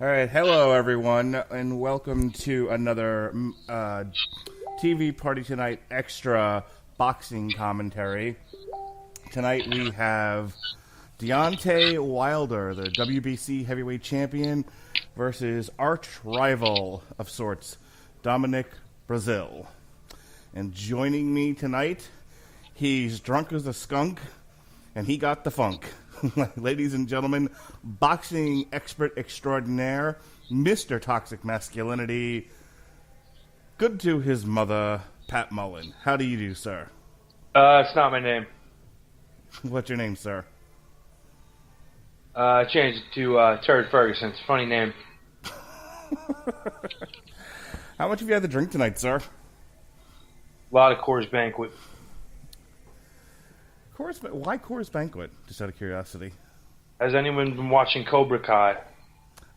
[0.00, 4.04] All right, hello everyone, and welcome to another mm, uh,
[4.82, 6.64] TV Party Tonight extra
[6.96, 8.36] boxing commentary.
[9.30, 10.54] Tonight we have
[11.18, 14.64] Deontay Wilder, the WBC heavyweight champion,
[15.16, 17.76] versus arch rival of sorts,
[18.22, 18.68] Dominic
[19.06, 19.66] Breazeale.
[20.54, 22.08] And joining me tonight,
[22.72, 24.18] he's drunk as a skunk,
[24.94, 25.84] and he got the funk.
[26.56, 27.50] Ladies and gentlemen,
[27.82, 30.18] boxing expert extraordinaire,
[30.50, 31.00] Mr.
[31.00, 32.48] Toxic Masculinity,
[33.78, 35.94] good to his mother, Pat Mullin.
[36.02, 36.88] How do you do, sir?
[37.54, 38.46] Uh, it's not my name.
[39.62, 40.44] What's your name, sir?
[42.36, 44.30] Uh, I changed it to uh, Turd Ferguson.
[44.30, 44.92] It's a funny name.
[47.98, 49.16] How much have you had to drink tonight, sir?
[49.16, 51.72] A lot of Coors Banquet.
[54.00, 55.30] Coors, why Coors Banquet?
[55.46, 56.32] Just out of curiosity.
[57.00, 58.78] Has anyone been watching Cobra Kai?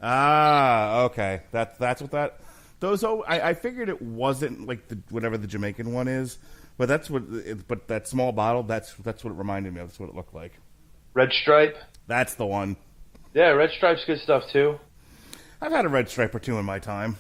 [0.02, 1.44] Ah, okay.
[1.52, 2.42] That that's what that.
[2.82, 6.40] Those oh, I, I figured it wasn't like the whatever the Jamaican one is,
[6.78, 7.24] but that's what.
[7.32, 9.88] It, but that small bottle, that's that's what it reminded me of.
[9.88, 10.52] That's what it looked like.
[11.14, 11.78] Red Stripe?
[12.08, 12.76] That's the one.
[13.34, 14.78] Yeah, Red Stripe's good stuff too.
[15.62, 17.16] I've had a red stripe or two in my time.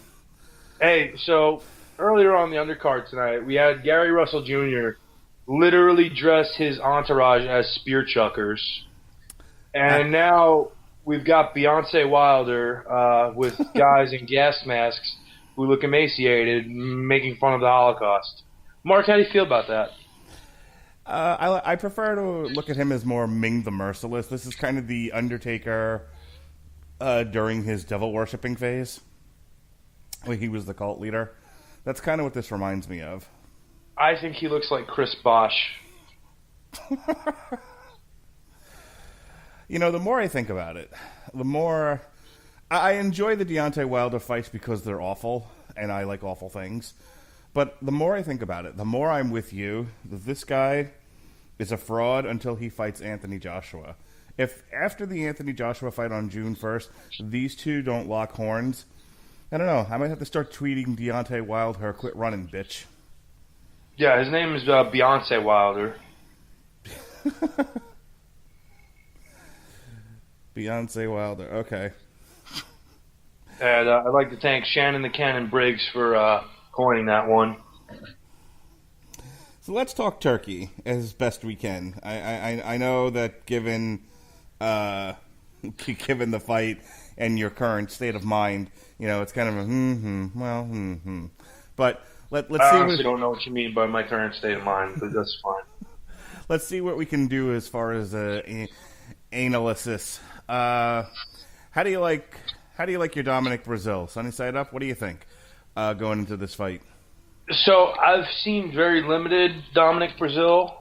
[0.81, 1.61] Hey, so
[1.97, 4.97] earlier on the undercard tonight, we had Gary Russell Jr.
[5.47, 8.85] literally dress his entourage as spear chuckers,
[9.73, 10.71] and now
[11.05, 15.15] we've got Beyonce Wilder uh, with guys in gas masks
[15.55, 18.43] who look emaciated, making fun of the Holocaust.
[18.83, 19.89] Mark, how do you feel about that?
[21.05, 24.27] Uh, I, I prefer to look at him as more Ming the Merciless.
[24.27, 26.07] This is kind of the Undertaker
[26.99, 29.01] uh, during his devil worshipping phase,
[30.23, 31.33] when he was the cult leader.
[31.83, 33.27] That's kind of what this reminds me of.
[33.97, 35.79] I think he looks like Chris Bosh.
[39.73, 40.91] You know, the more I think about it,
[41.33, 42.01] the more
[42.69, 46.93] I enjoy the Deontay Wilder fights because they're awful, and I like awful things.
[47.55, 50.91] But the more I think about it, the more I'm with you that this guy
[51.57, 53.95] is a fraud until he fights Anthony Joshua.
[54.37, 56.89] If after the Anthony Joshua fight on June 1st,
[57.21, 58.85] these two don't lock horns,
[59.51, 59.87] I don't know.
[59.89, 62.83] I might have to start tweeting Deontay Wilder, quit running, bitch.
[63.95, 65.95] Yeah, his name is uh, Beyonce Wilder.
[70.55, 71.47] Beyonce Wilder.
[71.53, 71.91] Okay.
[73.61, 77.57] And uh, I'd like to thank Shannon the Cannon Briggs for uh, coining that one.
[79.61, 81.99] So let's talk Turkey as best we can.
[82.03, 84.01] I I, I know that given
[84.59, 85.13] uh,
[86.07, 86.81] given the fight
[87.15, 90.65] and your current state of mind, you know it's kind of a hmm hmm well
[90.65, 91.25] hmm hmm.
[91.75, 94.33] But let let's I see honestly what, don't know what you mean by my current
[94.33, 95.87] state of mind, but that's fine.
[96.49, 98.67] let's see what we can do as far as uh, a,
[99.31, 100.19] analysis.
[100.49, 101.03] Uh,
[101.69, 102.35] how do you like
[102.75, 104.09] how do you like your Dominic Breazeale?
[104.09, 104.73] Sunny side up.
[104.73, 105.27] What do you think
[105.77, 106.81] uh, going into this fight?
[107.51, 110.73] So I've seen very limited Dominic Breazeale.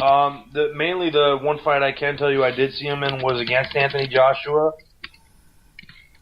[0.00, 3.20] Um, the mainly the one fight I can tell you I did see him in
[3.20, 4.74] was against Anthony Joshua,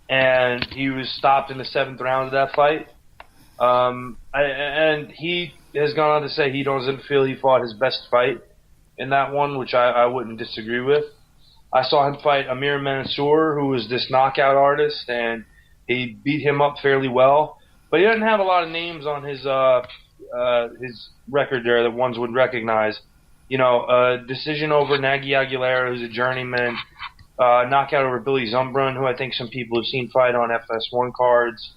[0.08, 2.88] and he was stopped in the seventh round of that fight.
[3.59, 8.09] Um, and he has gone on to say he doesn't feel he fought his best
[8.10, 8.41] fight
[8.98, 11.04] in that one, which I, I wouldn't disagree with.
[11.72, 15.44] I saw him fight Amir Mansour, who was this knockout artist, and
[15.88, 17.59] he beat him up fairly well.
[17.91, 19.82] But he doesn't have a lot of names on his uh,
[20.36, 22.98] uh, his record there that ones would recognize.
[23.48, 26.76] You know, uh, decision over Nagy Aguilera, who's a journeyman.
[27.36, 31.12] Uh, knockout over Billy Zumbrun, who I think some people have seen fight on FS1
[31.15, 31.72] cards.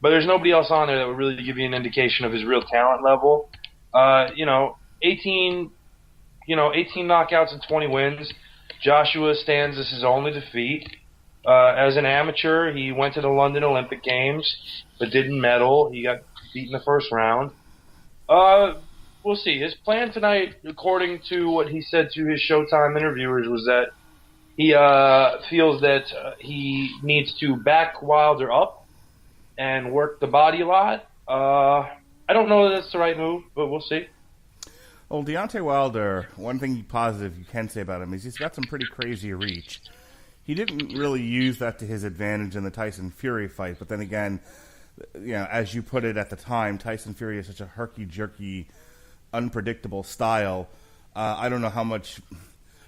[0.00, 2.44] But there's nobody else on there that would really give you an indication of his
[2.44, 3.48] real talent level.
[3.92, 5.70] Uh, you know, 18,
[6.46, 8.32] you know, 18 knockouts and 20 wins.
[8.82, 10.88] Joshua stands as his only defeat.
[11.46, 14.56] Uh, as an amateur, he went to the London Olympic Games,
[14.98, 15.90] but didn't medal.
[15.90, 16.20] He got
[16.52, 17.50] beat in the first round.
[18.28, 18.74] Uh,
[19.22, 19.58] we'll see.
[19.58, 23.88] His plan tonight, according to what he said to his Showtime interviewers, was that
[24.56, 28.83] he uh, feels that uh, he needs to back Wilder up
[29.58, 31.08] and work the body a lot.
[31.28, 31.88] Uh,
[32.28, 34.06] I don't know that that's the right move, but we'll see.
[35.08, 38.64] Well, Deontay Wilder, one thing positive you can say about him is he's got some
[38.64, 39.80] pretty crazy reach.
[40.44, 44.00] He didn't really use that to his advantage in the Tyson Fury fight, but then
[44.00, 44.40] again,
[45.14, 48.04] you know, as you put it at the time, Tyson Fury is such a herky
[48.04, 48.68] jerky,
[49.32, 50.68] unpredictable style.
[51.14, 52.20] Uh, I don't know how much.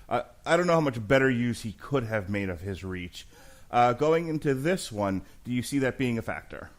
[0.09, 3.27] Uh, I don't know how much better use he could have made of his reach.
[3.77, 6.71] Uh, going into this one, do you see that being a factor?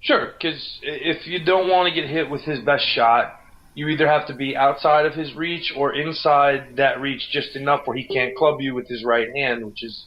[0.00, 3.38] Sure, because if you don't want to get hit with his best shot,
[3.76, 7.82] you either have to be outside of his reach or inside that reach just enough
[7.86, 10.06] where he can't club you with his right hand, which is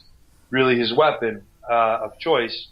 [0.50, 1.42] really his weapon.
[1.70, 2.68] uh, of choice.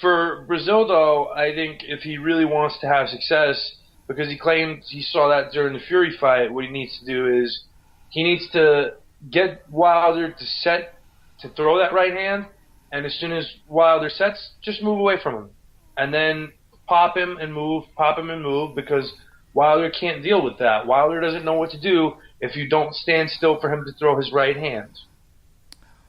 [0.00, 3.76] For Breazeale, though, I think if he really wants to have success,
[4.08, 7.42] because he claimed he saw that during the Fury fight, what he needs to do
[7.42, 7.64] is
[8.10, 8.94] he needs to
[9.30, 10.94] get Wilder to set
[11.42, 12.46] to throw that right hand,
[12.90, 15.50] and as soon as Wilder sets, just move away from him,
[15.96, 16.52] and then
[16.86, 19.12] pop him and move, pop him and move, because
[19.54, 20.86] Wilder can't deal with that.
[20.86, 24.16] Wilder doesn't know what to do if you don't stand still for him to throw
[24.16, 24.88] his right hand.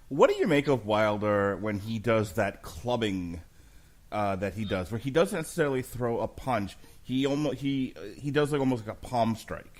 [0.10, 3.42] What do you make of Wilder when he does that clubbing
[4.12, 6.78] uh, that he does, where he doesn't necessarily throw a punch?
[7.02, 9.73] He almost he he does like almost like a palm strike.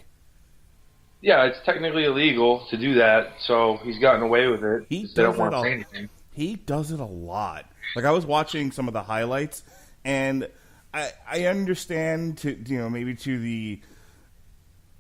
[1.24, 4.86] Yeah, it's technically illegal to do that, so he's gotten away with it.
[4.90, 6.10] He they don't does want to say anything.
[6.34, 7.66] He does it a lot.
[7.96, 9.64] Like I was watching some of the highlights,
[10.04, 10.50] and
[10.94, 13.80] I I understand to you know maybe to the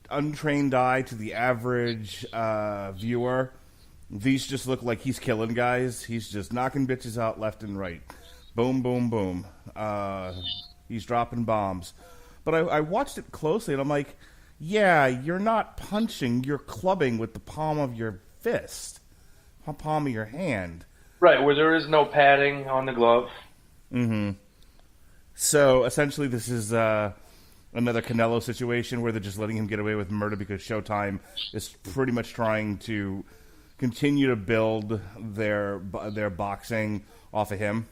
[0.09, 3.51] untrained eye, to the average uh, viewer,
[4.09, 6.03] these just look like he's killing guys.
[6.03, 8.01] He's just knocking bitches out left and right.
[8.55, 9.45] Boom, boom, boom.
[9.75, 10.31] Uh,
[10.87, 11.93] he's dropping bombs.
[12.45, 14.15] But I, I watched it closely, and I'm like,
[14.59, 16.43] yeah, you're not punching.
[16.43, 18.99] You're clubbing with the palm of your fist,
[19.77, 20.85] palm of your hand.
[21.19, 23.29] Right, where there is no padding on the glove.
[23.91, 24.31] Mm-hmm.
[25.35, 27.13] So essentially, this is uh,
[27.73, 31.19] another Canelo situation where they're just letting him get away with murder because Showtime
[31.53, 33.23] is pretty much trying to
[33.77, 37.03] continue to build their their boxing
[37.33, 37.87] off of him.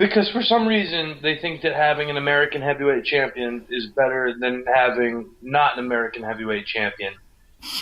[0.00, 4.64] Because for some reason they think that having an American heavyweight champion is better than
[4.74, 7.12] having not an American heavyweight champion.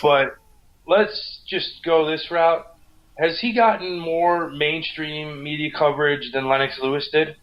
[0.01, 0.35] But
[0.85, 2.65] let's just go this route.
[3.17, 7.37] Has he gotten more mainstream media coverage than Lennox Lewis did?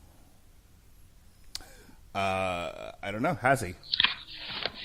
[2.14, 3.34] Uh, I don't know.
[3.34, 3.76] Has he?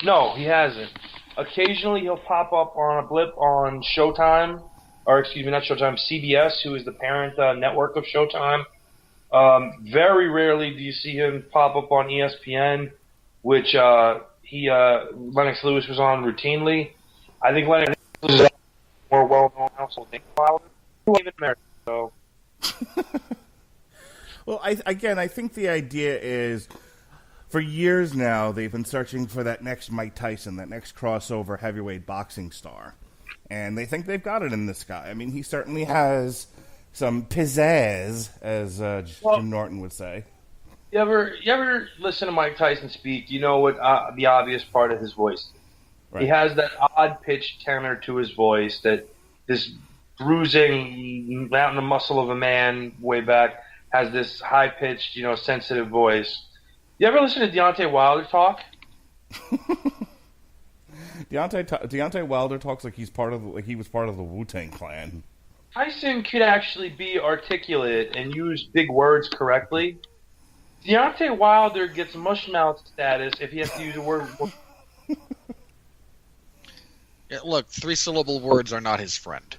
[0.03, 0.91] No, he hasn't.
[1.35, 4.63] Occasionally he'll pop up on a blip on Showtime,
[5.05, 8.63] or excuse me, not Showtime, CBS, who is the parent uh, network of Showtime.
[9.31, 12.92] Um, very rarely do you see him pop up on ESPN,
[13.42, 16.92] which uh, he uh, Lennox Lewis was on routinely.
[17.42, 18.50] I think Lennox Lewis is
[19.12, 20.22] more well-known household name.
[21.86, 22.12] So
[24.45, 26.68] Well, I, again, I think the idea is
[27.50, 32.06] for years now they've been searching for that next Mike Tyson, that next crossover heavyweight
[32.06, 32.95] boxing star,
[33.50, 35.10] and they think they've got it in this guy.
[35.10, 36.48] I mean, he certainly has
[36.93, 40.25] some pizzazz, as uh, Well- Jim Norton would say.
[40.91, 43.31] You ever you ever listen to Mike Tyson speak?
[43.31, 45.47] You know what uh, the obvious part of his voice.
[46.11, 46.23] Right.
[46.23, 49.07] He has that odd pitched tenor to his voice that
[49.47, 49.71] this
[50.17, 55.35] bruising mountain of muscle of a man way back has this high pitched, you know,
[55.35, 56.43] sensitive voice.
[56.97, 58.59] You ever listen to Deontay Wilder talk?
[61.31, 64.23] Deontay Deontay Wilder talks like he's part of the, like he was part of the
[64.23, 65.23] Wu Tang Clan.
[65.73, 69.97] Tyson could actually be articulate and use big words correctly.
[70.85, 74.27] Deontay Wilder gets mushmouth status if he has to use a word.
[77.29, 79.56] Yeah, look, three syllable words are not his friend.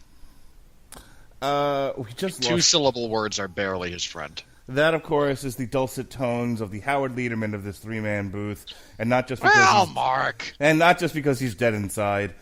[1.40, 2.68] Uh, we just Two lost.
[2.68, 4.42] syllable words are barely his friend.
[4.68, 8.66] That, of course, is the dulcet tones of the Howard Lederman of this three-man booth,
[8.98, 10.52] and not just because Well, Mark.
[10.60, 12.34] and not just because he's dead inside.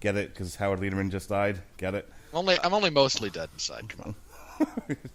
[0.00, 0.30] Get it?
[0.34, 1.60] Because Howard Lederman just died.
[1.76, 2.08] Get it?
[2.32, 3.88] Only I'm only mostly dead inside.
[3.88, 4.14] Come
[4.60, 4.96] on.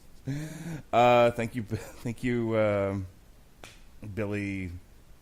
[0.92, 3.08] Uh, thank you, thank you, um,
[4.14, 4.72] Billy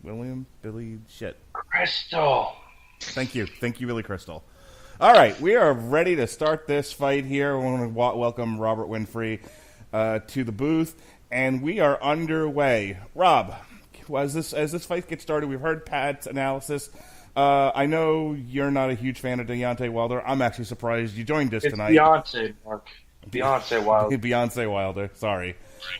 [0.02, 1.36] William, Billy shit.
[1.52, 2.56] Crystal.
[3.00, 4.42] Thank you, thank you, Billy Crystal.
[5.00, 7.56] All right, we are ready to start this fight here.
[7.56, 9.38] We want to wa- welcome Robert Winfree
[9.92, 12.98] uh, to the booth, and we are underway.
[13.14, 13.54] Rob,
[14.16, 16.90] as this as this fight gets started, we've heard Pat's analysis.
[17.36, 20.26] Uh, I know you're not a huge fan of Deontay Wilder.
[20.26, 21.92] I'm actually surprised you joined us It's tonight.
[21.92, 22.88] Beyonce, Mark.
[23.28, 24.16] Beyonce Wilder.
[24.18, 25.10] Beyonce Wilder.
[25.14, 25.54] Sorry,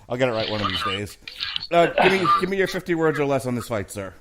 [0.08, 1.18] I'll get it right one of these days.
[1.70, 4.14] Uh, give me give me your 50 words or less on this fight, sir.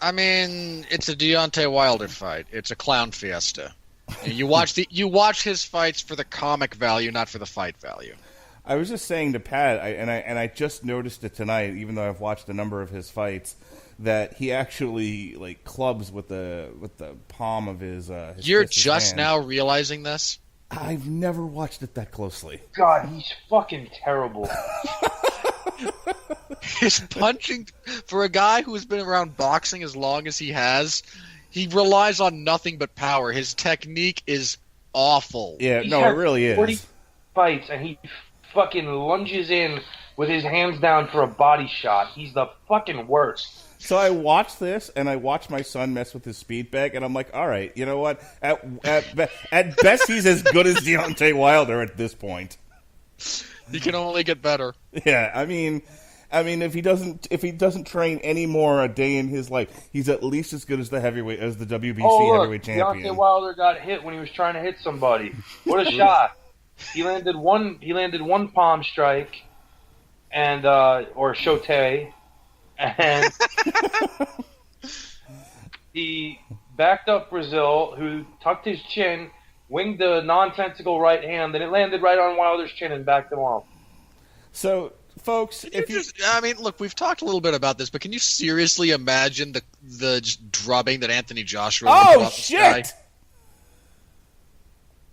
[0.00, 2.46] I mean, it's a Deontay Wilder fight.
[2.50, 3.72] It's a clown fiesta.
[4.24, 7.76] You watch the you watch his fights for the comic value, not for the fight
[7.76, 8.16] value.
[8.64, 11.74] I was just saying to Pat, I, and I and I just noticed it tonight,
[11.76, 13.54] even though I've watched a number of his fights,
[14.00, 18.10] that he actually like clubs with the with the palm of his.
[18.10, 19.16] Uh, his You're his just hand.
[19.18, 20.38] now realizing this.
[20.70, 22.60] I've never watched it that closely.
[22.74, 24.48] God, he's fucking terrible.
[26.62, 27.68] His punching
[28.06, 31.02] for a guy who's been around boxing as long as he has,
[31.50, 33.32] he relies on nothing but power.
[33.32, 34.58] His technique is
[34.92, 35.56] awful.
[35.60, 36.86] Yeah, He's no, it had really 40 is.
[37.34, 37.98] Fights and he
[38.54, 39.80] fucking lunges in
[40.16, 42.08] with his hands down for a body shot.
[42.14, 43.50] He's the fucking worst.
[43.82, 47.04] So I watched this, and I watched my son mess with his speed bag, and
[47.04, 48.22] I'm like, all right, you know what?
[48.40, 52.58] At at, at best, he's as good as Deontay Wilder at this point.
[53.70, 54.74] he can only get better.
[55.04, 55.82] Yeah, I mean,
[56.30, 59.50] I mean, if he doesn't, if he doesn't train any more a day in his
[59.50, 62.62] life, he's at least as good as the heavyweight as the WBC Oh look, heavyweight
[62.62, 63.14] champion.
[63.14, 65.34] Deontay Wilder got hit when he was trying to hit somebody.
[65.64, 66.38] What a shot!
[66.94, 67.78] He landed one.
[67.80, 69.42] He landed one palm strike,
[70.30, 71.66] and uh, or shote,
[72.82, 73.32] and
[75.92, 76.40] he
[76.76, 79.30] backed up Breazeale, who tucked his chin,
[79.68, 83.38] winged the nonsensical right hand, then it landed right on Wilder's chin and backed him
[83.38, 83.64] off.
[84.52, 87.78] So, folks, if You you just, I mean, look, we've talked a little bit about
[87.78, 91.88] this, but can you seriously imagine the the just drubbing that Anthony Joshua?
[91.88, 92.82] would put oh on this guy?
[92.82, 92.92] shit,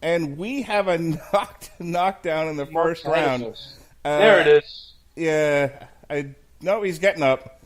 [0.01, 0.97] and we have a
[1.33, 3.43] knocked knockdown in the first round.
[4.03, 4.93] Uh, there it is.
[5.15, 7.58] Yeah, I no, he's getting up.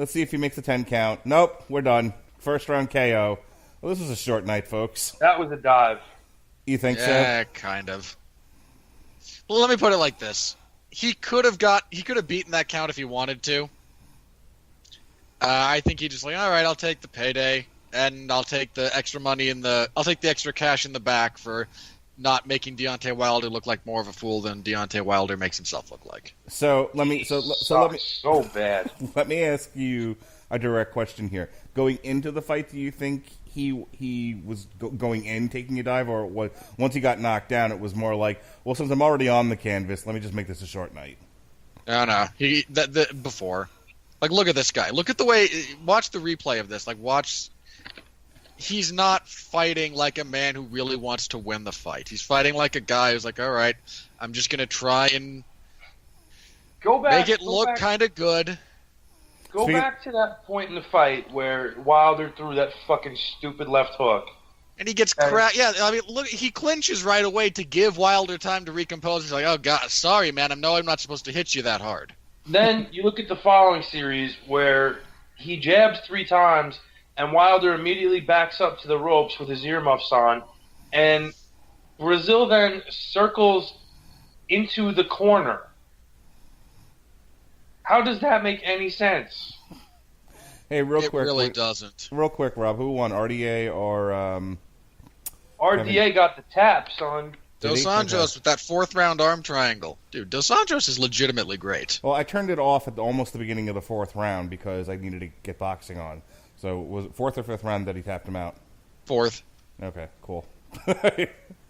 [0.00, 1.20] Let's see if he makes a ten count.
[1.26, 2.14] Nope, we're done.
[2.38, 3.38] First round KO.
[3.82, 5.10] Well, this was a short night, folks.
[5.20, 5.98] That was a dive.
[6.64, 7.06] You think so?
[7.06, 8.16] Yeah, kind of.
[9.46, 10.56] Well, let me put it like this:
[10.90, 13.64] he could have got, he could have beaten that count if he wanted to.
[15.38, 18.72] Uh, I think he just like, all right, I'll take the payday, and I'll take
[18.72, 21.68] the extra money in the, I'll take the extra cash in the back for
[22.20, 25.90] not making Deontay Wilder look like more of a fool than Deontay Wilder makes himself
[25.90, 26.34] look like.
[26.48, 28.90] So let me so so let me so bad.
[29.16, 30.16] let me ask you
[30.50, 31.50] a direct question here.
[31.74, 35.82] Going into the fight, do you think he he was go- going in taking a
[35.82, 36.52] dive, or what?
[36.78, 39.56] Once he got knocked down, it was more like, well, since I'm already on the
[39.56, 41.18] canvas, let me just make this a short night.
[41.86, 43.68] No, no, he that the before,
[44.20, 44.90] like, look at this guy.
[44.90, 45.48] Look at the way.
[45.84, 46.86] Watch the replay of this.
[46.86, 47.50] Like, watch.
[48.60, 52.08] He's not fighting like a man who really wants to win the fight.
[52.08, 53.76] He's fighting like a guy who's like, all right,
[54.20, 55.44] I'm just gonna try and
[56.82, 57.12] Go back.
[57.12, 58.58] make it go look kind of good.
[59.52, 63.68] Go Speak- back to that point in the fight where Wilder threw that fucking stupid
[63.68, 64.26] left hook.
[64.78, 65.28] And he gets Okay.
[65.28, 65.54] crap.
[65.54, 69.24] Yeah, I mean, look, he clinches right away to give Wilder time to recompose.
[69.24, 70.52] He's like, "Oh God, sorry, man.
[70.52, 72.14] I know I'm not supposed to hit you that hard."
[72.46, 75.00] Then you look at the following series where
[75.36, 76.78] he jabs three times
[77.20, 80.42] and Wilder immediately backs up to the ropes with his earmuffs on,
[80.90, 81.34] and
[81.98, 83.74] Breazeale then circles
[84.48, 85.60] into the corner.
[87.82, 89.52] How does that make any sense?
[90.70, 92.08] Hey, real it quick, really real, doesn't.
[92.10, 94.56] real quick, Rob, who won, RDA or um?
[95.60, 97.36] RDA got the tap, son.
[97.60, 97.84] Did Dos?
[97.84, 100.30] Anjos with that fourth round arm triangle, dude.
[100.30, 102.00] Dos Anjos is legitimately great.
[102.02, 104.88] Well, I turned it off at the, almost the beginning of the fourth round because
[104.88, 106.22] I needed to get boxing on.
[106.60, 108.54] So was it fourth or fifth round that he tapped him out?
[109.06, 109.42] Fourth.
[109.82, 110.44] Okay, cool.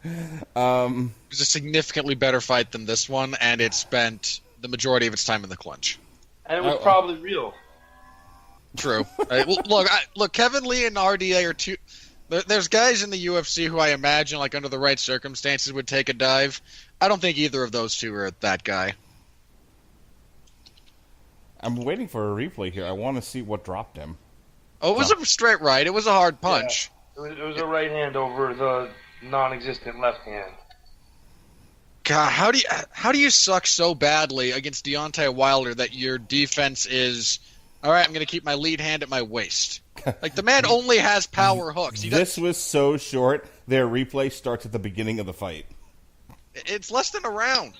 [0.02, 5.12] It was a significantly better fight than this one, and it spent the majority of
[5.12, 5.98] its time in the clinch.
[6.46, 7.54] And it was Oh, probably real.
[8.76, 9.04] True.
[9.30, 11.76] Uh, l- look, I, look, Kevin Lee and RDA are two.
[12.30, 15.86] There, there's guys in the UFC who I imagine, like under the right circumstances, would
[15.86, 16.60] take a dive.
[17.00, 18.94] I don't think either of those two are that guy.
[21.60, 22.86] I'm waiting for a replay here.
[22.86, 24.16] I want to see what dropped him.
[24.80, 25.86] Oh, it was a straight right.
[25.86, 26.90] It was a hard punch.
[27.16, 28.90] It was, it was a right hand over the
[29.22, 30.52] non-existent left hand.
[32.04, 36.18] God, how do you how do you suck so badly against Deontay Wilder that your
[36.18, 37.38] defense is
[37.84, 38.04] all right?
[38.04, 39.80] I'm going to keep my lead hand at my waist.
[40.22, 42.00] Like the man only has power hooks.
[42.00, 43.46] He does, This was so short.
[43.68, 45.66] Their replay starts at the beginning of the fight.
[46.54, 47.74] it's less than a round.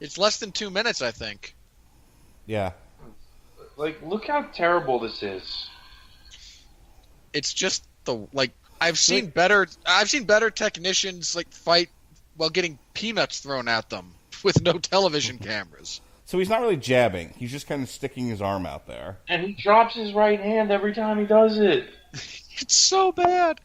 [0.00, 1.54] It's less than two minutes, I think.
[2.44, 2.72] Yeah.
[3.76, 5.68] Like, look how terrible this is.
[7.36, 9.66] It's just the like I've seen better.
[9.84, 11.90] I've seen better technicians like fight
[12.36, 14.12] while getting peanuts thrown at them
[14.44, 16.00] with no television cameras.
[16.24, 17.32] So he's not really jabbing.
[17.36, 19.18] He's just kind of sticking his arm out there.
[19.28, 21.88] And he drops his right hand every time he does it.
[22.58, 23.60] It's so bad.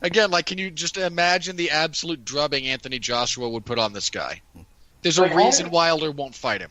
[0.00, 4.10] Again, like, can you just imagine the absolute drubbing Anthony Joshua would put on this
[4.10, 4.42] guy?
[5.02, 6.70] There's a Like, all- reason Wilder won't fight him.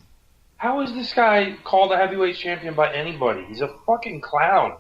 [0.55, 3.43] How is this guy called a heavyweight champion by anybody?
[3.49, 4.77] He's a fucking clown.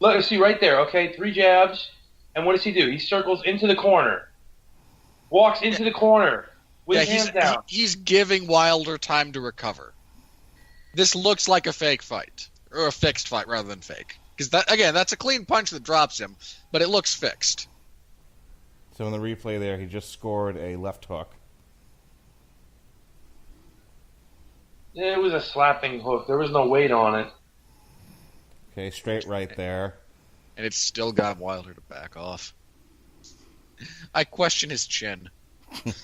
[0.00, 1.12] Look, see right there, okay?
[1.14, 1.90] Three jabs.
[2.34, 2.88] And what does he do?
[2.90, 4.28] He circles into the corner.
[5.30, 6.46] Walks into the corner
[6.86, 7.62] with Yeah, his he's, hands down.
[7.66, 9.94] he- he's giving Wilder time to recover.
[10.94, 14.16] This looks like a fake fight, or a fixed fight rather than fake.
[14.36, 16.34] Because that again, that's a clean punch that drops him,
[16.72, 17.68] but it looks fixed.
[18.96, 21.34] So in the replay there, he just scored a left hook.
[24.94, 26.26] It was a slapping hook.
[26.26, 27.28] There was no weight on it.
[28.72, 29.94] Okay, straight right there.
[30.56, 32.54] and it's still got Wilder to back off.
[34.14, 35.28] I question his chin.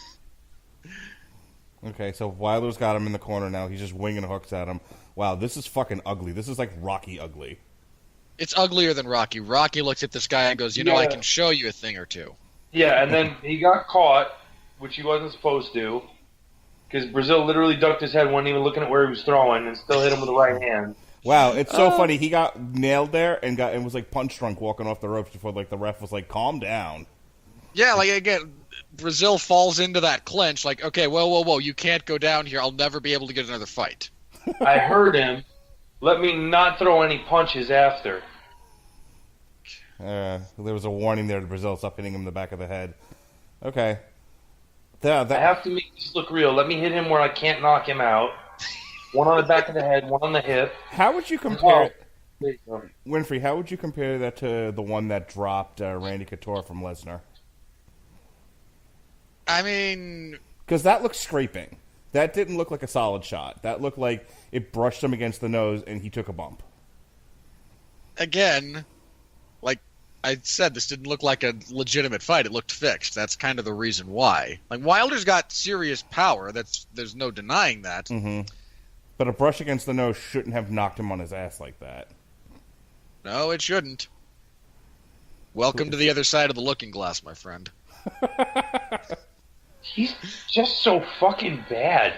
[1.87, 3.69] Okay, so Wilder's got him in the corner now.
[3.69, 4.81] He's just winging hooks at him.
[5.15, 6.33] Wow, this is fucking ugly.
[6.33, 7.61] This is like Rocky ugly.
[8.39, 9.39] It's uglier than Rocky.
[9.41, 11.97] Rocky looks at this guy and goes, "You know, I can show you a thing
[11.97, 12.35] or two.
[12.73, 14.33] Yeah, and then he got caught,
[14.79, 16.03] which he wasn't supposed to.
[16.91, 19.77] because Breazeale literally ducked his head, wasn't even looking at where he was throwing, and
[19.77, 20.95] still hit him with the right hand.
[21.27, 21.97] Wow, it's so Oh.
[21.97, 22.17] funny.
[22.17, 25.31] He got nailed there and got and was like punch drunk walking off the ropes
[25.33, 27.07] before like the ref was like, "Calm down."
[27.75, 28.55] Yeah, like again,
[28.97, 30.65] Breazeale falls into that clinch.
[30.65, 32.61] Like, okay, whoa, whoa, whoa, you can't go down here.
[32.61, 34.09] I'll never be able to get another fight.
[34.65, 35.45] I heard him.
[36.01, 38.23] Let me not throw any punches after.
[39.99, 41.77] Uh, there was a warning there to Breazeale.
[41.79, 42.95] Stop hitting him in the back of the head.
[43.65, 43.99] Okay.
[45.03, 46.53] Yeah, I have to make this look real.
[46.53, 48.31] Let me hit him where I can't knock him out.
[49.13, 50.73] One on the back of the head, one on the hip.
[50.91, 51.91] how would you compare
[52.67, 53.41] Well, Winfree?
[53.41, 57.21] How would you compare that to the one that dropped uh, Randy Couture from Lesnar?
[59.47, 61.77] I mean, Because that looked scraping.
[62.13, 63.63] That didn't look like a solid shot.
[63.63, 66.63] That looked like it brushed him against the nose and he took a bump.
[68.19, 68.85] again,
[69.63, 69.79] like
[70.25, 72.47] I said, this didn't look like a legitimate fight.
[72.47, 73.15] It looked fixed.
[73.15, 74.59] That's kind of the reason why.
[74.71, 76.53] Like Wilder's got serious power.
[76.53, 78.09] That's there's no denying that.
[78.09, 78.43] hmm
[79.19, 82.09] But a brush against the nose shouldn't have knocked him on his ass like that.
[83.25, 84.09] No, it shouldn't.
[85.55, 87.71] Welcome to the other side of the looking glass, my friend.
[89.81, 90.15] he's
[90.51, 92.13] just so fucking bad.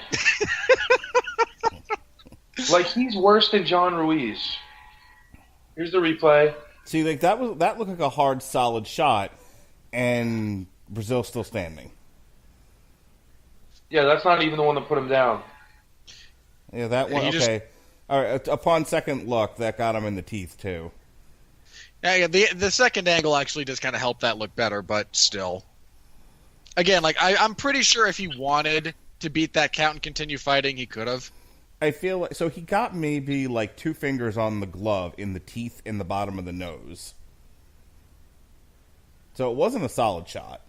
[2.71, 4.57] like he's worse than John Ruiz.
[5.77, 6.53] Here's the replay.
[6.85, 9.31] See, like that was that looked like a hard, solid shot,
[9.93, 11.93] and Breazeale's still standing.
[13.89, 15.43] Yeah, that's not even the one that put him down.
[16.73, 17.25] Yeah, that one.
[17.25, 17.65] He just- okay.
[18.11, 18.49] All right.
[18.49, 20.91] Upon second look, that got him in the teeth too.
[22.03, 25.15] Yeah, yeah, the the second angle actually does kind of help that look better, but
[25.17, 25.65] still.
[26.77, 30.39] Again, like I, I'm pretty sure if he wanted to beat that count and continue
[30.39, 31.31] fighting, he could have.
[31.83, 35.41] I feel like so he got maybe like two fingers on the glove in the
[35.41, 37.15] teeth in the bottom of the nose.
[39.35, 40.61] So it wasn't a solid shot.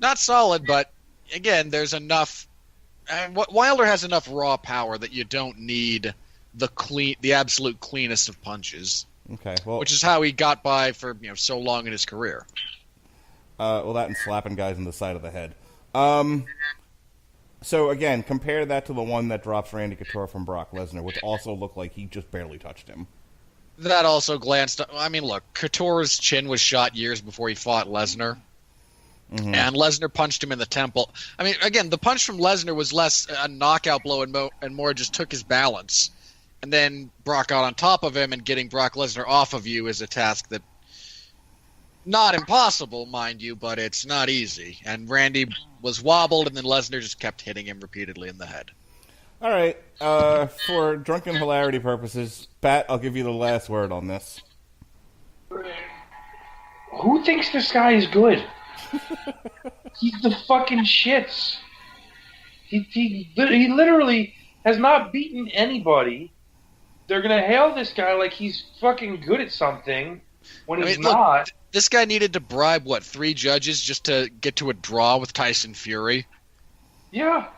[0.00, 0.90] Not solid, but
[1.34, 2.47] again, there's enough.
[3.50, 6.14] Wilder has enough raw power that you don't need
[6.54, 9.56] the clean, the absolute cleanest of punches, Okay.
[9.64, 12.46] Well, which is how he got by for you know so long in his career.
[13.58, 15.54] Uh, well, that and slapping guys in the side of the head.
[15.94, 16.46] Um,
[17.62, 21.18] so again, compare that to the one that drops Randy Couture from Brock Lesnar, which
[21.22, 23.06] also looked like he just barely touched him.
[23.78, 24.80] That also glanced.
[24.92, 28.38] I mean, look, Couture's chin was shot years before he fought Lesnar.
[29.32, 29.54] Mhm.
[29.54, 31.12] and Lesnar punched him in the temple.
[31.38, 34.74] I mean, again, the punch from Lesnar was less a knockout blow and, mo- and
[34.74, 36.10] more just took his balance.
[36.62, 39.86] And then Brock got on top of him, and getting Brock Lesnar off of you
[39.86, 40.62] is a task that
[42.04, 44.78] not impossible, mind you, but it's not easy.
[44.84, 45.46] And Randy
[45.82, 48.70] was wobbled, and then Lesnar just kept hitting him repeatedly in the head.
[49.42, 49.76] All right.
[50.00, 54.40] Uh, for drunken hilarity purposes, Pat, I'll give you the last word on this.
[57.02, 58.42] Who thinks this guy is good?
[60.00, 61.56] He's the fucking shits.
[62.66, 66.32] He, he, he literally has not beaten anybody.
[67.06, 70.20] They're gonna hail this guy like he's fucking good at something
[70.66, 71.52] when I he's mean, look, not.
[71.72, 75.32] This guy needed to bribe what three judges just to get to a draw with
[75.32, 76.26] Tyson Fury.
[77.10, 77.48] Yeah,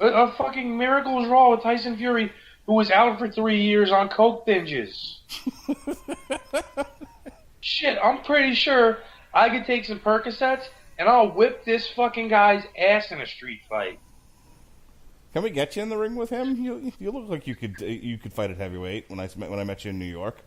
[0.00, 2.32] a, a fucking miracles raw with Tyson Fury,
[2.66, 5.18] who was out for three years on coke binges.
[7.60, 8.98] Shit, I'm pretty sure
[9.34, 10.64] I could take some Percocets
[10.98, 13.98] and I'll whip this fucking guy's ass in a street fight.
[15.32, 16.62] Can we get you in the ring with him?
[16.62, 19.58] You, you look like you could you could fight at heavyweight when I met when
[19.58, 20.38] I met you in New York.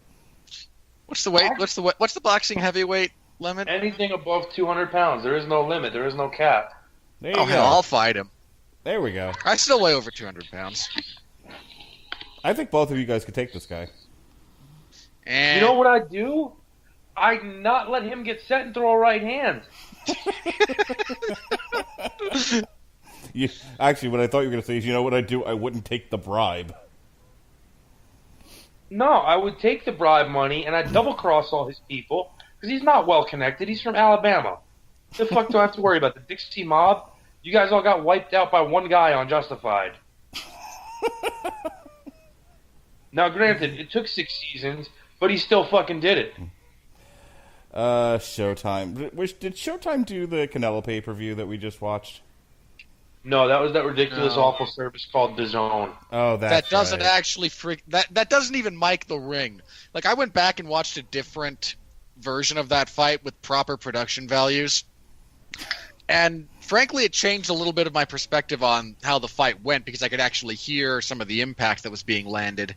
[1.07, 1.51] What's the weight?
[1.57, 3.67] What's the wa- what's the boxing heavyweight limit?
[3.67, 6.71] Anything above 200 pounds, there is no limit, there is no cap.
[7.21, 7.51] There oh, you Oh go.
[7.51, 8.29] hell, I'll fight him.
[8.83, 9.31] There we go.
[9.43, 10.87] I still weigh over 200 pounds.
[12.43, 13.87] I think both of you guys could take this guy.
[15.25, 16.53] And You know what I do?
[17.17, 19.61] I not let him get set and throw a right hand.
[23.35, 23.49] You,
[23.81, 25.43] actually, what I thought you were going to say is, you know what I do?
[25.43, 26.73] I wouldn't take the bribe.
[28.89, 32.69] No, I would take the bribe money and I'd double cross all his people because
[32.69, 33.67] he's not well connected.
[33.67, 34.59] He's from Alabama.
[35.17, 36.15] The fuck do I have to worry about?
[36.15, 37.09] The Dixie Mob?
[37.43, 39.97] You guys all got wiped out by one guy on Justified.
[43.11, 44.87] now, granted, it took six seasons,
[45.19, 46.35] but he still fucking did it.
[47.75, 49.13] Uh, Showtime.
[49.13, 52.21] Which did Showtime do the Canelo pay per view that we just watched?
[53.25, 54.43] No, that was that ridiculous, No.
[54.43, 55.91] awful service called The Zone.
[56.11, 57.09] Oh, that's that doesn't right.
[57.09, 59.61] actually freak that that doesn't even mic the ring.
[59.93, 61.75] Like I went back and watched a different
[62.17, 64.83] version of that fight with proper production values.
[66.07, 69.85] And frankly it changed a little bit of my perspective on how the fight went
[69.85, 72.75] because I could actually hear some of the impact that was being landed.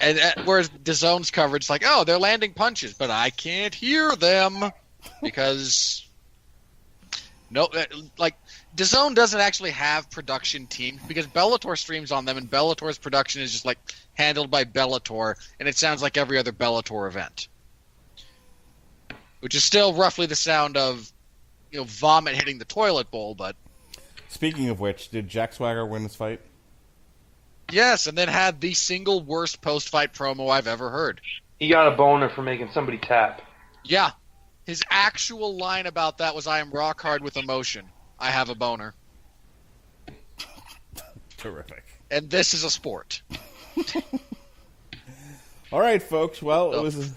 [0.00, 4.70] And uh, whereas DAZN's coverage like, "Oh, they're landing punches, but I can't hear them."
[5.22, 6.06] Because
[7.50, 7.84] No, uh,
[8.18, 8.34] like
[8.76, 13.52] DAZN doesn't actually have production teams because Bellator streams on them, and Bellator's production is
[13.52, 13.78] just like
[14.14, 17.48] handled by Bellator, and it sounds like every other Bellator event,
[19.40, 21.10] which is still roughly the sound of
[21.70, 23.34] you know vomit hitting the toilet bowl.
[23.34, 23.56] But
[24.28, 26.40] Speaking of which, did Jack Swagger win this fight?
[27.70, 31.20] Yes, and then had the single worst post-fight promo I've ever heard.
[31.58, 33.42] He got a boner for making somebody tap.
[33.84, 34.10] Yeah,
[34.66, 37.86] his actual line about that was, "I am rock hard with emotion.
[38.18, 38.94] I have a boner."
[41.36, 41.84] Terrific.
[42.10, 43.22] And this is a sport.
[45.72, 46.42] All right, folks.
[46.42, 46.82] Well, it Oh.
[46.82, 47.12] was a,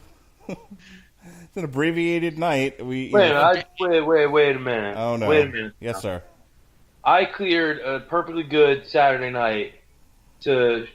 [0.49, 2.85] it's an abbreviated night.
[2.85, 4.95] We you Wait, know- I, wait, wait, wait a minute.
[4.97, 5.27] oh no.
[5.29, 5.73] Wait a minute.
[5.79, 6.21] Yes, sir.
[7.03, 9.73] I cleared a perfectly good Saturday night
[10.41, 10.87] to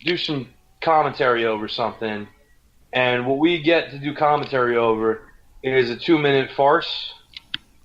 [0.00, 0.48] do some
[0.80, 2.28] commentary over something,
[2.92, 7.12] and what we get to do commentary over is a two-minute farce.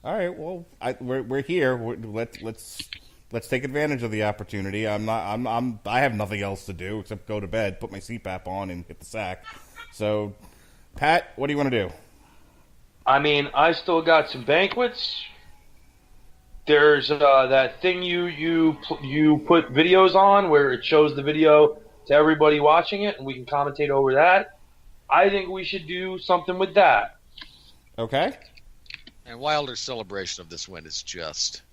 [0.03, 0.33] All right.
[0.33, 1.75] Well, I, we're we're here.
[1.75, 2.89] We're, let's let's
[3.31, 4.87] let's take advantage of the opportunity.
[4.87, 5.25] I'm not.
[5.25, 5.45] I'm.
[5.45, 5.79] I'm.
[5.85, 8.85] I have nothing else to do except go to bed, put my CPAP on, and
[8.85, 9.45] hit the sack.
[9.91, 10.35] So,
[10.95, 11.93] Pat, what do you want to do?
[13.05, 15.23] I mean, I still got some banquets.
[16.69, 21.79] There's uh, that thing you you you put videos on where it shows the video
[22.05, 24.59] to everybody watching it, and we can commentate over that.
[25.09, 27.17] I think we should do something with that.
[27.97, 28.37] Okay.
[29.25, 31.63] And Wilder's celebration of this win is just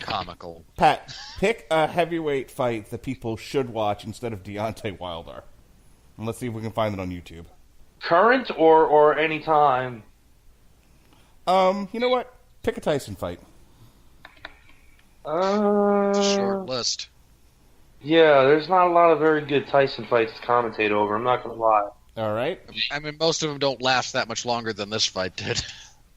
[0.00, 0.64] comical.
[0.76, 5.44] Pat, pick a heavyweight fight that people should watch instead of Deontay Wilder.
[6.16, 7.44] And let's see if we can find it on YouTube.
[8.02, 10.02] Current or or any time.
[11.46, 12.34] Um, you know what?
[12.64, 13.38] Pick a Tyson fight.
[15.28, 17.08] Uh, short list.
[18.02, 21.16] yeah, there's not a lot of very good Tyson fights to commentate over.
[21.16, 21.90] I'm not gonna lie.
[22.16, 22.60] All right.
[22.90, 25.62] I mean, most of them don't last that much longer than this fight did.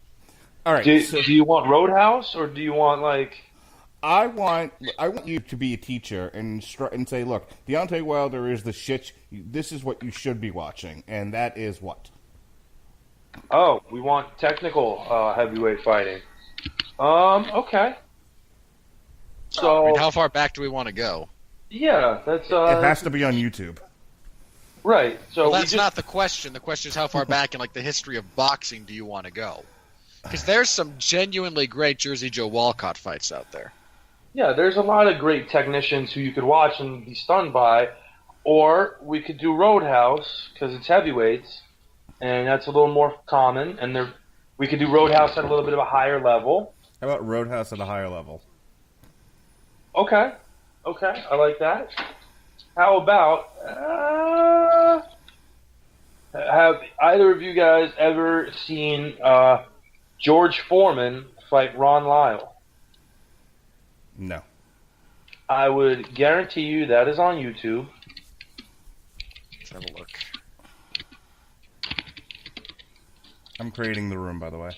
[0.66, 0.84] All right.
[0.84, 3.34] Do, so do you want Roadhouse or do you want like?
[4.04, 8.02] I want I want you to be a teacher and str- and say, look, Deontay
[8.02, 9.12] Wilder is the shit.
[9.32, 12.10] This is what you should be watching, and that is what.
[13.52, 16.22] Oh, we want technical uh, heavyweight fighting.
[17.00, 17.96] Um, okay.
[19.52, 21.30] So I mean, how far back do we want to go?
[21.72, 23.78] yeah, that's uh, it has to be on YouTube.
[24.84, 25.20] right.
[25.32, 26.54] So Well, that's just, not the question.
[26.54, 29.26] The question is how far back in like the history of boxing do you want
[29.26, 29.64] to go?
[30.24, 33.72] Because there's some genuinely great Jersey Joe Walcott fights out there.
[34.34, 34.54] yeah.
[34.54, 37.90] There's a lot of great technicians who you could watch and be stunned by,
[38.44, 41.62] or we could do Roadhouse because it's heavyweights,
[42.20, 43.80] and that's a little more common.
[43.80, 44.14] And there,
[44.58, 46.74] we could do Roadhouse at a little bit of a higher level.
[47.00, 48.44] How about Roadhouse at a higher level?
[49.96, 50.32] Okay,
[50.86, 51.90] okay, I like that.
[52.78, 55.02] How about uh,
[56.34, 59.66] have either of you guys ever seen uh,
[60.20, 62.56] George Foreman fight Ron Lyle?
[64.18, 64.42] No.
[65.50, 67.90] I would guarantee you that is on YouTube.
[69.60, 70.08] Let's have a look.
[73.60, 74.72] I'm creating the room, by the way.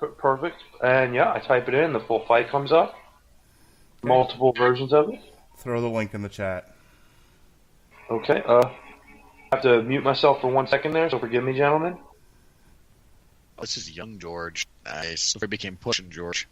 [0.00, 0.56] P- perfect.
[0.82, 2.94] And yeah, I type it in, the full fight comes up.
[4.02, 5.20] Multiple versions of it.
[5.58, 6.74] Throw the link in the chat.
[8.10, 8.42] Okay.
[8.46, 11.98] Uh, I have to mute myself for one second there, so forgive me, gentlemen.
[13.58, 14.66] Oh, this is young George.
[14.84, 15.32] Nice.
[15.32, 16.46] Before he became pushing George.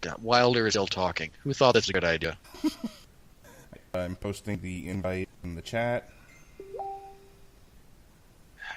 [0.00, 1.30] God, Wilder is still talking.
[1.42, 2.38] Who thought that's a good idea?
[3.94, 6.08] I'm posting the invite in the chat.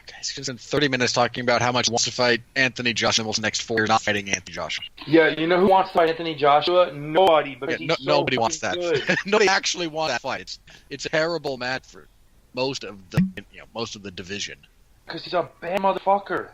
[0.08, 3.26] Guys, he's spent 30 minutes talking about how much he wants to fight Anthony Joshua
[3.26, 4.84] in the next four years, not fighting Anthony Joshua.
[5.08, 6.92] Yeah, you know who wants to fight Anthony Joshua?
[6.94, 8.78] Nobody, because Yeah, he's no, so nobody wants that.
[9.26, 10.42] nobody actually wants that fight.
[10.42, 10.60] It's
[10.90, 12.08] it's a terrible match for
[12.54, 14.58] most of the you know most of the division.
[15.06, 16.50] Because he's a bad motherfucker.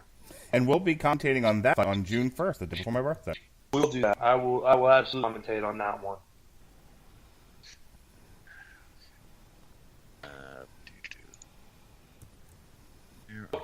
[0.53, 3.33] And we'll be commentating on that on June 1st, the day before my birthday.
[3.73, 4.17] We'll do that.
[4.21, 4.65] I will.
[4.65, 6.17] I will absolutely commentate on that one.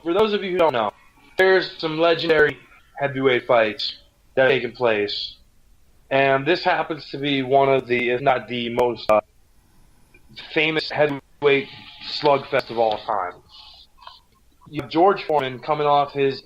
[0.03, 0.91] For those of you who don't know,
[1.37, 2.57] there's some legendary
[2.99, 3.95] heavyweight fights
[4.35, 5.37] that have taken place,
[6.09, 9.21] and this happens to be one of the, if not the most uh,
[10.53, 11.67] famous heavyweight
[12.07, 13.33] slugfest of all time.
[14.69, 16.43] You have George Foreman coming off his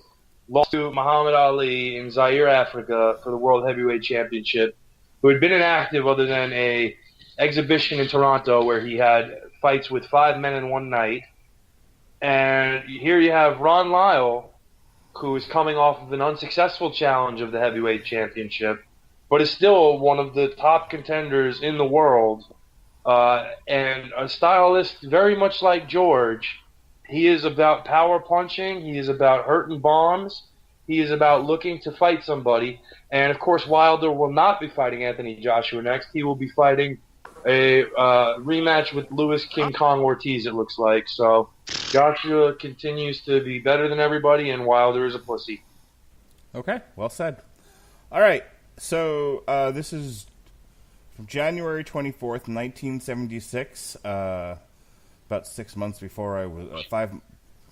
[0.50, 4.78] loss to Muhammad Ali in Zaire, Africa, for the World Heavyweight Championship,
[5.22, 6.96] who had been inactive other than a
[7.40, 11.22] exhibition in Toronto where he had fights with five men in one night.
[12.22, 14.54] And here you have Ron Lyle,
[15.16, 18.84] who is coming off of an unsuccessful challenge of the heavyweight championship,
[19.30, 22.44] but is still one of the top contenders in the world,
[23.06, 26.60] uh, and a stylist very much like George,
[27.08, 28.82] he is about power punching.
[28.82, 30.44] He is about hurting bombs.
[30.88, 32.82] He is about looking to fight somebody.
[33.12, 36.10] And of course, Wilder will not be fighting Anthony Joshua next.
[36.14, 37.00] He will be fighting
[37.48, 40.46] a uh, rematch with Luis King Kong Ortiz.
[40.46, 41.50] It looks like so.
[41.90, 45.64] Joshua continues to be better than everybody, and Wilder is a pussy.
[46.54, 47.42] Okay, well said.
[48.12, 48.44] All right,
[48.78, 50.28] so uh, this is
[51.16, 54.58] from January 24th, 1976, uh,
[55.28, 57.20] about six months before I was, uh, five, a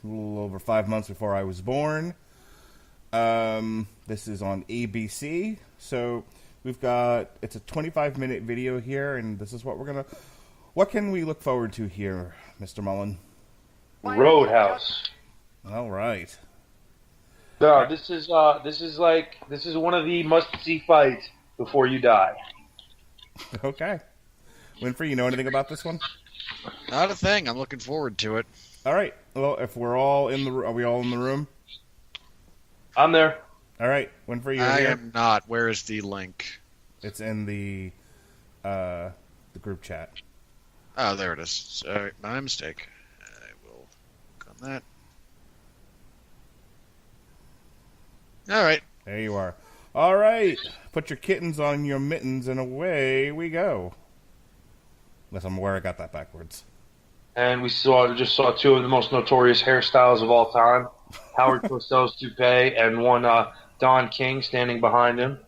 [0.04, 2.16] little over five months before I was born.
[3.14, 5.58] Um, this is on ABC.
[5.78, 6.26] So
[6.66, 10.06] we've got, it's a 25 minute video here, and this is what we're going to,
[10.74, 12.84] what can we look forward to here, Mr.
[12.84, 13.18] Mullin?
[14.04, 15.10] Roadhouse.
[15.72, 16.38] All right.
[17.62, 21.88] No, this is uh, this is like this is one of the must-see fights before
[21.88, 22.36] you die.
[23.66, 24.00] Okay.
[24.82, 26.00] Winfree, you know anything about this one?
[26.90, 27.50] Not a thing.
[27.50, 28.46] I'm looking forward to it.
[28.86, 29.14] All right.
[29.34, 31.48] Well, if we're all in the, are we all in the room?
[32.96, 33.40] I'm there.
[33.80, 34.90] All right, Winfree, you're I here.
[34.92, 35.44] am not.
[35.50, 36.62] Where is the link?
[37.02, 37.92] It's in the
[38.64, 39.10] uh,
[39.54, 40.12] the group chat.
[40.98, 41.50] Oh, there it is.
[41.50, 42.88] Sorry, my mistake.
[43.22, 43.86] I will
[44.40, 44.84] click on that.
[48.56, 48.82] All right.
[49.06, 49.56] There you are.
[49.94, 50.58] All right,
[50.92, 53.94] put your kittens on your mittens, and away we go.
[55.32, 56.66] Unless I'm aware I got that backwards.
[57.38, 60.88] And we saw just saw two of the most notorious hairstyles of all time:
[61.38, 65.40] Howard Cosell's toupee and one uh, Don King standing behind him.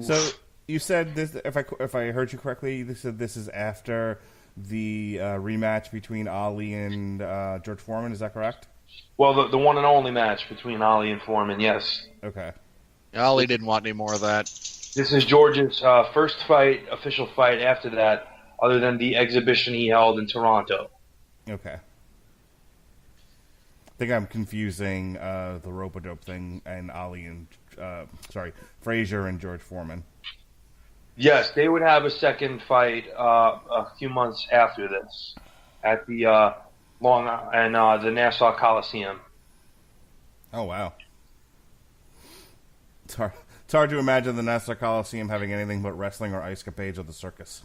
[0.00, 0.30] So
[0.66, 1.34] you said this.
[1.44, 4.20] If I if I heard you correctly, you said this is after
[4.56, 8.12] the uh, rematch between Ali and uh, George Foreman.
[8.12, 8.68] Is that correct?
[9.16, 11.60] Well, the the one and only match between Ali and Foreman.
[11.60, 12.52] Yes, Okay.
[13.16, 14.44] Ali didn't want any more of that.
[14.46, 18.28] this is George's uh, first fight, official fight after that,
[18.62, 20.90] other than the exhibition he held in Toronto.
[21.48, 21.76] Okay.
[23.98, 29.26] I think I'm confusing uh, the rope dope thing and Ali and uh, sorry Frazier
[29.26, 30.04] and George Foreman.
[31.16, 35.34] Yes, they would have a second fight uh, a few months after this
[35.82, 36.52] at the uh,
[37.00, 39.18] Long and uh, the Nassau Coliseum.
[40.52, 40.92] Oh wow.
[43.04, 43.32] It's hard.
[43.64, 47.08] It's hard to imagine the Nassau Coliseum having anything but wrestling or ice capades of
[47.08, 47.62] the circus.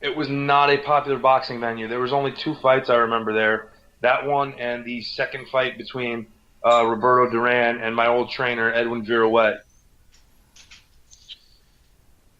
[0.00, 1.86] It was not a popular boxing venue.
[1.86, 3.70] There was only two fights I remember there.
[4.02, 6.26] That one and the second fight between
[6.64, 9.60] uh, Roberto Duran and my old trainer Edwin Viruet.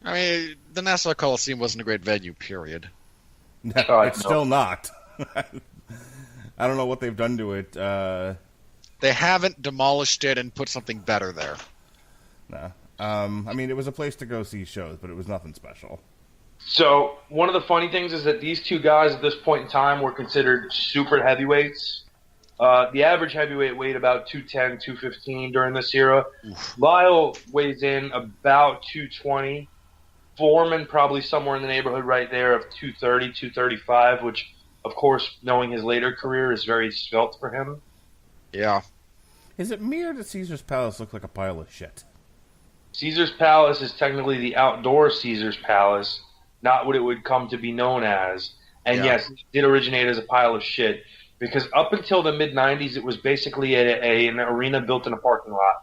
[0.04, 2.90] I mean, the Nassau Coliseum wasn't a great venue, period.
[3.62, 4.28] No, Oh, it's know.
[4.28, 4.90] still not.
[6.58, 7.76] I don't know what they've done to it.
[7.76, 8.34] Uh,
[9.00, 11.56] They haven't demolished it and put something better there.
[12.48, 12.72] no.
[12.98, 15.54] Um, I mean, it was a place to go see shows, but it was nothing
[15.54, 16.00] special.
[16.66, 19.68] So one of the funny things is that these two guys at this point in
[19.68, 22.04] time were considered super heavyweights.
[22.60, 26.24] Uh, the average heavyweight weighed about 210, 215 during this era.
[26.78, 29.68] Lyle weighs in about 220.
[30.38, 35.72] Foreman probably somewhere in the neighborhood right there of 230, 235, which, of course, knowing
[35.72, 37.82] his later career, is very svelte for him.
[38.52, 38.82] Yeah.
[39.58, 42.04] Is it me or does Caesar's Palace look like a pile of shit?
[42.92, 46.20] Caesar's Palace is technically the outdoor Caesar's Palace,
[46.62, 48.52] not what it would come to be known as.
[48.84, 49.04] And Yeah.
[49.04, 51.02] yes, it did originate as a pile of shit
[51.38, 55.12] because up until the mid '90s, it was basically a, a an arena built in
[55.12, 55.82] a parking lot.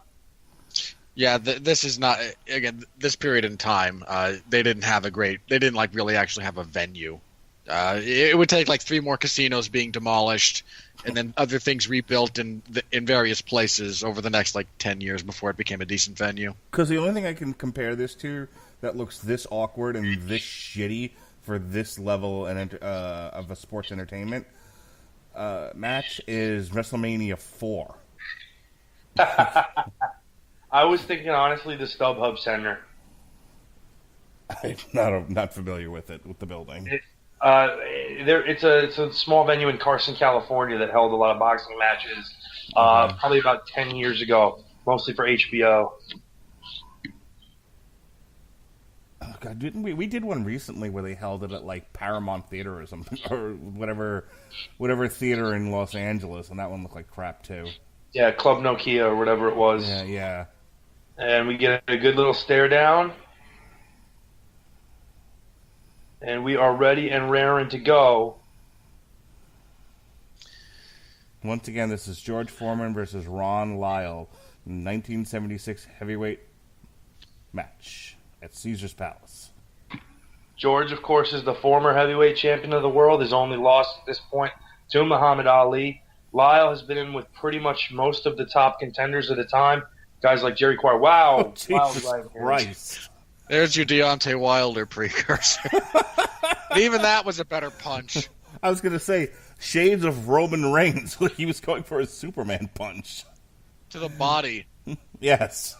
[1.14, 4.02] Yeah, th- this is not again this period in time.
[4.06, 5.40] Uh, they didn't have a great.
[5.48, 7.20] They didn't like really actually have a venue.
[7.68, 10.64] Uh, it would take like three more casinos being demolished,
[11.04, 15.00] and then other things rebuilt in the, in various places over the next like ten
[15.00, 16.54] years before it became a decent venue.
[16.70, 18.48] Because the only thing I can compare this to
[18.80, 21.12] that looks this awkward and this shitty
[21.42, 24.46] for this level and uh, of a sports entertainment
[25.34, 27.96] uh, match is WrestleMania four.
[29.18, 32.80] I was thinking honestly, the StubHub Center.
[34.62, 37.00] I'm not not familiar with it with the building.
[37.40, 37.76] Uh,
[38.24, 41.38] there, it's a it's a small venue in Carson, California that held a lot of
[41.38, 42.34] boxing matches.
[42.76, 45.92] Uh, Probably about ten years ago, mostly for HBO.
[49.22, 49.92] Oh, God, didn't we?
[49.92, 53.50] We did one recently where they held it at like Paramount Theater or something, or
[53.52, 54.24] whatever,
[54.78, 57.66] whatever theater in Los Angeles, and that one looked like crap too.
[58.12, 59.88] Yeah, Club Nokia or whatever it was.
[59.88, 60.44] Yeah, yeah.
[61.18, 63.12] and we get a good little stare down.
[66.22, 68.36] And we are ready and raring to go.
[71.42, 74.28] Once again, this is George Foreman versus Ron Lyle,
[74.64, 76.40] 1976 heavyweight
[77.52, 79.50] match at Caesar's Palace.
[80.56, 83.22] George, of course, is the former heavyweight champion of the world.
[83.22, 84.52] His only loss at this point
[84.90, 86.02] to Muhammad Ali.
[86.32, 89.82] Lyle has been in with pretty much most of the top contenders at the time.
[90.22, 90.98] Guys like Jerry Quarry.
[90.98, 91.36] Wow.
[91.38, 92.24] Oh, Jesus right.
[92.32, 93.08] Christ.
[93.48, 95.68] There's your Deontay Wilder precursor.
[96.76, 98.28] Even that was a better punch.
[98.62, 101.16] I was going to say, shades of Roman Reigns.
[101.36, 103.24] he was going for a Superman punch.
[103.90, 104.66] To the body.
[105.20, 105.76] Yes.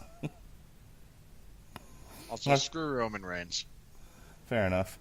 [2.31, 3.65] Also, screw Roman Reigns.
[4.47, 4.97] Fair enough.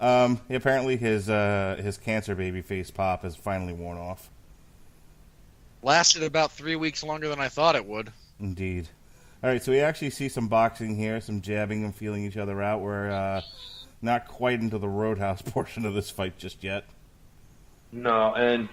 [0.00, 4.28] Um, apparently, his uh, his cancer baby face pop has finally worn off.
[5.82, 8.12] Lasted about three weeks longer than I thought it would.
[8.40, 8.88] Indeed.
[9.44, 12.60] All right, so we actually see some boxing here, some jabbing and feeling each other
[12.60, 12.80] out.
[12.80, 13.42] We're uh,
[14.02, 16.86] not quite into the roadhouse portion of this fight just yet.
[17.92, 18.68] No, and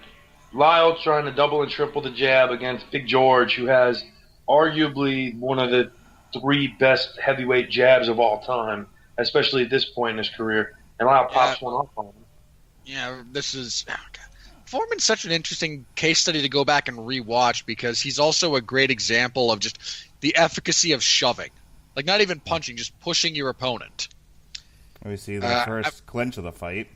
[0.52, 4.02] Lyle trying to double and triple the jab against Big George, who has
[4.48, 5.92] arguably one of the
[6.32, 8.86] three best heavyweight jabs of all time,
[9.18, 10.76] especially at this point in his career.
[10.98, 12.12] And Lyle pops one off on him.
[12.84, 13.84] Yeah, this is.
[13.88, 13.94] oh,
[14.66, 18.60] Foreman's such an interesting case study to go back and rewatch because he's also a
[18.60, 19.78] great example of just
[20.20, 21.50] the efficacy of shoving.
[21.94, 24.08] Like, not even punching, just pushing your opponent.
[25.04, 26.88] We see the Uh, first clinch of the fight.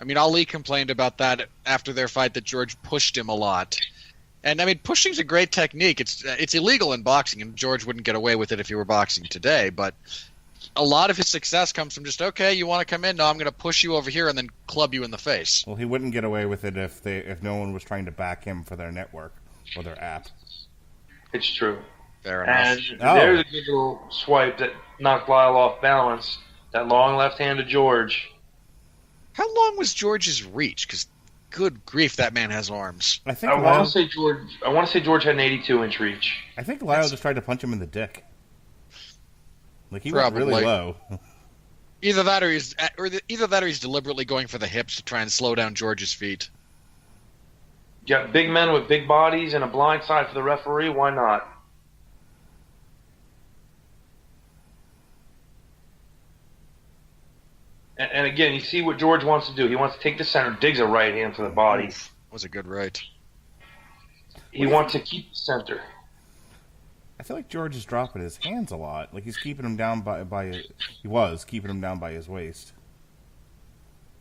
[0.00, 3.78] I mean, Ali complained about that after their fight that George pushed him a lot.
[4.48, 6.00] And I mean, pushing's a great technique.
[6.00, 8.74] It's uh, it's illegal in boxing, and George wouldn't get away with it if he
[8.74, 9.68] were boxing today.
[9.70, 9.94] But
[10.74, 13.16] a lot of his success comes from just okay, you want to come in?
[13.16, 15.64] No, I'm going to push you over here and then club you in the face.
[15.66, 18.10] Well, he wouldn't get away with it if they if no one was trying to
[18.10, 19.34] back him for their network
[19.76, 20.28] or their app.
[21.32, 21.78] It's true.
[22.24, 22.56] Fair enough.
[22.56, 23.14] And Oh.
[23.14, 26.38] there's a good little swipe that knocked Lyle off balance.
[26.72, 28.30] That long left hand to George.
[29.34, 30.86] How long was George's reach?
[30.86, 31.06] Because
[31.50, 33.20] good grief, that man has arms.
[33.26, 34.38] I think I Lyle, want to say George.
[34.64, 36.36] I want to say George had an 82 inch reach.
[36.56, 38.24] I think Lyle just tried to punch him in the dick.
[39.90, 40.44] Like he Probably.
[40.44, 40.96] went really low.
[42.02, 44.66] Either that, or he's uh, or the, either that, or he's deliberately going for the
[44.66, 46.48] hips to try and slow down George's feet.
[48.06, 50.90] You got big men with big bodies and a blind side for the referee.
[50.90, 51.46] Why not?
[57.98, 59.66] And, and again, you see what George wants to do.
[59.68, 61.88] He wants to take the center, digs a right hand to the body.
[61.88, 63.00] That Was a good right.
[64.50, 65.80] He wants to keep the center.
[67.20, 69.12] I feel like George is dropping his hands a lot.
[69.12, 70.52] Like he's keeping him down by by
[71.02, 72.72] he was keeping him down by his waist.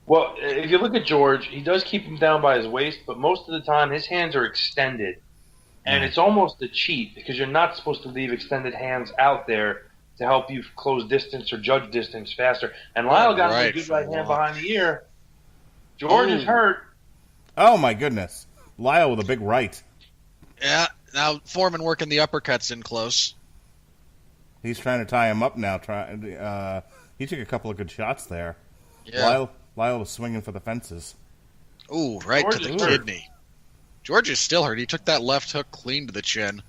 [0.07, 3.17] Well, if you look at George, he does keep him down by his waist, but
[3.19, 5.17] most of the time his hands are extended.
[5.85, 6.07] And Mm.
[6.07, 9.83] it's almost a cheat because you're not supposed to leave extended hands out there
[10.17, 12.73] to help you close distance or judge distance faster.
[12.95, 15.03] And Lyle got him a good right hand behind the ear.
[15.97, 16.83] George is hurt.
[17.57, 18.45] Oh my goodness,
[18.77, 19.81] Lyle with a big right.
[20.61, 20.87] Yeah.
[21.13, 23.33] Now Foreman working the uppercuts in close.
[24.61, 25.77] He's trying to tie him up now.
[25.77, 26.81] Try, uh,
[27.17, 28.57] he took a couple of good shots there.
[29.05, 29.25] Yeah.
[29.25, 31.15] Lyle Lyle was swinging for the fences.
[31.93, 32.89] Ooh, right George to the is hurt.
[32.89, 33.29] kidney.
[34.03, 34.77] George is still hurt.
[34.79, 36.61] He took that left hook clean to the chin.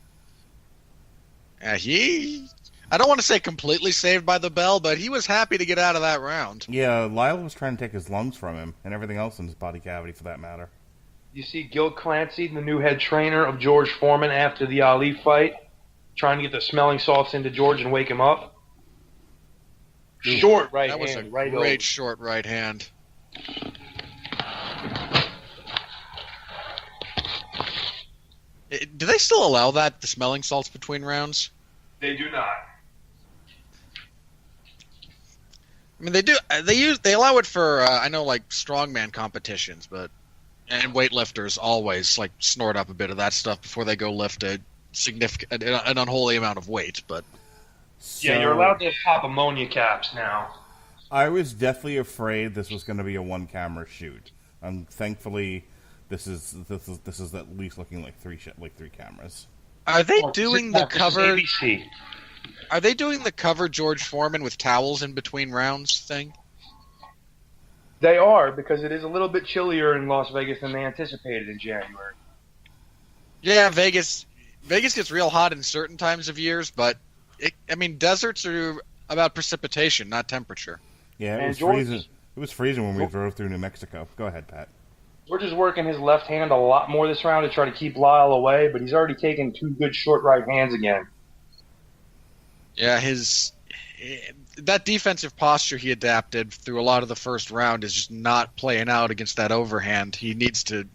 [1.61, 2.49] Yeah, he.
[2.91, 5.67] I don't want to say completely saved by the bell, but he was happy to
[5.67, 6.67] get out of that round.
[6.69, 9.55] Yeah, Lyle was trying to take his lungs from him and everything else in his
[9.55, 10.71] body cavity, for that matter.
[11.35, 15.55] You see Gil Clancy, the new head trainer of George Foreman after the Ali fight,
[16.17, 18.55] trying to get the smelling salts into George and wake him up.
[20.21, 21.01] Short right hand.
[21.01, 21.81] that was a right great over.
[21.81, 22.89] short right hand.
[28.71, 31.51] Eh, Do they still allow that, the smelling salts between rounds?
[32.01, 32.49] They do not.
[36.01, 36.37] I mean, they do.
[36.51, 36.99] uh, They use.
[37.01, 37.81] They allow it for.
[37.81, 40.11] Uh, I know, like strongman competitions, but
[40.69, 44.43] and weightlifters always like snort up a bit of that stuff before they go lift
[44.43, 44.61] a
[44.93, 47.03] significant, an, an unholy amount of weight.
[47.09, 47.25] But
[48.21, 50.55] Yeah, you're allowed to pop ammonia caps now.
[51.11, 54.31] I was definitely afraid this was going to be a one camera shoot.
[54.63, 55.65] Um, thankfully,
[56.11, 59.47] this is this is this is at least looking like three sh- like three cameras.
[59.87, 61.21] are they Oh, doing the is- this is cover?
[61.23, 61.85] ABC.
[62.71, 66.33] Are they doing the cover George Foreman with towels in between rounds thing?
[68.01, 71.49] They are because it is a little bit chillier in Las Vegas than they anticipated
[71.49, 72.15] in January.
[73.43, 74.27] Yeah, Vegas.
[74.65, 76.99] Vegas gets real hot in certain times of years, but
[77.39, 78.77] it, I mean, deserts are
[79.09, 80.79] about precipitation, not temperature.
[81.17, 82.05] Yeah, it And was George- freezing.
[82.37, 84.07] It was freezing when we drove through New Mexico.
[84.17, 84.69] Go ahead, Pat.
[85.27, 87.97] George is working his left hand a lot more this round to try to keep
[87.97, 91.07] Lyle away, but he's already taken two good short right hands again.
[92.79, 93.53] Yeah, his
[94.59, 98.57] that defensive posture he adapted through a lot of the first round is just not
[98.57, 100.15] playing out against that overhand.
[100.15, 100.87] He needs to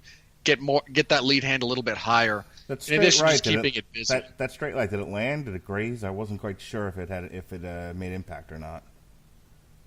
[0.44, 2.46] get more get that lead hand a little bit higher.
[2.68, 4.14] That In straight addition right, just keeping it busy.
[4.14, 5.46] That, that straight right, did it land?
[5.46, 6.04] Did it graze?
[6.04, 8.84] I wasn't quite sure if it had if it uh, made impact or not.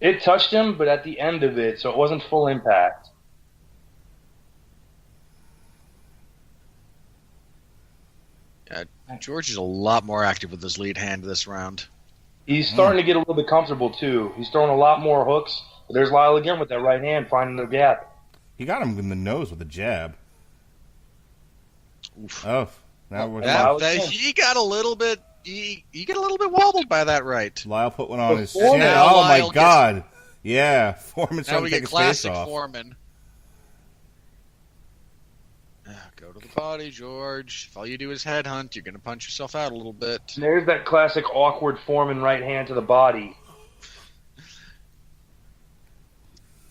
[0.01, 3.09] It touched him, but at the end of it, so it wasn't full impact.
[9.21, 11.87] George is a lot more active with his lead hand this round.
[12.47, 14.33] He's starting to get a little bit comfortable too.
[14.37, 15.63] He's throwing a lot more hooks.
[15.89, 18.13] But there's Lyle again with that right hand finding the gap.
[18.57, 20.17] He got him in the nose with a jab.
[22.25, 22.45] Oof.
[22.47, 22.69] Oh,
[23.11, 25.21] now we're That, that- he got a little bit.
[25.45, 27.65] He, he got a little bit wobbled by that right.
[27.67, 28.81] Lyle put one on his Before chin.
[28.81, 30.05] now, Oh my Lyle gets- god!
[30.43, 32.49] Yeah, Foreman's Now trying we to take get his face classic off.
[32.49, 32.97] Foreman.
[35.89, 37.69] Ah, Go to the body, George.
[37.71, 40.21] If all you do is headhunt, you're gonna punch yourself out a little bit.
[40.37, 43.37] There's that classic awkward Foreman right hand to the body.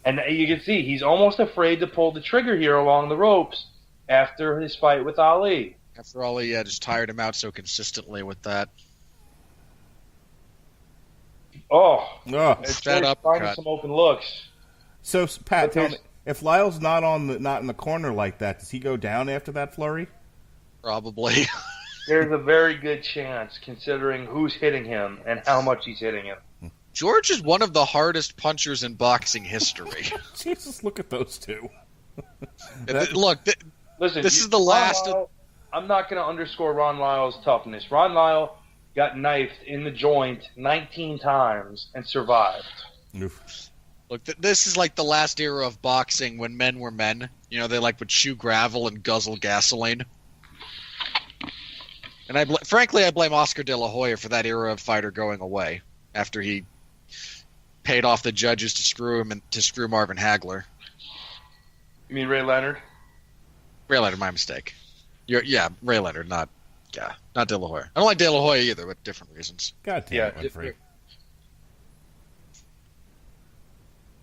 [0.04, 3.66] And you can see he's almost afraid to pull the trigger here along the ropes
[4.08, 5.78] after his fight with Ali.
[5.98, 8.70] After all, he uh, just tired him out so consistently with that.
[11.72, 12.58] Oh, Oh.
[12.62, 14.26] it's Fed George up finding some open looks.
[15.02, 18.40] So Pat, tell me, there's- if Lyle's not on the not in the corner like
[18.40, 20.08] that, does he go down after that flurry?
[20.84, 21.46] Probably.
[22.08, 26.72] There's a very good chance, considering who's hitting him and how much he's hitting him.
[26.94, 30.04] George is one of the hardest punchers in boxing history.
[30.38, 31.68] Jesus, look at those two.
[32.88, 33.58] Th- Look, th-
[34.00, 35.30] Listen, This you- is the Ron last- Lyle-
[35.74, 37.92] I'm not going to underscore Ron Lyle's toughness.
[37.92, 38.58] Ron Lyle
[38.96, 42.64] got knifed in the joint 19 times and survived.
[43.20, 43.72] Oof.
[44.10, 47.30] Look, th- this is like the last era of boxing when men were men.
[47.50, 50.06] You know, they like would chew gravel and guzzle gasoline.
[52.28, 55.12] And I, bl- frankly, I blame Oscar De La Hoya for that era of fighter
[55.12, 55.82] going away
[56.14, 56.66] after he
[57.84, 60.64] paid off the judges to screw him and to screw Marvin Hagler.
[62.10, 62.78] You mean Ray Leonard?
[63.88, 64.74] Ray Leonard, my mistake.
[65.28, 66.50] You're, yeah, Ray Leonard, not
[66.96, 67.90] yeah, not De La Hoya.
[67.96, 69.74] I don't like De La Hoya either, but different reasons.
[69.84, 70.74] God damn Yeah, it, Winfree.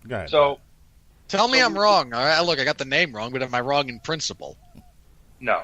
[0.07, 0.29] Go ahead.
[0.29, 0.59] So,
[1.27, 2.13] Tell me So- I'm wrong.
[2.13, 4.57] All right, look, I got the name wrong, but am I wrong in principle?
[5.39, 5.61] no.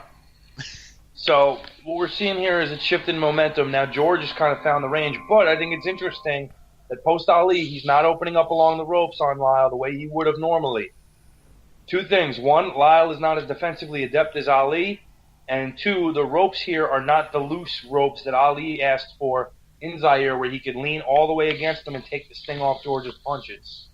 [1.14, 3.72] So, what we're seeing here is a shift in momentum.
[3.72, 6.50] Now, George has kind of found the range, but I think it's interesting
[6.90, 10.08] that post Ali, he's not opening up along the ropes on Lyle the way he
[10.08, 10.92] would have normally.
[11.88, 12.40] Two things.
[12.40, 15.02] One, Lyle is not as defensively adept as Ali.
[15.50, 20.00] And two, the ropes here are not the loose ropes that Ali asked for in
[20.00, 22.82] Zaire, where he could lean all the way against them and take the sting off
[22.84, 23.89] George's punches.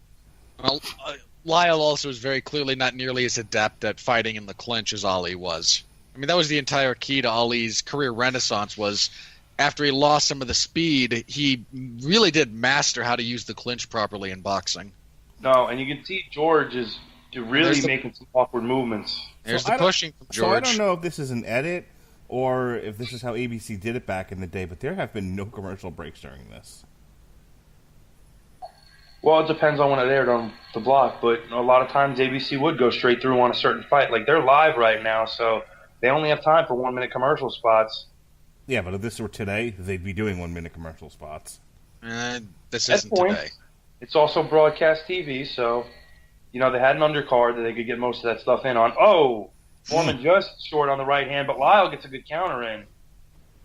[0.61, 4.53] Well, uh, Lyle also is very clearly not nearly as adept at fighting in the
[4.53, 5.83] clinch as Ali was.
[6.15, 8.77] I mean, that was the entire key to Ali's career renaissance.
[8.77, 9.09] Was
[9.59, 13.53] after he lost some of the speed, he really did master how to use the
[13.53, 14.91] clinch properly in boxing.
[15.41, 16.97] No, and you can see George is
[17.35, 19.21] really the- making some awkward movements.
[19.43, 20.49] There's So the pushing from George.
[20.49, 21.85] So I don't know if this is an edit
[22.27, 25.13] or if this is how ABC did it back in the day, but there have
[25.13, 26.85] been no commercial breaks during this.
[29.25, 32.19] Well, it depends on when it aired on the block, but a lot of times
[32.19, 34.11] ABC would go straight through on a certain fight.
[34.11, 35.63] Like they're live right now, so
[35.99, 38.05] they only have time for one minute commercial spots.
[38.67, 41.59] Yeah, but if this were today, they'd be doing one minute commercial spots.
[42.03, 43.35] Uh, this At isn't points.
[43.35, 43.51] today.
[43.99, 45.87] It's also broadcast TV, so
[46.51, 48.77] you know they had an undercard that they could get most of that stuff in
[48.77, 48.93] on.
[48.99, 49.49] Oh,
[49.85, 52.83] Foreman just short on the right hand, but Lyle gets a good counter in,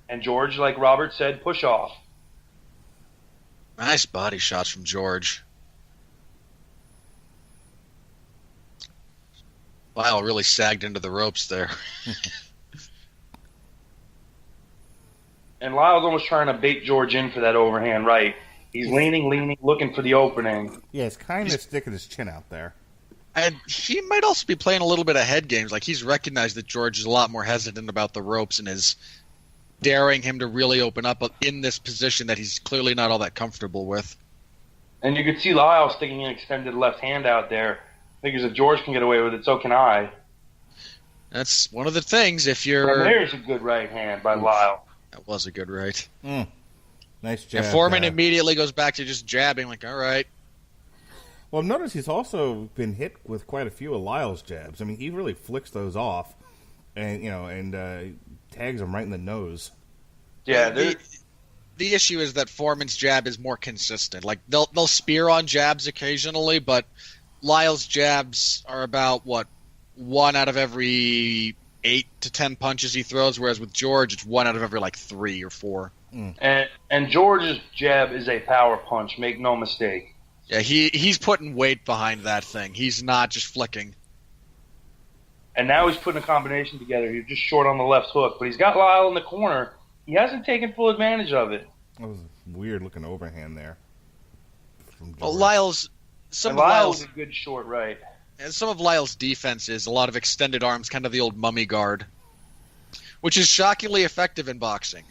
[0.08, 1.92] and George, like Robert said, push off.
[3.76, 5.44] Nice body shots from George.
[9.94, 11.70] Lyle really sagged into the ropes there.
[15.60, 18.34] And Lyle's almost trying to bait George in for that overhand right.
[18.72, 20.80] He's leaning, leaning, looking for the opening.
[20.92, 22.74] Yeah, it's kind of sticking his chin out there.
[23.34, 25.70] And he might also be playing a little bit of head games.
[25.70, 28.96] Like he's recognized that George is a lot more hesitant about the ropes and is
[29.82, 33.34] daring him to really open up in this position that he's clearly not all that
[33.34, 34.16] comfortable with.
[35.02, 37.80] And you could see Lyle sticking an extended left hand out there.
[38.22, 40.10] Figures if George can get away with it, so can I.
[41.30, 42.46] That's one of the things.
[42.46, 44.84] If you're, there's a good right hand by Lyle.
[45.12, 46.08] that was a good right.
[47.22, 47.64] Nice jab.
[47.64, 48.10] And Foreman there.
[48.10, 49.68] immediately goes back to just jabbing.
[49.68, 50.26] Like, all right,
[51.50, 54.80] Well, notice he's also been hit with quite a few of Lyle's jabs.
[54.80, 56.34] I mean, he really flicks those off,
[56.96, 58.00] and you know, and uh,
[58.50, 59.70] tags him right in the nose.
[60.46, 60.96] Yeah, the,
[61.76, 64.24] the issue is that Foreman's jab is more consistent.
[64.24, 66.86] Like they'll they'll spear on jabs occasionally, but
[67.42, 69.46] Lyle's jabs are about what
[69.94, 74.46] one out of every eight to ten punches he throws, whereas with George it's one
[74.46, 75.92] out of every like three or four.
[76.14, 76.34] Mm.
[76.38, 79.18] and and George's jab is a power punch.
[79.18, 80.14] Make no mistake.
[80.46, 82.74] Yeah, he he's putting weight behind that thing.
[82.74, 83.94] He's not just flicking.
[85.54, 87.12] And now he's putting a combination together.
[87.12, 89.74] He's just short on the left hook, but he's got Lyle in the corner.
[90.06, 91.68] He hasn't taken full advantage of it.
[91.98, 93.76] That was a weird looking overhand there.
[94.96, 95.90] From Well, Lyle's
[96.30, 97.98] some and of Lyle's a good short right.
[98.38, 101.36] and some of Lyle's defense is a lot of extended arms, kind of the old
[101.36, 102.06] mummy guard,
[103.20, 105.04] which is shockingly effective in boxing.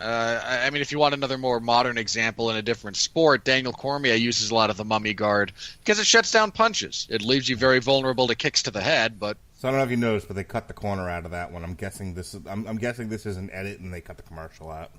[0.00, 3.44] Uh, I I mean, if you want another more modern example in a different sport,
[3.44, 7.06] Daniel Cormier uses a lot of the mummy guard because it shuts down punches.
[7.10, 9.84] It leaves you very vulnerable to kicks to the head, but So I don't know
[9.84, 11.62] if you noticed, but they cut the corner out of that one.
[11.62, 12.40] I'm guessing this is.
[12.46, 14.90] I'm, I'm guessing this is an edit, and they cut the commercial out.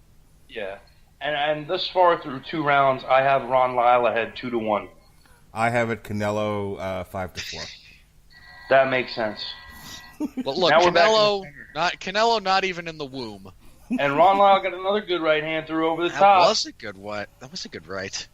[0.48, 0.78] Yeah.
[1.22, 4.90] And and thus far through two rounds, I have Ron Lyle ahead two to one.
[5.54, 7.62] I have it Canelo uh, five to four.
[8.70, 9.44] That makes sense.
[10.20, 11.44] but look, Now we're back in Canelo,
[11.76, 13.52] not Canelo, not even in the womb.
[14.00, 16.44] And Ron Lyle got another good right hand through over the That top.
[16.44, 17.30] That was a good what?
[17.40, 18.28] That was a good right.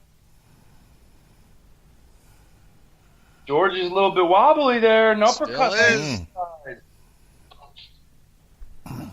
[3.48, 5.14] George is a little bit wobbly there.
[5.14, 5.74] An uppercut.
[5.74, 6.28] Still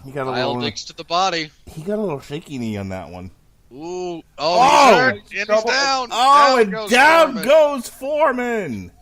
[0.04, 0.60] He got a Lyle little.
[0.62, 1.50] digs to the body.
[1.66, 3.30] He got a little shaky knee on that one.
[3.74, 5.08] Ooh, oh, Oh!
[5.08, 6.08] And he's down.
[6.12, 7.44] Oh, down and goes down Foreman.
[7.44, 8.92] goes Foreman.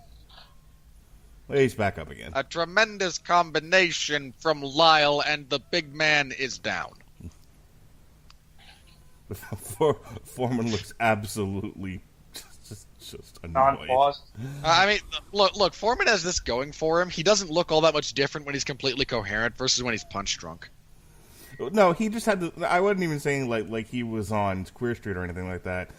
[1.48, 2.32] Well, he's back up again.
[2.34, 6.92] A tremendous combination from Lyle, and the big man is down.
[10.24, 12.00] Foreman looks absolutely
[12.66, 13.90] just, just annoyed.
[13.90, 14.12] Uh,
[14.64, 15.00] I mean,
[15.32, 15.74] look, look.
[15.74, 17.10] Foreman has this going for him.
[17.10, 20.38] He doesn't look all that much different when he's completely coherent versus when he's punch
[20.38, 20.70] drunk.
[21.70, 22.52] No, he just had to.
[22.66, 25.90] I wasn't even saying like like he was on Queer Street or anything like that.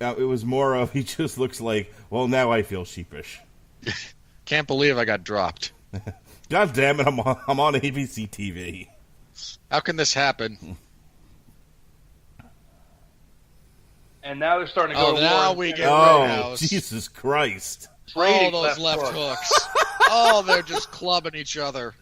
[0.00, 1.92] Uh, it was more of he just looks like.
[2.10, 3.40] Well, now I feel sheepish.
[4.44, 5.72] Can't believe I got dropped.
[6.48, 7.06] God damn it!
[7.06, 8.88] I'm on, I'm on ABC TV.
[9.70, 10.76] How can this happen?
[14.22, 15.56] And now they're starting to go Oh, to now war.
[15.56, 16.60] we get Oh, Rittenhouse.
[16.60, 17.88] Jesus Christ!
[18.16, 19.14] All those left, hook.
[19.14, 19.68] hooks.
[20.08, 21.94] oh, they're just clubbing each other.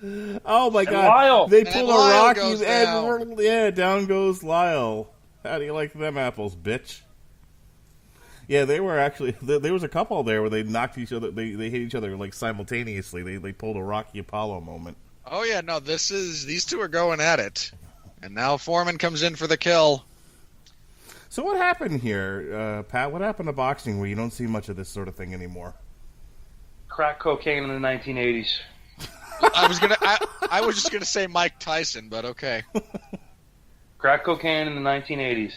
[0.44, 1.06] Oh my And God!
[1.06, 1.46] Lyle.
[1.46, 5.10] They And pull Lyle a Rocky goes and yeah, down goes Lyle.
[5.44, 7.00] How do you like them apples, bitch?
[8.48, 9.36] Yeah, they were actually.
[9.42, 11.30] There, there was a couple there where they knocked each other.
[11.30, 13.22] They they hit each other like simultaneously.
[13.22, 14.96] They they pulled a Rocky Apollo moment.
[15.24, 17.70] Oh yeah, no, this is these two are going at it,
[18.22, 20.04] and now Foreman comes in for the kill.
[21.28, 23.12] So what happened here, uh, Pat?
[23.12, 25.74] What happened to boxing where you don't see much of this sort of thing anymore?
[27.00, 28.58] Crack cocaine in the 1980s.
[29.54, 30.18] I was gonna, I,
[30.50, 32.62] I was just gonna say Mike Tyson, but okay.
[33.96, 35.52] Crack cocaine in the 1980s.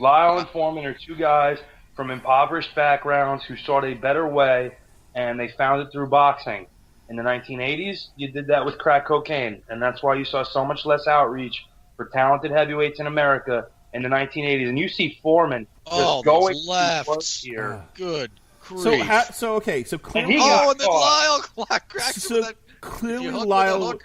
[0.00, 1.58] Lyle and Foreman are two guys
[1.94, 4.72] from impoverished backgrounds who sought a better way,
[5.14, 6.66] and they found it through boxing.
[7.08, 10.64] In the 1980s, you did that with crack cocaine, and that's why you saw so
[10.64, 11.64] much less outreach
[11.96, 14.68] for talented heavyweights in America in the 1980s.
[14.68, 17.84] And you see Foreman just Oh, going left here.
[17.94, 18.32] Good
[18.68, 18.82] grief.
[18.82, 20.88] So ha- so okay, so clearly, he got oh, and then.
[20.88, 21.40] Lyle
[21.88, 22.54] cracked him so that.
[22.80, 23.98] clearly you hook with a Lyle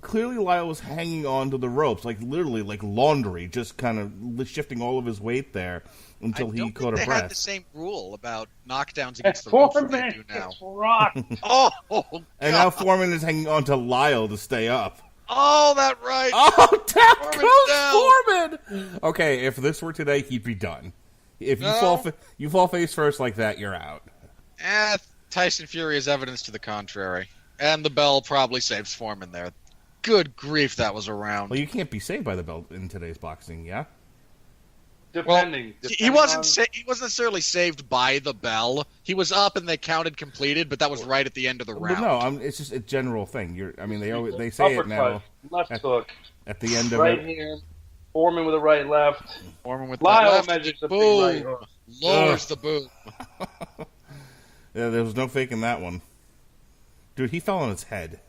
[0.00, 4.48] clearly Lyle was hanging on to the ropes, like literally like laundry, just kind of
[4.48, 5.84] shifting all of his weight there
[6.20, 9.20] until I he don't caught think a they had the same rule about knockdowns And
[9.20, 10.48] against the ropes they do now.
[10.48, 11.18] gets rocked.
[11.44, 11.70] Oh,
[12.40, 15.00] And now Foreman is hanging on to Lyle to stay up.
[15.28, 16.30] oh, that right.
[16.34, 19.00] Oh, down Foreman's goes Foreman.
[19.04, 20.92] Okay, if this were today, he'd be done.
[21.46, 21.80] If you No.
[21.80, 24.02] fall fa- you fall face first like that, you're out.
[24.60, 24.96] Eh,
[25.30, 27.28] Tyson Fury is evidence to the contrary,
[27.58, 29.52] and the bell probably saves Foreman there.
[30.02, 31.50] Good grief, that was around.
[31.50, 33.84] Well, you can't be saved by the bell in today's boxing, yeah.
[35.12, 35.74] Depending.
[35.82, 38.86] he depending wasn't on- sa- he wasn't necessarily saved by the bell.
[39.02, 41.66] He was up and they counted completed, but that was right at the end of
[41.66, 42.00] the But round.
[42.00, 43.54] no, I'm, it's just a general thing.
[43.54, 46.10] You're, I mean, they always they say it now Uppercut, left hook,
[46.46, 47.26] at the end of right it.
[47.38, 47.62] hand,
[48.12, 49.22] Foreman with a right left.
[49.62, 51.56] Foreman with Lyle the left, measures a big boom, right
[52.02, 52.88] lowers the boom.
[54.74, 56.00] Yeah, there was no faking that one.
[57.14, 58.20] Dude, he fell on his head.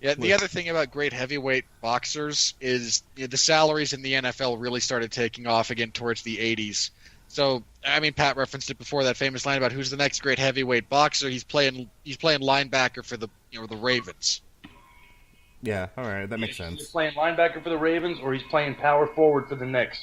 [0.00, 0.38] Yeah, the Look.
[0.38, 4.80] other thing about great heavyweight boxers is you know, the salaries in the NFL really
[4.80, 6.90] started taking off again towards the 80s.
[7.28, 10.38] So, I mean, Pat referenced it before that famous line about who's the next great
[10.38, 11.28] heavyweight boxer.
[11.28, 14.40] He's playing he's playing linebacker for the you know the Ravens.
[15.62, 16.80] Yeah, all right, that makes sense.
[16.80, 19.98] He's playing linebacker for the Ravens, or he's playing power forward for the Knicks.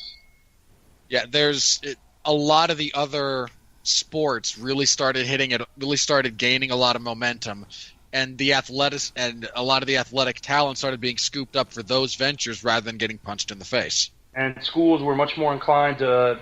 [1.10, 3.48] Yeah, there's it, a lot of the other
[3.84, 7.66] sports really started hitting it, really started gaining a lot of momentum,
[8.14, 11.82] and the athletic and a lot of the athletic talent started being scooped up for
[11.82, 14.12] those ventures rather than getting punched in the face.
[14.36, 16.40] And schools were much more inclined to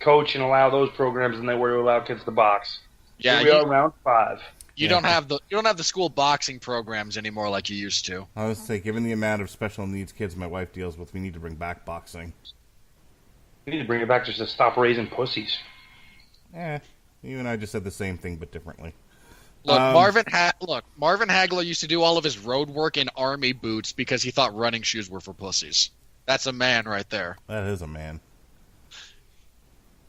[0.00, 2.80] coach and allow those programs than they were to allow kids to box.
[3.18, 4.40] Yeah, Here we you, are, round five.
[4.78, 4.90] You Yeah.
[4.90, 8.26] don't have the you don't have the school boxing programs anymore like you used to.
[8.36, 11.20] I was say, given the amount of special needs kids my wife deals with, we
[11.20, 12.32] need to bring back boxing.
[13.66, 15.56] We need to bring it back just to stop raising pussies.
[16.54, 16.78] Eh,
[17.22, 18.94] you and I just said the same thing but differently.
[19.64, 22.96] Look, Um, Marvin ha- look, Marvin Hagler used to do all of his road work
[22.96, 25.90] in army boots because he thought running shoes were for pussies.
[26.26, 27.36] That's a man right there.
[27.48, 28.20] That is a man.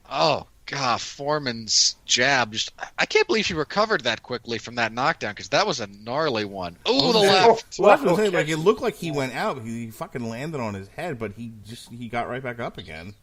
[0.10, 2.72] Oh God, Foreman's jab just.
[2.96, 6.46] I can't believe he recovered that quickly from that knockdown because that was a gnarly
[6.46, 6.78] one.
[6.88, 7.80] Ooh, the left.
[7.80, 8.34] Well, that's what I'm saying.
[8.34, 9.64] Like it looked like he went out.
[9.64, 12.78] He, he fucking landed on his head, but he just he got right back up
[12.78, 13.16] again.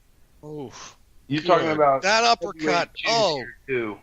[0.44, 0.72] Ooh.
[1.28, 2.90] You're talking about That uppercut.
[3.06, 3.44] Oh.
[3.68, 3.96] too.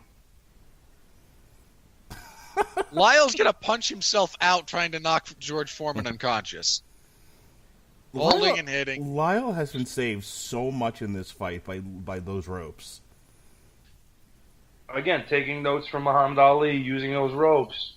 [2.92, 6.82] Lyle's gonna punch himself out trying to knock George Foreman unconscious.
[8.14, 9.14] Holding Lyle- and hitting.
[9.14, 13.02] Lyle has been saved so much in this fight by by those ropes.
[14.92, 17.94] Again, taking notes from Muhammad Ali, using those ropes.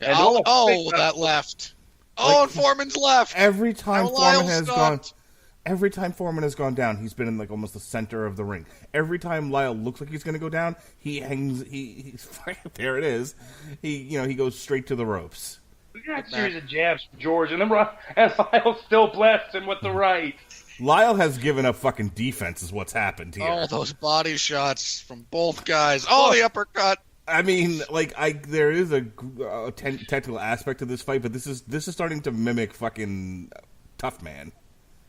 [0.00, 1.74] And Oh, oh, that left.
[2.16, 3.34] Oh, and Foreman's left.
[3.36, 5.12] Every time Now Foreman Lyle has stopped.
[5.12, 5.18] gone,
[5.66, 8.44] every time Foreman has gone down, he's been in like almost the center of the
[8.44, 8.66] ring.
[8.94, 11.62] Every time Lyle looks like he's going to go down, he hangs.
[11.68, 12.28] He he's
[12.74, 12.96] there.
[12.98, 13.34] It is.
[13.82, 15.60] He you know he goes straight to the ropes.
[15.94, 19.54] Look at that series of jabs from George, and then Ry- and Lyle still blasts
[19.54, 20.34] him with the right.
[20.80, 22.62] Lyle has given up fucking defense.
[22.62, 23.46] Is what's happened here.
[23.48, 26.06] Oh, those body shots from both guys.
[26.08, 26.98] Oh, the uppercut.
[27.28, 29.06] I mean, like, I there is a,
[29.44, 32.74] uh ten, technical aspect to this fight, but this is this is starting to mimic
[32.74, 33.52] fucking
[33.98, 34.52] tough man.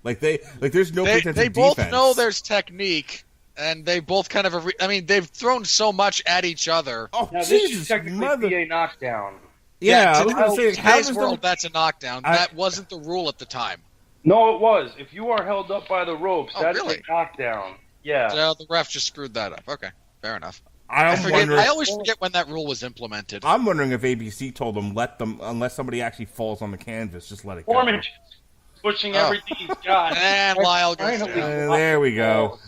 [0.03, 1.91] Like they like there's no They, pretense they of both defense.
[1.91, 3.24] know there's technique,
[3.57, 4.65] and they both kind of.
[4.65, 7.09] Re- I mean, they've thrown so much at each other.
[7.13, 8.49] Oh Now this is technically mother!
[8.49, 9.36] PA knockdown.
[9.80, 12.22] Yeah, I to- was gonna say, how today's does world, the that's a knockdown.
[12.26, 13.82] I- that wasn't the rule at the time.
[14.24, 14.91] No, it was.
[14.99, 16.97] If you are held up by the ropes, Oh, that's really?
[17.07, 17.76] a knockdown.
[18.03, 18.30] Yeah.
[18.30, 19.63] So the ref just screwed that up.
[19.67, 19.89] Okay,
[20.22, 20.61] fair enough.
[20.89, 21.49] I'm I forget.
[21.49, 23.45] I always forget when that rule was implemented.
[23.45, 27.30] I'm wondering if ABC told them let them unless somebody actually falls on the canvas,
[27.30, 27.72] just let it go.
[27.74, 28.01] Foreman
[28.84, 29.26] pushing Oh.
[29.26, 30.17] everything he's got.
[30.17, 31.30] And Lyle goes down.
[31.30, 32.59] Uh, there we go.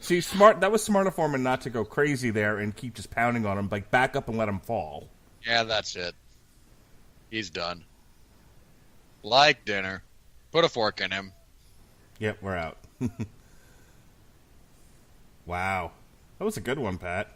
[0.00, 0.60] See, smart.
[0.60, 3.58] That was smart of Foreman not to go crazy there and keep just pounding on
[3.58, 3.68] him.
[3.70, 5.08] Like back up and let him fall.
[5.46, 6.14] Yeah, that's it.
[7.30, 7.84] He's done.
[9.22, 10.02] Like dinner.
[10.52, 11.32] Put a fork in him.
[12.18, 12.78] Yep, we're out.
[15.46, 15.92] wow,
[16.38, 17.28] that was a good one, Pat.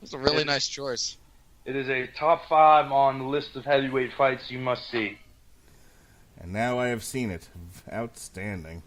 [0.00, 1.16] That's a really It- nice choice.
[1.64, 5.16] It is a top five on the list of heavyweight fights you must see.
[6.40, 7.48] And now I have seen it.
[7.92, 8.82] Outstanding.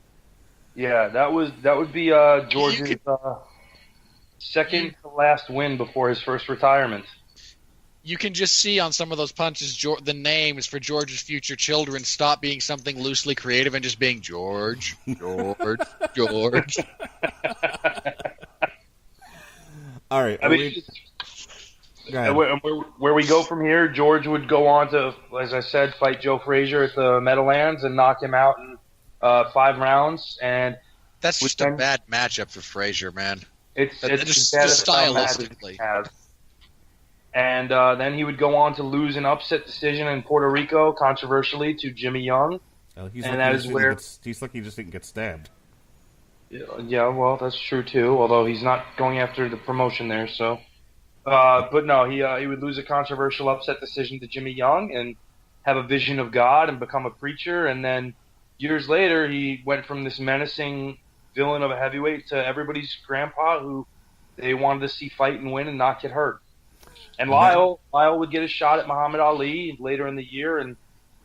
[0.75, 3.35] Yeah, that was that would be uh, George's uh,
[4.39, 7.05] second to last win before his first retirement.
[8.07, 11.55] You can just see on some of those punches Geor the names for George's future
[11.55, 15.79] children stop being something loosely creative and just being George, George,
[16.15, 16.77] George.
[20.11, 20.83] All right, I mean, we-
[22.11, 22.35] go ahead.
[22.35, 25.95] where, where, where we go from here, George would go on to, as I said,
[25.95, 28.77] fight Joe Frazier at the Meadowlands and knock him out in
[29.23, 30.37] uh, five rounds.
[30.43, 30.77] And
[31.21, 33.41] That's With just a bad matchup for Frazier, man.
[33.75, 35.79] it's, That- it's just- just as some stylistically.
[37.35, 40.93] And uh, then he would go on to lose an upset decision in Puerto Rico,
[40.93, 42.61] controversially, to Jimmy Young.
[42.95, 45.49] Oh, he's and that he is where- he's lucky he just didn't get stabbed.
[46.49, 48.17] Yeah, Yeah, well, that's true too.
[48.17, 50.59] Although he's not going after the promotion there, so.
[51.25, 54.95] Uh, but no, he uh, he would lose a controversial upset decision to Jimmy Young
[54.95, 55.15] and
[55.63, 58.13] have a vision of God and become a preacher, and then
[58.59, 60.99] years later he went from this menacing
[61.35, 63.85] villain of a heavyweight to everybody's grandpa who
[64.37, 66.39] they wanted to see fight and win and not get hurt.
[67.19, 67.35] And Yeah.
[67.35, 70.75] Lyle Lyle would get a shot at Muhammad Ali later in the year and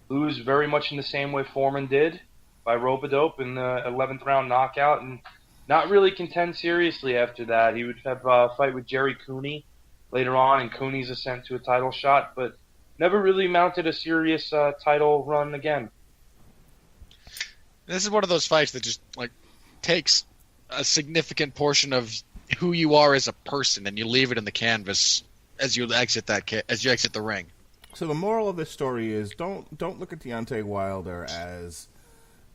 [0.09, 2.20] lose very much in the same way Foreman did
[2.64, 5.20] by rope a dope in the 11th round knockout and
[5.68, 7.76] not really contend seriously after that.
[7.76, 9.66] He would have a fight with Jerry Cooney
[10.11, 12.53] later on, and Cooney's ascent to a title shot, but
[12.99, 15.91] never really mounted a serious uh, title run again.
[17.86, 19.30] This is one of those fights that just like
[19.80, 20.24] takes
[20.68, 22.12] a significant portion of
[22.59, 25.22] who you are as a person, and you leave it in the canvas
[25.61, 27.47] as you exit that as you exit the ring.
[27.95, 31.89] So the moral of this story is don't don't look at Deontay Wilder as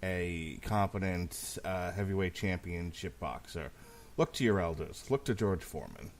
[0.03, 3.71] a competent uh, heavyweight championship boxer.
[4.17, 5.05] Look to your elders.
[5.09, 6.11] Look to George Foreman.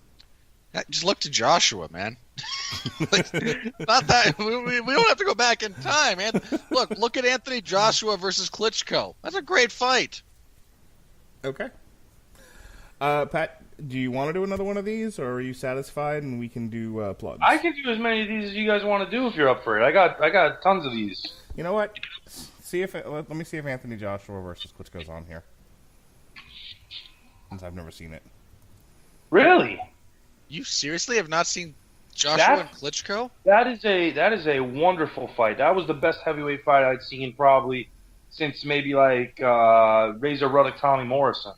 [0.90, 2.18] Just look to Joshua, man.
[3.12, 3.34] Like,
[3.88, 6.42] not that we, we, we don't have to go back in time, man.
[6.72, 9.16] Look, look at Anthony Joshua versus Klitschko.
[9.22, 10.22] That's a great fight.
[11.44, 11.70] Okay.
[13.00, 16.23] Uh, Pat, do you want to do another one of these, or are you satisfied
[16.23, 17.41] and we can do uh, plugs?
[17.43, 19.49] I can do as many of these as you guys want to do if you're
[19.49, 19.86] up for it.
[19.86, 21.34] I got I got tons of these.
[21.55, 21.93] You know what?
[22.61, 25.43] See if let, let me see if Anthony Joshua versus Klitschko's on here.
[27.49, 28.23] Since I've never seen it.
[29.30, 29.80] Really?
[30.47, 31.76] You seriously have not seen
[32.13, 33.30] Joshua That- and Klitschko?
[33.45, 35.57] That is a that is a wonderful fight.
[35.57, 37.89] That was the best heavyweight fight I'd seen probably
[38.30, 41.53] since maybe like uh, Razor Ruddock Tommy Morrison.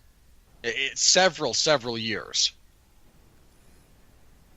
[0.64, 2.52] It, it's several, several years.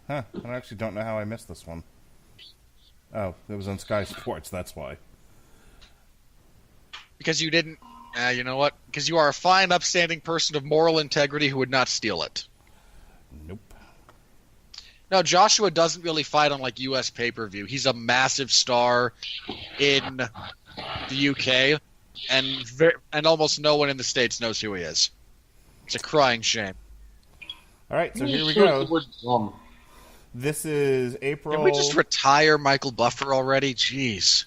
[0.07, 0.23] Huh?
[0.45, 1.85] I actually don't know how I missed this one.
[3.15, 4.51] Oh, it was on Sky Sports.
[4.51, 4.97] That's why.
[7.19, 7.79] because you didn't
[8.17, 8.75] Uh, you know what?
[8.87, 12.45] Because you are a fine, upstanding person of moral integrity who would not steal it.
[13.47, 13.61] Nope.
[15.13, 17.11] No, Joshua doesn't really fight on like U.S.
[17.11, 17.67] pay per view.
[17.67, 19.13] He's a massive star
[19.79, 20.21] in
[21.09, 21.81] the UK,
[22.31, 25.11] and ver- and almost no one in the states knows who he is.
[25.93, 26.75] It's a crying shame.
[27.91, 28.85] All right, so here we go.
[28.85, 29.53] the word dumb.
[30.33, 31.57] This is April.
[31.57, 33.75] Can we just retire Michael Buffer already?
[33.75, 34.45] Jeez.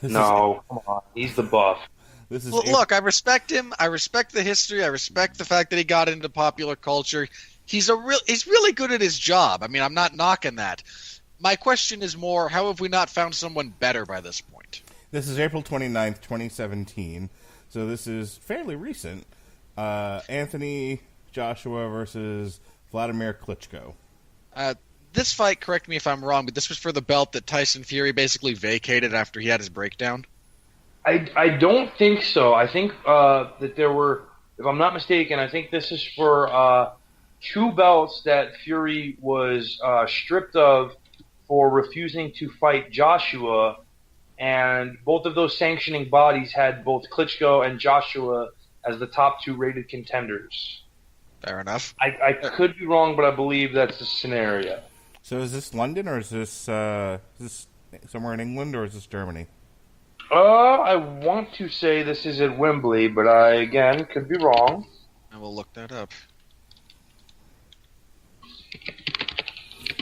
[0.00, 1.02] this No, come on.
[1.14, 1.86] He's the buff.
[2.30, 3.74] This is Well, Ap- look, I respect him.
[3.78, 4.82] I respect the history.
[4.82, 7.28] I respect the fact that he got into popular culture.
[7.66, 8.20] He's a real.
[8.26, 9.62] He's really good at his job.
[9.62, 10.82] I mean, I'm not knocking that.
[11.38, 14.80] My question is more: How have we not found someone better by this point?
[15.10, 17.28] This is April 29th, 2017.
[17.68, 19.26] So this is fairly recent.
[19.76, 21.00] Uh, Anthony
[21.32, 22.60] Joshua versus
[22.90, 23.94] Vladimir Klitschko.
[24.54, 24.74] Uh,
[25.12, 27.84] this fight, correct me if I'm wrong, but this was for the belt that Tyson
[27.84, 30.24] Fury basically vacated after he had his breakdown.
[31.04, 32.54] I, I don't think so.
[32.54, 34.24] I think uh, that there were,
[34.58, 36.92] if I'm not mistaken, I think this is for uh,
[37.40, 40.92] two belts that Fury was uh, stripped of
[41.46, 43.76] for refusing to fight Joshua,
[44.38, 48.48] and both of those sanctioning bodies had both Klitschko and Joshua
[48.86, 50.82] as the top two rated contenders.
[51.44, 51.94] Fair enough.
[52.00, 54.82] I, I could be wrong, but I believe that's the scenario.
[55.22, 58.94] So is this London or is this uh, is this somewhere in England or is
[58.94, 59.46] this Germany?
[60.30, 64.86] Uh, I want to say this is at Wembley, but I again could be wrong.
[65.32, 66.10] I will look that up.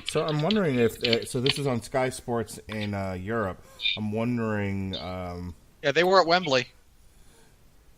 [0.06, 3.60] So I'm wondering if uh, so this is on Sky Sports in uh, Europe.
[3.96, 6.68] I'm wondering um, Yeah, they were at Wembley.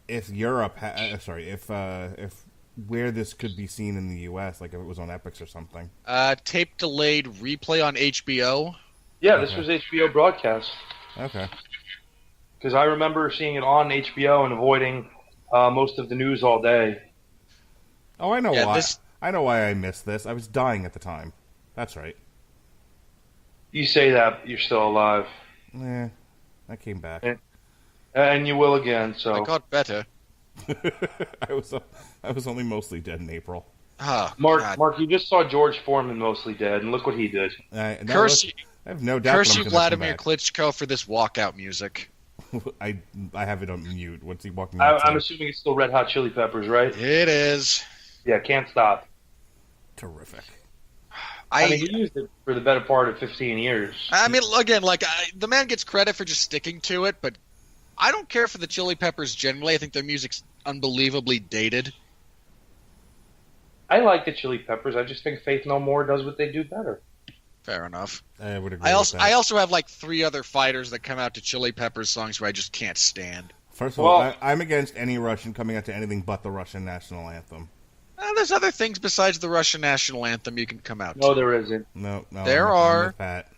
[0.08, 2.44] If Europe, ha- uh, sorry, if uh, if
[2.86, 5.46] where this could be seen in the U.S., like if it was on Epix or
[5.46, 5.88] something.
[6.06, 8.74] Uh, tape delayed replay on HBO.
[9.20, 9.58] Yeah, this Okay.
[9.58, 10.70] was HBO broadcast.
[11.18, 11.48] Okay.
[12.58, 15.08] because I remember seeing it on HBO and avoiding
[15.52, 17.00] uh, most of the news all day.
[18.20, 18.74] Oh, I know Yeah, why.
[18.76, 20.26] this- I know why I missed this.
[20.26, 21.32] I was dying at the time.
[21.74, 22.16] That's right.
[23.72, 25.26] You say that you're still alive,
[25.74, 26.10] Yeah,
[26.68, 27.24] I came back.
[27.24, 27.34] Eh.
[28.16, 29.14] And you will again.
[29.16, 30.04] So I got better.
[31.48, 31.74] I was
[32.24, 33.66] I was only mostly dead in April.
[33.98, 34.78] Ah, Mark, God.
[34.78, 37.52] Mark, you just saw George Foreman mostly dead, and look what he did.
[37.72, 39.36] I, no, curse look, you, I have no doubt.
[39.36, 40.14] curse you, Vladimir.
[40.14, 42.10] Klitschko, for this walkout music.
[42.80, 42.98] I
[43.32, 44.22] I have it on mute.
[44.22, 44.80] What's he walking?
[44.80, 46.94] I, I'm assuming it's still Red Hot Chili Peppers, right?
[46.96, 47.82] It is.
[48.24, 49.06] Yeah, can't stop.
[49.96, 50.44] Terrific.
[51.50, 53.94] I, I mean, he used it for the better part of 15 years.
[54.10, 57.38] I mean, again, like I, the man gets credit for just sticking to it, but
[57.98, 59.74] I don't care for the Chili Peppers generally.
[59.74, 61.92] I think their music's unbelievably dated.
[63.88, 64.96] I like the Chili Peppers.
[64.96, 67.00] I just think Faith No More does what they do better.
[67.62, 68.22] Fair enough.
[68.40, 68.88] I would agree.
[68.88, 69.28] I also with that.
[69.28, 72.48] I also have like three other fighters that come out to Chili Peppers songs where
[72.48, 73.52] I just can't stand.
[73.72, 76.50] First of all, Well- I, I'm against any Russian coming out to anything but the
[76.50, 77.68] Russian national anthem.
[78.18, 81.34] Uh, there's other things besides the Russian national anthem you can come out No, to.
[81.34, 81.86] there isn't.
[81.94, 82.44] No, no.
[82.44, 83.06] There I'm, I'm are.
[83.08, 83.52] with Pat.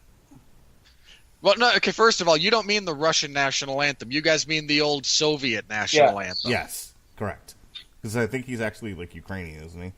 [1.40, 1.92] Well, no, okay.
[1.92, 4.10] First of all, you don't mean the Russian national anthem.
[4.10, 6.28] You guys mean the old Soviet national Yes.
[6.28, 6.50] anthem.
[6.50, 7.54] Yes, correct.
[8.02, 9.92] Because I think he's actually like Ukrainian, isn't he?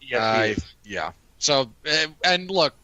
[0.00, 0.64] Yeah, Uh, he is.
[0.84, 1.12] yeah.
[1.38, 2.74] So, uh, and look,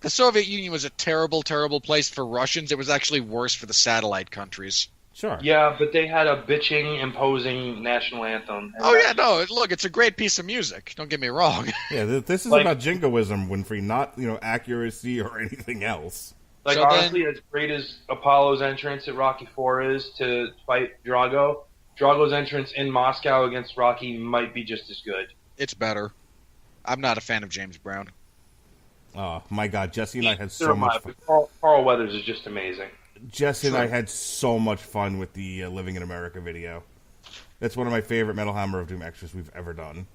[0.00, 2.72] the Soviet Union was a terrible, terrible place for Russians.
[2.72, 4.88] It was actually worse for the satellite countries.
[5.14, 5.38] Sure.
[5.42, 8.72] Yeah, but they had a bitching, imposing national anthem.
[8.80, 10.94] Oh yeah, no, look, it's a great piece of music.
[10.96, 11.70] Don't get me wrong.
[11.90, 16.32] Yeah, this is Like- about jingoism, Winfree, not you know accuracy or anything else.
[16.64, 21.02] Like So then- honestly, as great as Apollo's entrance at Rocky Four is to fight
[21.04, 21.64] Drago,
[21.98, 25.26] Drago's entrance in Moscow against Rocky might be just as good.
[25.58, 26.12] it's better.
[26.84, 28.08] I'm not a fan of James Brown.
[29.14, 31.14] Oh my God, Jesse and I had so much fun.
[31.16, 32.88] but Carl, Carl Weathers is just amazing.
[33.30, 36.82] Jesse and I had so much fun with the uh, Living in America video.
[37.60, 40.06] That's one of my favorite Metal Hammer of Doom extras we've ever done.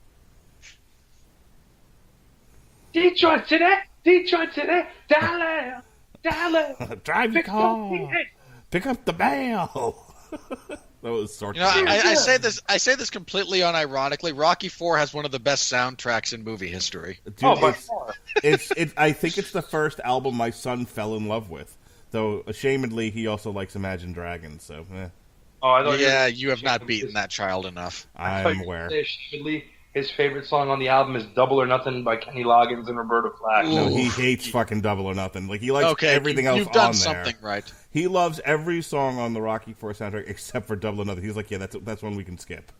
[2.93, 5.83] Detroit today, Detroit today, dollar,
[6.23, 6.75] dollar.
[7.03, 8.27] Drive your Pick up car, the egg.
[8.71, 10.13] pick up the bell.
[11.01, 11.87] that was sort You know, of.
[11.87, 12.61] I, I say this.
[12.67, 14.37] I say this completely unironically.
[14.37, 17.19] Rocky Four has one of the best soundtracks in movie history.
[17.25, 18.13] Dude, oh, by it's, far.
[18.43, 18.91] it's it.
[18.97, 21.77] I think it's the first album my son fell in love with.
[22.11, 24.63] Though ashamedly, he also likes Imagine Dragons.
[24.63, 25.09] So eh,
[25.61, 28.05] Oh, I thought Yeah, were- you have not beaten that child enough.
[28.15, 28.89] I thought I'm aware.
[28.89, 29.63] Ashamedly,
[29.97, 33.31] his favorite song on the album is "Double or Nothing" by Kenny Loggins and Roberta
[33.37, 33.65] Flack.
[33.65, 35.47] No, he hates fucking Double or Nothing.
[35.47, 37.25] Like he likes okay, everything you, else you've done on there.
[37.25, 37.71] something right.
[37.91, 41.23] He loves every song on the Rocky Four soundtrack except for Double or Nothing.
[41.23, 42.71] He's like, yeah, that's that's one we can skip.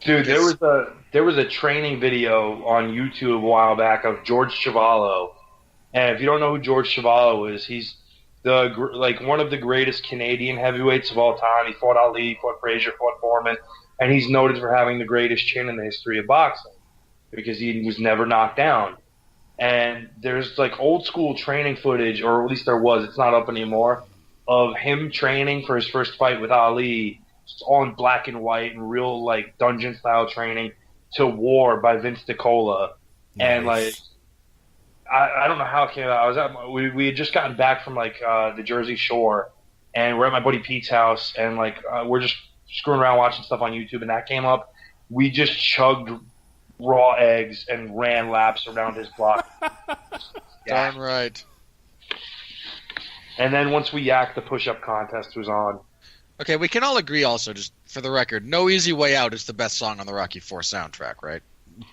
[0.00, 4.22] Dude, there was a there was a training video on YouTube a while back of
[4.24, 5.32] George Chuvalo,
[5.94, 7.96] and if you don't know who George Chuvalo is, he's
[8.42, 11.66] the like one of the greatest Canadian heavyweights of all time.
[11.66, 13.56] He fought Ali, fought Frazier, fought Foreman,
[14.02, 16.72] and he's noted for having the greatest chin in the history of boxing
[17.30, 18.96] because he was never knocked down.
[19.60, 23.04] And there's like old school training footage, or at least there was.
[23.04, 24.02] It's not up anymore.
[24.48, 28.72] Of him training for his first fight with Ali, just all in black and white
[28.72, 30.72] and real like dungeon style training
[31.14, 32.94] to War by Vince DiCola,
[33.38, 33.94] and like
[35.10, 36.24] I, I don't know how it came out.
[36.24, 38.96] I was at my, we we had just gotten back from like uh, the Jersey
[38.96, 39.52] Shore,
[39.94, 42.34] and we're at my buddy Pete's house, and like uh, we're just
[42.72, 44.72] screwing around watching stuff on YouTube, and that came up.
[45.10, 46.10] We just chugged
[46.78, 49.48] raw eggs and ran laps around his block.
[50.66, 51.44] Darn right.
[53.38, 55.80] And then once we yacked, the push-up contest was on.
[56.40, 59.44] Okay, we can all agree also, just for the record, No Easy Way Out is
[59.46, 61.42] the best song on the Rocky Four soundtrack, right?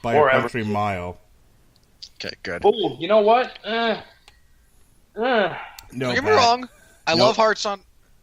[0.02, 1.18] by or a ever- country mile.
[2.16, 2.62] Okay, good.
[2.66, 3.58] Oh, you know what?
[3.64, 4.02] Uh,
[5.16, 5.56] uh,
[5.94, 6.68] No, Don't get me wrong.
[7.08, 7.26] I No.
[7.26, 7.82] love Hearts on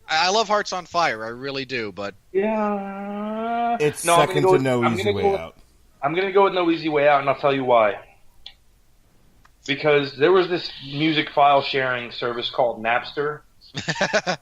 [0.08, 3.76] I I love Hearts on Fire, I really do, but yeah.
[3.80, 5.56] It's No, second go to with- no I'm easy way go with- out.
[6.02, 7.98] I'm gonna go with No Easy Way Out, and I'll tell you why.
[9.66, 13.40] Because there was this music file sharing service called Napster,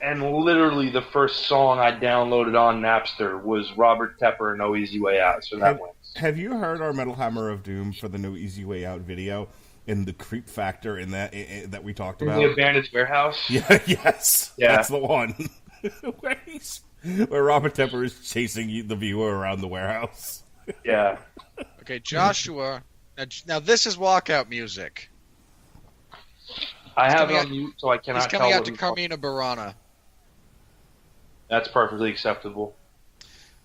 [0.00, 5.20] and literally the first song I downloaded on Napster was Robert Tepper, No Easy Way
[5.20, 5.44] Out.
[5.44, 5.90] So that Have- wins.
[6.16, 9.48] Have you heard our Metal Hammer of Doom for the No Easy Way Out video
[9.86, 12.38] in the creep factor in that i- i- that we talked In about?
[12.38, 13.38] the abandoned warehouse.
[13.50, 14.76] Yeah, yes, Yeah.
[14.76, 15.34] that's the one.
[16.20, 16.80] where, he's,
[17.28, 20.42] where Robert Tepper is chasing the viewer around the warehouse.
[20.84, 21.18] Yeah.
[21.80, 22.82] okay, Joshua.
[23.18, 25.10] Now, now this is walkout music.
[26.96, 28.96] I have it on mute, so I cannot He's coming tell out to he's called.
[28.96, 29.74] Carmina Burana.
[31.50, 32.74] That's perfectly acceptable.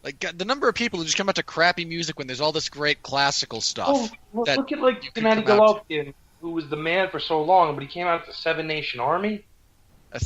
[0.03, 2.39] Like God, the number of people who just come out to crappy music when there's
[2.41, 3.89] all this great classical stuff.
[3.89, 7.75] Oh, well, look at like you Gennady Golovkin, who was the man for so long,
[7.75, 9.43] but he came out to Seven Nation Army.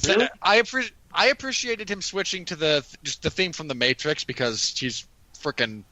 [0.08, 0.30] Really?
[0.42, 4.78] I appre- I appreciated him switching to the just the theme from the Matrix because
[4.78, 5.84] he's freaking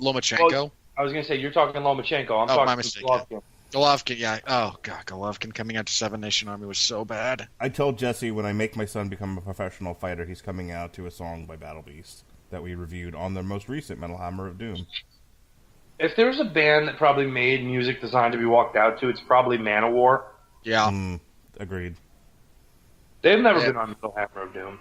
[0.00, 0.52] Lomachenko.
[0.52, 2.30] Oh, I was gonna say you're talking Lomachenko.
[2.30, 3.42] I'm Oh, talking my mistake, Golovkin.
[3.70, 4.40] Golovkin, yeah.
[4.48, 7.48] Oh god, Golovkin coming out to Seven Nation Army was so bad.
[7.60, 10.92] I told Jesse when I make my son become a professional fighter, he's coming out
[10.94, 14.46] to a song by Battle Beast that we reviewed on the most recent Metal Hammer
[14.46, 14.86] of Doom.
[15.98, 19.20] If there's a band that probably made music designed to be walked out to, it's
[19.20, 20.22] probably Manowar.
[20.62, 20.88] Yeah.
[20.88, 21.20] Mm,
[21.58, 21.96] agreed.
[23.22, 23.66] They've never Yeah.
[23.68, 24.80] been on Metal Hammer of Doom.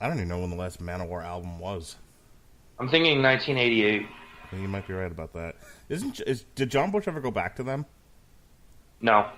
[0.00, 1.96] I don't even know when the last Manowar album was.
[2.78, 4.06] I'm thinking 1988.
[4.52, 5.56] You might be right about that.
[5.88, 7.86] Isn't is, did John Bush ever go back to them?
[9.00, 9.28] No,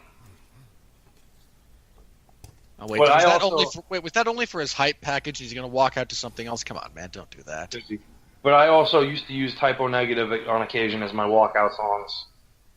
[2.82, 5.00] Oh, wait, was I that also- only for, wait, was that only for his hype
[5.00, 5.38] package?
[5.38, 6.64] He's gonna walk out to something else?
[6.64, 7.76] Come on, man, don't do that.
[8.42, 12.26] but I also used to use Type O Negative on occasion as my walkout songs.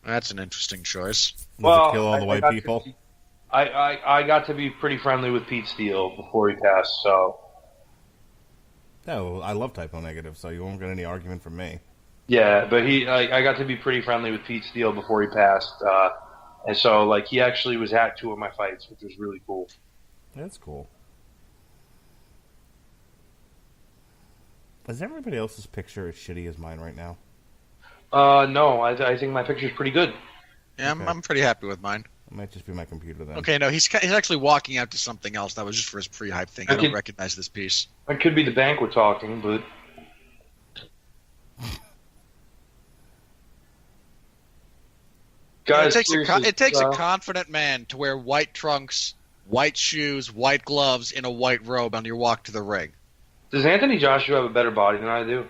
[0.04, 1.32] That's an interesting choice.
[1.58, 2.80] Well, it kill all I- the white got to people?
[2.84, 2.94] be-
[3.50, 6.92] I, I I got to be pretty friendly with Pete Steele before he passed.
[7.02, 7.38] So
[9.06, 11.78] No, I love Type O Negative, so you won't get any argument from me.
[12.28, 15.28] yeah, but he I, I got to be pretty friendly with Pete Steele before he
[15.28, 15.80] passed.
[15.82, 16.10] Uh,
[16.66, 19.68] and so like he actually was at two of my fights, which was really cool.
[20.36, 20.88] That's cool.
[24.88, 27.16] Is everybody else's picture as shitty as mine right now?
[28.12, 30.14] Uh, no, I, I think my picture's pretty good.
[30.78, 31.10] Yeah, I'm, Okay.
[31.10, 32.04] I'm pretty happy with mine.
[32.30, 33.38] It might just be my computer then.
[33.38, 35.54] Okay, no, he's ca- he's actually walking out to something else.
[35.54, 36.66] That was just for his pre-hype thing.
[36.68, 36.84] I Okay.
[36.86, 37.88] don't recognize this piece.
[38.08, 39.62] It could be the banquet talking, but
[45.64, 49.14] guys, it takes, a, co- it takes uh, a confident man to wear white trunks,
[49.48, 52.92] white shoes, white gloves, in a white robe on your walk to the ring.
[53.50, 55.46] Does Anthony Joshua have a better body than I do?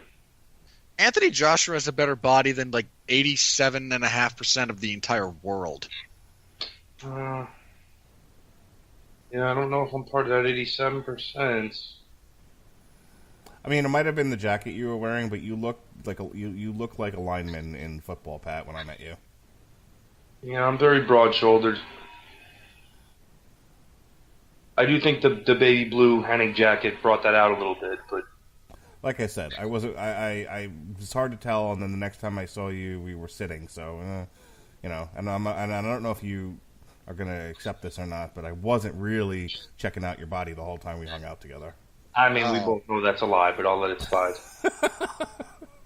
[0.99, 5.89] Anthony Joshua has a better body than like 87.5% of the entire world.
[7.05, 7.47] Uh,
[9.33, 11.77] yeah, I don't know if I'm part of that 87 percent.
[13.65, 16.21] I mean, it might have been the jacket you were wearing, but you look like
[16.21, 18.67] a you, you look like a lineman in football, Pat.
[18.67, 19.17] When I met you,
[20.43, 21.79] Yeah, I'm very broad-shouldered.
[24.79, 27.99] I do think the the baby blue Hennig jacket brought that out a little bit,
[28.11, 28.25] but
[29.03, 29.97] like I said, I wasn't.
[29.97, 30.11] I,
[30.49, 30.71] I, I
[31.01, 31.73] it's hard to tell.
[31.73, 33.69] And then the next time I saw you, we were sitting.
[33.69, 34.25] So, uh,
[34.83, 36.59] you know, and I'm and I don't know if you
[37.07, 40.53] are going to accept this or not, but I wasn't really checking out your body
[40.53, 41.75] the whole time we hung out together.
[42.17, 42.67] I mean, we Oh.
[42.67, 44.35] both know that's a lie, but I'll let it slide.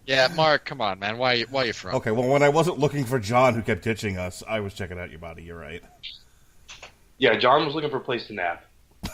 [0.07, 1.18] Yeah, Mark, come on, man.
[1.18, 1.95] Why, why you from?
[1.97, 4.99] Okay, well, when I wasn't looking for John, who kept ditching us, I was checking
[4.99, 5.45] out your body.
[5.45, 5.84] You're right.
[7.18, 8.64] Yeah, John was looking for a place to nap.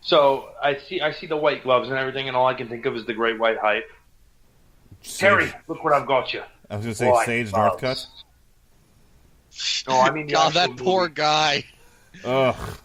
[0.00, 2.86] so I see I see the white gloves and everything, and all I can think
[2.86, 3.88] of is the great white hype.
[5.02, 6.42] Terry, look what I've got you.
[6.70, 7.82] I was going to say White Sage gloves.
[7.82, 8.06] Northcutt.
[9.88, 11.64] No, I mean God, that actual poor guy.
[12.24, 12.78] Ugh.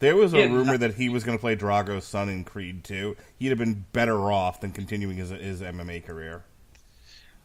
[0.00, 2.84] There was a Yeah, rumor that he was going to play Drago's son in Creed
[2.84, 3.16] 2.
[3.38, 6.44] He'd have been better off than continuing his, his MMA career.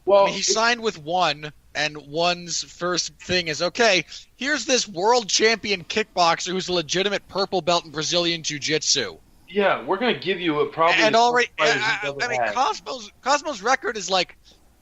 [0.06, 4.06] Well, I mean, he signed with one, and one's first thing is okay.
[4.36, 9.18] Here's this world champion kickboxer who's a legitimate purple belt in Brazilian jiu-jitsu.
[9.48, 11.00] yeah, we're gonna give you a problem.
[11.00, 12.54] and the already, I, I mean, had.
[12.56, 14.38] Cosmo's Cosmo's record is like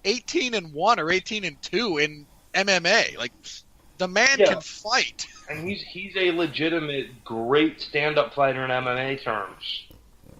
[0.05, 3.17] 18 and one or 18 and two in MMA.
[3.17, 3.31] Like
[3.97, 4.53] the man Yeah.
[4.53, 5.27] can fight.
[5.49, 9.83] and he's he's a legitimate great stand-up fighter in MMA terms.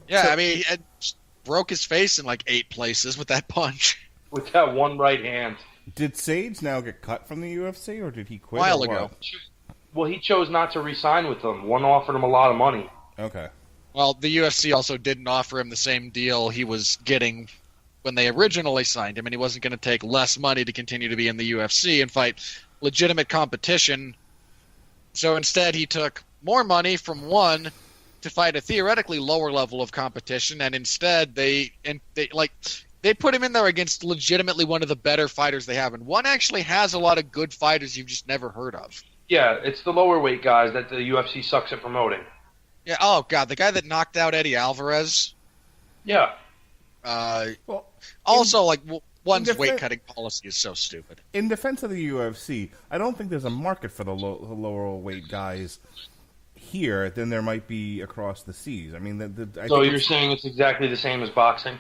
[0.08, 0.64] Yeah, So- I mean, he
[1.44, 3.98] broke his face in like eight places with that punch.
[4.32, 5.56] With that one right hand.
[5.96, 8.60] Did Sage now get cut from the UFC, or did he quit?
[8.60, 9.12] A while ago.
[9.94, 11.64] Well, he chose not to re-sign with them.
[11.64, 12.90] One offered him a lot of money.
[13.18, 13.48] Okay.
[13.94, 17.50] Well, the UFC also didn't offer him the same deal he was getting
[18.04, 21.10] when they originally signed him, and he wasn't going to take less money to continue
[21.10, 22.40] to be in the UFC and fight
[22.82, 24.16] legitimate competition.
[25.14, 27.72] So instead, he took more money from one
[28.22, 32.52] to fight a theoretically lower level of competition, and instead they and they like
[33.08, 36.06] they put him in there against legitimately one of the better fighters they have, and
[36.06, 39.02] one actually has a lot of good fighters you've just never heard of.
[39.30, 42.20] Yeah, it's the lower weight guys that the UFC sucks at promoting.
[42.86, 42.98] Yeah.
[43.00, 45.34] Oh God, the guy that knocked out Eddie Alvarez.
[46.04, 46.34] Yeah.
[47.02, 47.86] Uh, Well,
[48.26, 48.82] Also, like
[49.24, 51.22] one's defen- weight cutting policy is so stupid.
[51.32, 54.54] in defense of the UFC, I don't think there's a market for the, low, the
[54.54, 55.80] lower weight guys
[56.56, 58.94] here than there might be across the seas.
[58.94, 61.30] I mean, the, the, I So think you're it's- saying it's exactly the same as
[61.30, 61.78] boxing?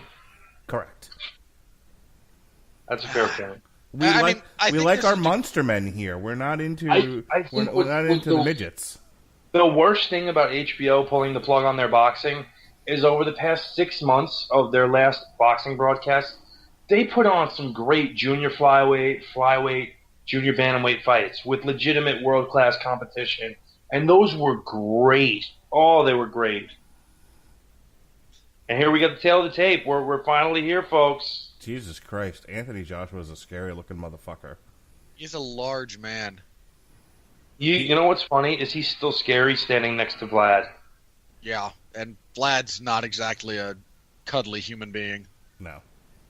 [0.68, 1.10] Correct.
[2.88, 3.62] That's a fair point.
[3.94, 6.18] We I- I like mean, I we like there's our a- monster men here.
[6.18, 9.00] We're not into I- I we're, we're not into the the- midgets.
[9.54, 12.46] The worst thing about HBO pulling the plug on their boxing
[12.86, 16.36] is over the past six months of their last boxing broadcast,
[16.90, 19.94] they put on some great junior flyweight, flyweight,
[20.26, 23.56] junior bantamweight fights with legitimate world class competition.
[23.92, 25.46] And those were great.
[25.72, 26.70] Oh, they were great.
[28.70, 29.86] And here we got the tail of the tape.
[29.86, 31.52] We're, we're finally here, folks.
[31.60, 34.58] Jesus Christ, Anthony Joshua is a scary looking motherfucker.
[35.16, 36.42] He's a large man.
[37.58, 40.70] You, you know what's funny is he's still scary standing next to Vlad.
[41.42, 43.76] Yeah, and Vlad's not exactly a
[44.26, 45.28] cuddly human being.
[45.60, 45.80] No,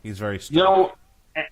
[0.03, 0.35] he's very.
[0.35, 0.55] You Stern.
[0.55, 0.93] know,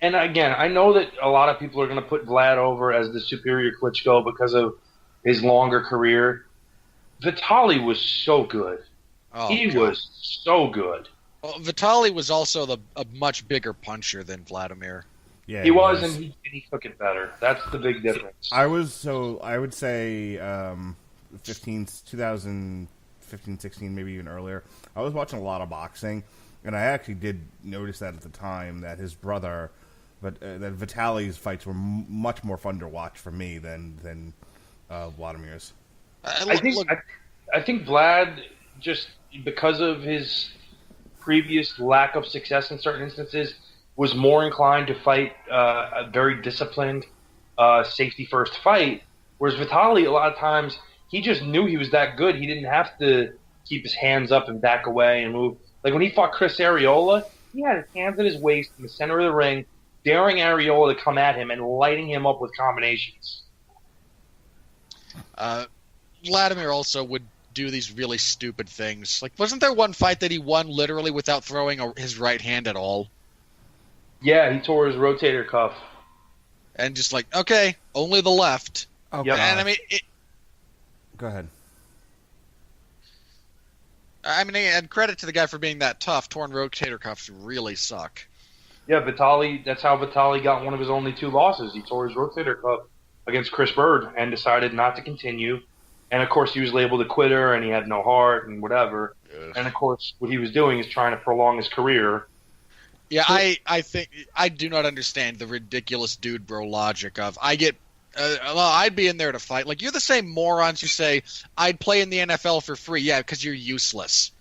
[0.00, 2.92] and again, I know that a lot of people are going to put Vlad over
[2.92, 4.76] as the superior Klitschko because of
[5.24, 6.46] his longer career.
[7.20, 8.82] Vitali was so good.
[9.38, 9.76] Oh, he God.
[9.88, 11.08] was so good.
[11.42, 15.04] Well, Vitali was also the a much bigger puncher than Vladimir.
[15.46, 17.30] yeah, He was, and he, and he took it better.
[17.40, 18.48] That's the big difference.
[18.50, 20.96] I was so I would say um,
[21.44, 24.64] 15, 2015, 16, maybe even earlier.
[24.96, 26.24] I was watching a lot of boxing,
[26.64, 29.70] and I actually did notice that at the time that his brother,
[30.22, 33.98] but uh, that Vitali's fights were m- much more fun to watch for me than
[34.02, 34.32] than
[34.88, 35.74] uh, Vladimir's.
[36.24, 36.96] I, I think look, I,
[37.54, 38.42] I think Vlad
[38.80, 39.08] just
[39.44, 40.50] because of his
[41.20, 43.54] previous lack of success in certain instances
[43.96, 47.04] was more inclined to fight uh, a very disciplined,
[47.58, 49.02] uh, safety first fight.
[49.38, 50.78] Whereas Vitali, a lot of times,
[51.08, 52.36] he just knew he was that good.
[52.36, 53.32] He didn't have to
[53.64, 55.56] keep his hands up and back away and move.
[55.82, 58.88] Like when he fought Chris Arreola, he had his hands at his waist in the
[58.88, 59.64] center of the ring,
[60.04, 63.42] daring Arreola to come at him and lighting him up with combinations.
[65.36, 65.66] uh,
[66.24, 67.24] Vladimir also would
[67.56, 69.22] do these really stupid things.
[69.22, 72.68] Like, wasn't there one fight that he won literally without throwing a, his right hand
[72.68, 73.08] at all?
[74.20, 75.74] Yeah, he tore his rotator cuff.
[76.76, 78.86] And just like, okay, only the left.
[79.10, 79.38] Oh, Yep.
[79.38, 80.02] And I mean, it,
[81.16, 81.48] go ahead.
[84.22, 86.28] I mean, and credit to the guy for being that tough.
[86.28, 88.20] Torn rotator cuffs really suck.
[88.86, 89.62] Yeah, Vitali.
[89.64, 91.72] That's how Vitali got one of his only two losses.
[91.72, 92.80] He tore his rotator cuff
[93.26, 95.60] against Chris Byrd and decided not to continue.
[96.10, 99.16] And of course, he was labeled a quitter and he had no heart and whatever.
[99.56, 102.26] And of course, what he was doing is trying to prolong his career.
[103.10, 107.56] Yeah, I, I think I do not understand the ridiculous dude bro logic of I
[107.56, 107.76] get.
[108.16, 109.66] Uh, well, I'd be in there to fight.
[109.66, 111.22] Like you're the same morons who say
[111.56, 113.02] I'd play in the NFL for free.
[113.02, 114.32] Yeah, because you're useless.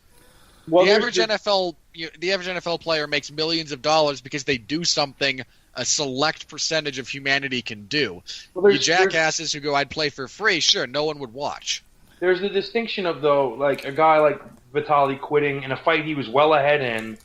[0.68, 4.46] Well, the average just- NFL, you, the average NFL player makes millions of dollars because
[4.46, 5.42] they do something
[5.76, 8.22] a select percentage of humanity can do.
[8.54, 11.34] well, You there's, there's, jackasses who go, "I'd play for free." Sure, no one would
[11.34, 11.84] watch.
[12.20, 14.42] there's the distinction of though, like a guy like
[14.74, 17.18] Vitali quitting in a fight he was well ahead in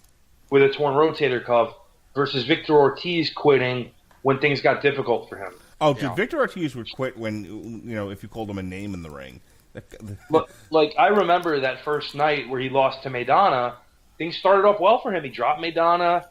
[0.50, 1.74] with a torn rotator cuff
[2.14, 3.90] versus Victor Ortiz quitting
[4.22, 5.52] when things got difficult for him.
[5.80, 6.14] Oh, dude, Yeah.
[6.14, 9.10] Victor Ortiz would quit when you know if you called him a name in the
[9.10, 9.40] ring.
[10.30, 13.74] Look, like I remember that first night where he lost to Maidana.
[14.18, 15.22] Things started off well for him.
[15.24, 16.26] He dropped Maidana,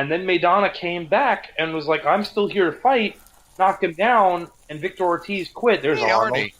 [0.00, 3.18] and then Maidana came back and was like, "I'm still here to fight."
[3.58, 5.82] Knocked him down, and Victor Ortiz quit.
[5.82, 6.54] There's Hey, Arnold, Arnie.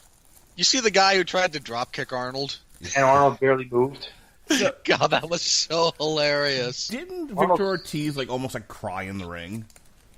[0.56, 2.58] You see the guy who tried to drop kick Arnold?
[2.94, 4.10] and Arnold barely moved.
[4.84, 6.88] God, that was so hilarious.
[6.88, 9.64] Didn't Arnold- Victor Ortiz like almost like cry in the ring?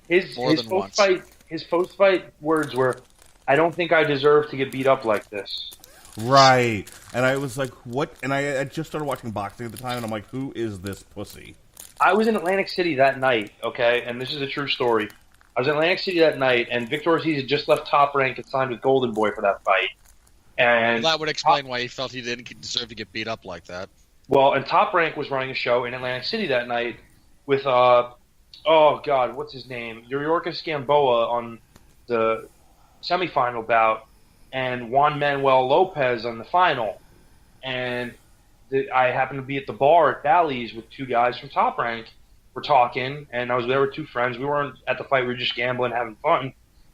[0.09, 2.99] His More his than post fight his post fight words were,
[3.47, 5.71] "I don't think I deserve to get beat up like this."
[6.17, 6.85] Right.
[7.13, 8.13] And I was like, what?
[8.21, 10.79] And I, I just started watching boxing at the time, and I'm like, who is
[10.81, 11.55] this pussy?
[12.03, 15.07] I was in Atlantic City that night, okay, and this is a true story.
[15.55, 18.37] I was in Atlantic City that night, and Victor Ortiz had just left Top Rank
[18.37, 19.89] and signed with Golden Boy for that fight.
[20.57, 23.63] And that would explain why he felt he didn't deserve to get beat up like
[23.65, 23.87] that.
[24.27, 26.97] well, and Top Rank was running a show in Atlantic City that night
[27.45, 28.09] with uh,
[28.65, 30.03] oh god, what's his name?
[30.11, 31.59] Yuriorkis Gamboa on
[32.07, 32.49] the
[33.01, 34.07] semifinal bout,
[34.51, 36.99] and Juan Manuel Lopez on the final.
[37.63, 38.13] And
[38.93, 42.07] I happened to be at the bar at Bally's with two guys from Top Rank.
[42.53, 44.37] We're talking, and I was there with two friends.
[44.37, 46.53] We weren't at the fight; we were just gambling, having fun.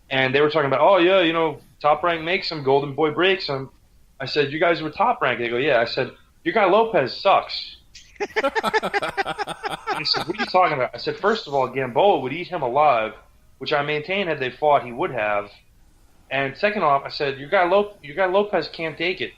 [0.09, 3.11] And they were talking about, oh yeah, you know, Top Rank makes him, Golden Boy
[3.11, 3.69] breaks him.
[4.19, 5.39] I said, you guys were Top Rank.
[5.39, 5.79] They go, yeah.
[5.79, 6.11] I said,
[6.43, 7.77] your guy Lopez sucks.
[9.99, 10.91] He said, what are you talking about?
[10.93, 13.13] I said, first of all, Gamboa would eat him alive,
[13.57, 15.51] which I maintain had they fought, he would have.
[16.31, 17.65] And second off, I said, your guy,
[18.01, 19.33] your guy Lopez can't take it.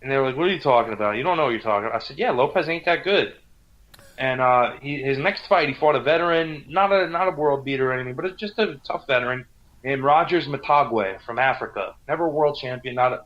[0.00, 1.16] And they were like, what are you talking about?
[1.16, 2.02] You don't know what you're talking about.
[2.02, 3.34] I said, yeah, Lopez ain't that good.
[4.16, 7.64] And uh, he, his next fight, he fought a veteran, not a not a world
[7.64, 9.46] beater or anything, but it's just a tough veteran
[9.84, 11.94] named Rogers Mtagwa from Africa.
[12.08, 13.24] Never a world champion, not a.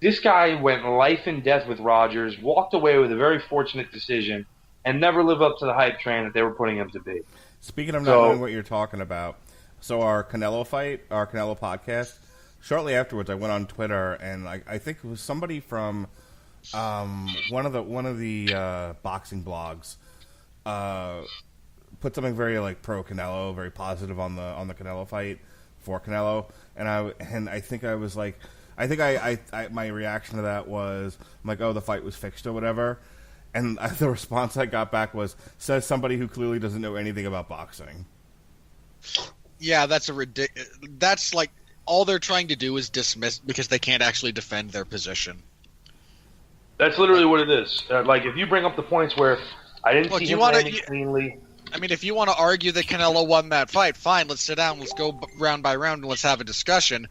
[0.00, 4.46] This guy went life and death with Rogers, walked away with a very fortunate decision,
[4.84, 7.20] and never lived up to the hype train that they were putting him to be.
[7.60, 9.38] Speaking of not knowing what you're talking about,
[9.80, 12.16] so our Canelo fight, our Canelo podcast,
[12.66, 16.08] shortly afterwards, I went on Twitter and I, I think it was somebody from
[16.74, 19.96] um, one of the one of the uh, boxing blogs
[20.64, 21.22] uh,
[22.00, 25.38] put something very like pro Canelo, very positive on the on the Canelo fight
[25.78, 28.36] for Canelo, and I and I think I was like,
[28.76, 32.02] I think I, I, I my reaction to that was I'm like, oh, the fight
[32.02, 32.98] was fixed or whatever.
[33.54, 37.48] And the response I got back was, says somebody who clearly doesn't know anything about
[37.48, 38.04] boxing.
[39.60, 41.50] Yeah, that's a ridic- That's like
[41.86, 45.42] all they're trying to do is dismiss because they can't actually defend their position.
[46.78, 47.84] That's literally what it is.
[47.90, 49.38] Uh, like if you bring up the points where
[49.82, 51.38] I didn't Look, see you him wanna- you- cleanly.
[51.72, 54.28] I mean, if you want to argue that Canelo won that fight, fine.
[54.28, 54.78] Let's sit down.
[54.78, 57.08] Let's go round by round and let's have a discussion.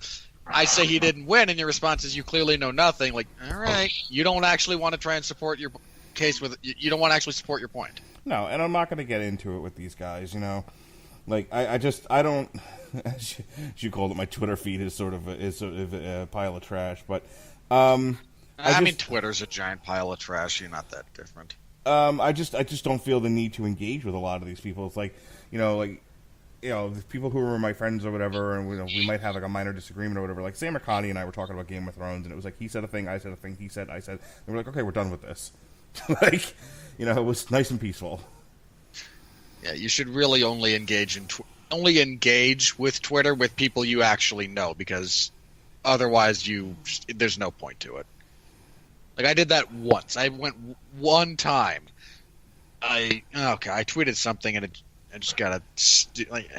[0.48, 3.14] I say he didn't win, and your response is you clearly know nothing.
[3.14, 5.72] Like, all right, you don't actually want to try and support your
[6.14, 6.56] case with.
[6.62, 8.00] You you don't want to actually support your point.
[8.24, 10.34] No, and I'm not going to get into it with these guys.
[10.34, 10.64] You know,
[11.28, 12.50] like I, I just I don't.
[13.06, 13.46] As you,
[13.78, 16.56] you called it, my Twitter feed is sort of a, is sort of a pile
[16.56, 17.04] of trash.
[17.08, 17.24] But
[17.72, 18.18] um,
[18.60, 20.62] I, I mean, just- Twitter's a giant pile of trash.
[20.62, 21.56] You're not that different.
[21.86, 24.48] um, I just I just don't feel the need to engage with a lot of
[24.48, 24.86] these people.
[24.88, 25.16] It's like
[25.52, 26.02] you know, like
[26.62, 29.36] you know, the people who were my friends or whatever, and we, we might have
[29.36, 30.42] like a minor disagreement or whatever.
[30.42, 32.58] Like Sam Connie and I were talking about Game of Thrones, and it was like
[32.58, 34.68] he said a thing, I said a thing, he said, I said, and we're like,
[34.70, 35.52] okay, we're done with this.
[36.24, 36.56] like,
[36.98, 38.20] you know, it was nice and peaceful.
[39.64, 41.42] Yeah, you should really only engage in tw-
[41.72, 45.32] only engage with Twitter with people you actually know because
[45.84, 46.76] otherwise you
[47.08, 48.06] there's no point to it.
[49.18, 50.18] Like I did that once.
[50.18, 50.56] I went
[50.98, 51.84] one time.
[52.82, 53.72] I okay.
[53.72, 54.82] I tweeted something and it
[55.14, 55.62] I just got a
[56.30, 56.50] like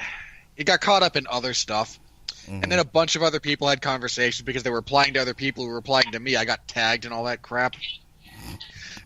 [0.56, 1.98] it got caught up in other stuff.
[2.46, 2.70] And mm-hmm.
[2.70, 5.64] then a bunch of other people had conversations because they were replying to other people
[5.64, 6.36] who were replying to me.
[6.36, 7.74] I got tagged and all that crap.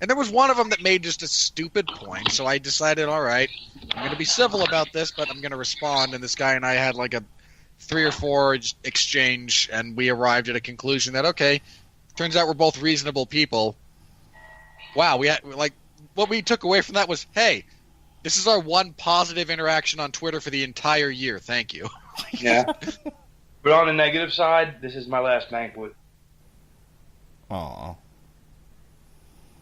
[0.01, 3.09] And there was one of them that made just a stupid point, so I decided,
[3.09, 3.51] all right,
[3.93, 6.15] I'm going to be civil about this, but I'm going to respond.
[6.15, 7.23] And this guy and I had like a
[7.81, 11.61] three or four exchange, and we arrived at a conclusion that okay,
[12.17, 13.77] turns out we're both reasonable people.
[14.97, 15.75] Wow, we had like
[16.15, 17.65] what we took away from that was, hey,
[18.23, 21.39] this is our one positive interaction on Twitter for the entire year.
[21.39, 21.89] Thank you.
[22.33, 22.65] Yeah.
[23.63, 25.95] but on the negative side, this is my last banquet.
[27.51, 27.95] Aw.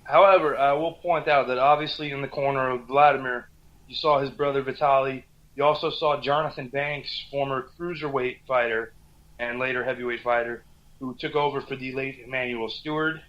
[0.09, 3.51] However, I will point out that obviously in the corner of Vladimir,
[3.89, 5.27] you saw his brother Vitali.
[5.55, 8.95] You also saw Jonathan Banks, former cruiserweight fighter
[9.39, 10.65] and later heavyweight fighter,
[10.99, 13.21] who took over for the late Emanuel Steward.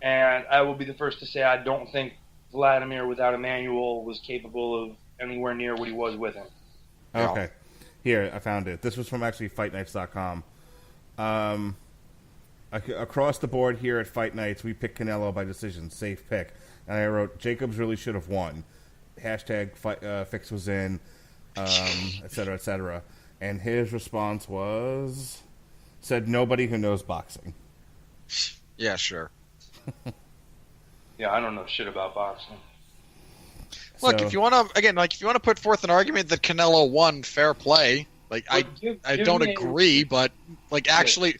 [0.00, 2.14] And I will be the first to say I don't think
[2.50, 6.46] Vladimir without Emmanuel was capable of anywhere near what he was with him.
[7.14, 7.50] Okay.
[8.02, 8.80] Here, I found it.
[8.80, 10.44] This was from actually FightNights.com.
[11.18, 11.76] Um,
[12.72, 15.90] across the board here at Fight Nights, we pick Canelo by decision.
[15.90, 16.52] Safe pick.
[16.86, 18.64] And I wrote, Jacobs really should have won.
[19.22, 21.00] Hashtag fight, uh, fix was in,
[21.56, 21.66] um,
[22.24, 23.02] et cetera, et cetera.
[23.40, 25.42] And his response was,
[26.00, 27.54] said nobody who knows boxing.
[28.76, 29.30] Yeah, sure.
[31.18, 32.54] Yeah, I don't know shit about boxing.
[34.00, 35.90] Look, So- if you want to, again, like if you want to put forth an
[35.90, 38.06] argument that Canelo won, fair play.
[38.30, 40.30] Like I give- I give don't me a- agree, but
[40.70, 41.38] like actually, i-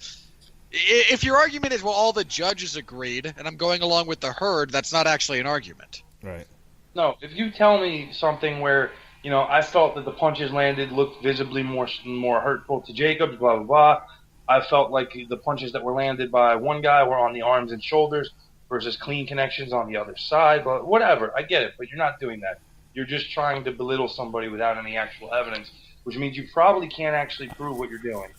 [0.70, 4.32] if your argument is well, all the judges agreed, and I'm going along with the
[4.32, 6.02] herd, that's not actually an argument.
[6.22, 6.46] Right.
[6.94, 8.90] No, if you tell me something where
[9.22, 13.36] you know I felt that the punches landed looked visibly more more hurtful to Jacobs,
[13.36, 14.02] blah blah blah.
[14.48, 17.70] I felt like the punches that were landed by one guy were on the arms
[17.70, 18.30] and shoulders
[18.68, 20.64] versus clean connections on the other side.
[20.64, 21.74] But whatever, I get it.
[21.78, 22.60] But you're not doing that.
[22.94, 25.70] You're just trying to belittle somebody without any actual evidence,
[26.04, 28.30] which means you probably can't actually prove what you're doing.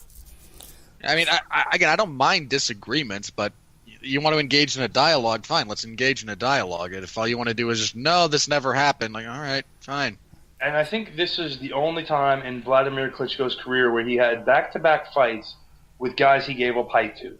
[1.03, 3.53] I mean, I, I, again, I don't mind disagreements, but
[4.01, 5.67] you want to engage in a dialogue, fine.
[5.67, 6.93] Let's engage in a dialogue.
[6.93, 9.39] And if all you want to do is just no, this never happened, like all
[9.39, 10.17] right, fine.
[10.61, 14.45] And I think this is the only time in Vladimir Klitschko's career where he had
[14.45, 15.55] back-to-back fights
[15.99, 17.37] with guys he gave up height to.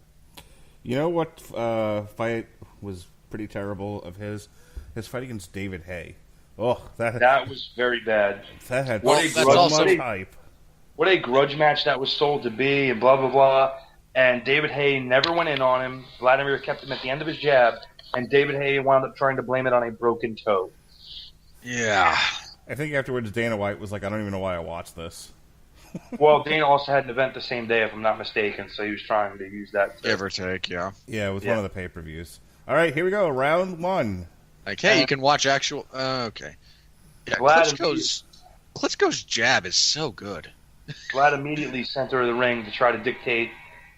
[0.82, 2.46] You know what uh, fight
[2.80, 4.48] was pretty terrible of his?
[4.94, 6.16] His fight against David Haye.
[6.58, 8.42] Oh, that That was very bad.
[8.68, 10.34] that had What so a that's much also- hype.
[11.00, 13.72] What a grudge match that was sold to be, and blah blah blah.
[14.14, 16.04] And David Haye never went in on him.
[16.18, 17.76] Vladimir kept him at the end of his jab,
[18.12, 20.70] and David Haye wound up trying to blame it on a broken toe.
[21.62, 22.14] Yeah.
[22.68, 25.32] I think afterwards Dana White was like, I don't even know why I watched this.
[26.18, 28.90] Well, Dana also had an event the same day, if I'm not mistaken, so he
[28.90, 29.96] was trying to use that.
[29.96, 30.90] to- Give or take, yeah.
[31.08, 31.52] Yeah, it was Yeah.
[31.52, 32.40] one of the pay per views.
[32.68, 33.26] All right, here we go.
[33.30, 34.26] Round one.
[34.68, 35.86] Okay, hey, Uh, you can watch actual.
[35.94, 36.56] Uh, okay.
[37.26, 38.22] Yeah, Glad Klitschko's
[38.76, 40.50] Klitschko's jab is so good.
[41.12, 43.50] Vlad immediately center of the ring to try to dictate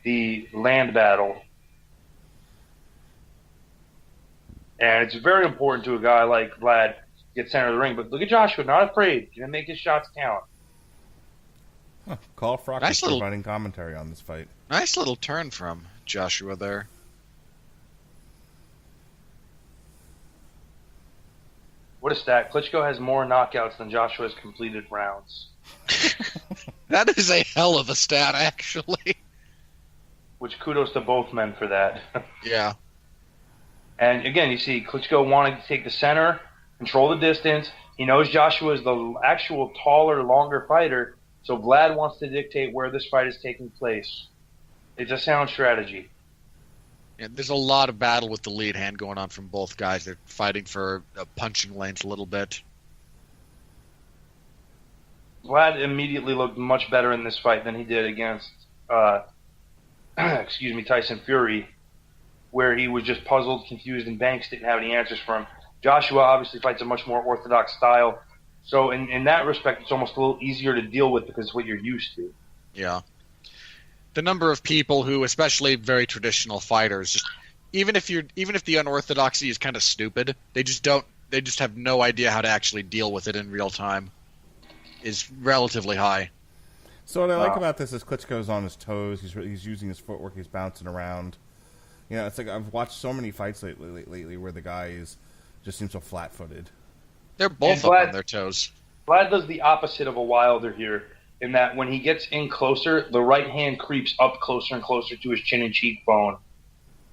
[0.04, 1.40] the land battle.
[4.80, 7.94] And it's very important to a guy like Vlad to get center of the ring.
[7.94, 9.28] But look at Joshua, not afraid.
[9.36, 10.44] Gonna make his shots count.
[12.08, 12.16] Huh.
[12.34, 14.48] Carl Froch Nice is little- providing commentary on this fight.
[14.68, 16.88] Nice little turn from Joshua there.
[22.00, 22.50] What a stat.
[22.52, 25.46] Klitschko has more knockouts than Joshua's completed rounds.
[26.92, 29.16] That is a hell of a stat, actually.
[30.38, 32.02] Which kudos to both men for that.
[32.44, 32.74] Yeah.
[33.98, 36.40] And again, you see Klitschko wanting to take the center,
[36.78, 37.70] control the distance.
[37.96, 42.90] He knows Joshua is the actual taller, longer fighter, so Vlad wants to dictate where
[42.90, 44.26] this fight is taking place.
[44.98, 46.10] It's a sound strategy.
[47.18, 50.04] Yeah, there's a lot of battle with the lead hand going on from both guys.
[50.04, 52.60] They're fighting for uh, punching lanes a little bit.
[55.44, 58.50] Vlad immediately looked much better in this fight than he did against,
[58.88, 59.22] uh,
[60.18, 61.68] excuse me, Tyson Fury,
[62.50, 65.46] where he was just puzzled, confused, and Banks didn't have any answers for him.
[65.82, 68.20] Joshua obviously fights a much more orthodox style,
[68.64, 71.54] so in, in that respect, it's almost a little easier to deal with because it's
[71.54, 72.32] what you're used to.
[72.74, 73.00] Yeah.
[74.14, 77.26] The number of people who, especially very traditional fighters, just
[77.72, 81.40] even if you're even if the unorthodoxy is kind of stupid, they just don't they
[81.40, 84.10] just have no idea how to actually deal with it in real time
[85.02, 86.30] is relatively high.
[87.04, 87.56] So what I like Wow.
[87.58, 89.20] about this is Klitschko's on his toes.
[89.20, 90.34] He's he's using his footwork.
[90.36, 91.36] He's bouncing around.
[92.08, 95.16] You know, it's like I've watched so many fights lately, lately where the guy is
[95.64, 96.70] just seems so flat-footed.
[97.38, 98.70] They're both And up Vlad- on their toes.
[99.08, 101.04] Vlad does the opposite of a Wilder here,
[101.40, 105.16] in that when he gets in closer, the right hand creeps up closer and closer
[105.16, 106.36] to his chin and cheekbone,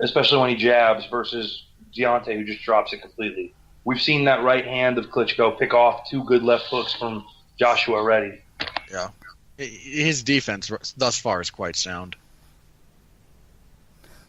[0.02, 3.53] especially when he jabs versus Deontay, who just drops it completely.
[3.86, 7.26] We've seen that right hand of Klitschko pick off two good left hooks from
[7.60, 8.41] Joshua already.
[8.91, 9.10] Yeah,
[9.57, 12.15] His defense thus far is quite sound.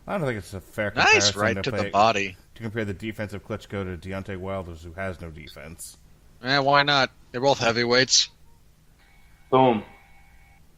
[0.07, 2.37] I don't think it's a fair Nice comparison right to, to play- the body.
[2.57, 5.97] to compare the defense of Klitschko to Deontay Wilder, who has no defense.
[6.43, 7.11] Eh, why not?
[7.31, 8.29] They're both heavyweights.
[9.51, 9.85] Boom.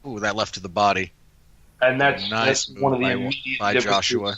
[0.07, 1.13] Ooh, that left to the body.
[1.81, 3.97] And that's, Nice that's one of the by- immediate by differences.
[4.11, 4.37] Joshua.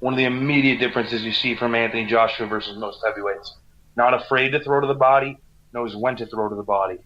[0.00, 3.54] One of the immediate differences you see from Anthony Joshua versus most heavyweights.
[3.96, 5.38] Not afraid to throw to the body,
[5.72, 6.98] knows when to throw to the body.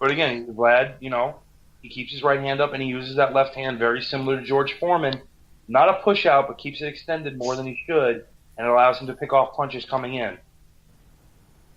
[0.00, 1.36] But again, Vlad, you know,
[1.82, 4.44] he keeps his right hand up and he uses that left hand very similar to
[4.44, 5.20] George Foreman.
[5.68, 8.26] Not a push out, but keeps it extended more than he should,
[8.58, 10.36] and it allows him to pick off punches coming in.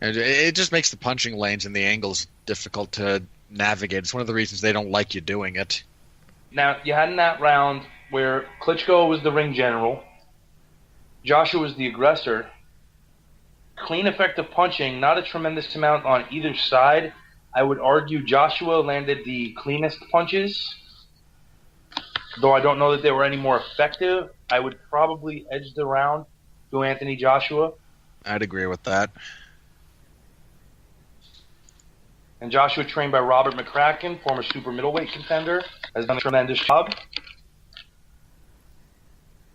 [0.01, 3.21] It, it just makes the punching lanes and the angles difficult to
[3.51, 3.99] navigate.
[3.99, 5.83] It's one of the reasons they don't like you doing it.
[6.51, 10.03] Now, you had in that round where Klitschko was the ring general,
[11.23, 12.47] Joshua was the aggressor.
[13.75, 17.13] Clean, effective punching, not a tremendous amount on either side.
[17.55, 20.75] I would argue Joshua landed the cleanest punches.
[22.41, 25.85] Though I don't know that they were any more effective, I would probably edge the
[25.85, 26.25] round
[26.71, 27.73] to Anthony Joshua.
[28.25, 29.11] I'd agree with that.
[32.41, 35.63] And Joshua, trained by Robert McCracken, former super middleweight contender,
[35.95, 36.93] has done a tremendous job.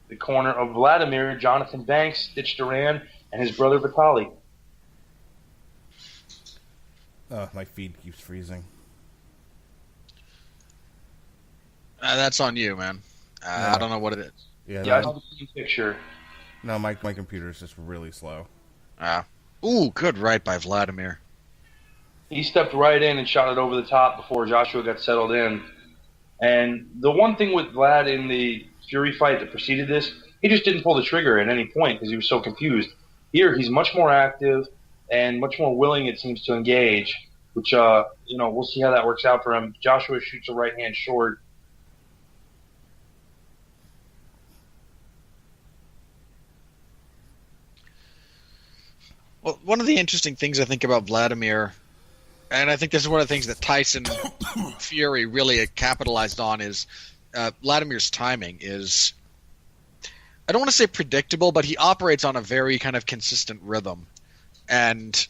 [0.09, 3.03] The corner of Vladimir, Jonathan Banks, Stitch Duran,
[3.33, 4.29] and his brother Vitali.
[7.31, 8.65] Uh, my feed keeps freezing.
[12.01, 13.03] Uh, that's on you, man.
[13.43, 13.75] Uh, Yeah.
[13.75, 14.33] I don't know what it is.
[14.67, 15.97] Yeah, Yeah, I no, saw the same picture.
[16.63, 18.47] no, my my computer is just really slow.
[18.99, 19.23] Uh,
[19.65, 21.21] ooh, good right by Vladimir.
[22.31, 25.63] He stepped right in and shot it over the top before Joshua got settled in.
[26.43, 30.65] And the one thing with Vlad in the Fury fight that preceded this, he just
[30.65, 32.91] didn't pull the trigger at any point because he was so confused.
[33.33, 34.67] Here, he's much more active
[35.11, 37.17] and much more willing, it seems, to engage.
[37.55, 39.75] Which, uh, you know, we'll see how that works out for him.
[39.81, 41.41] Joshua shoots a right hand short.
[49.43, 51.73] Well, one of the interesting things I think about Vladimir,
[52.51, 54.05] and I think this is one of the things that Tyson
[54.79, 56.87] Fury really capitalized on, is
[57.35, 59.15] uh, Vladimir's timing is.
[60.49, 63.61] I don't want to say predictable, but he operates on a very kind of consistent
[63.63, 64.07] rhythm,
[64.69, 65.27] and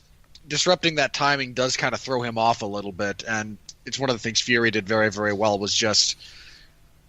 [0.46, 3.24] disrupting that timing does kind of throw him off a little bit.
[3.26, 6.16] And it's one of the things Fury did very, very well was just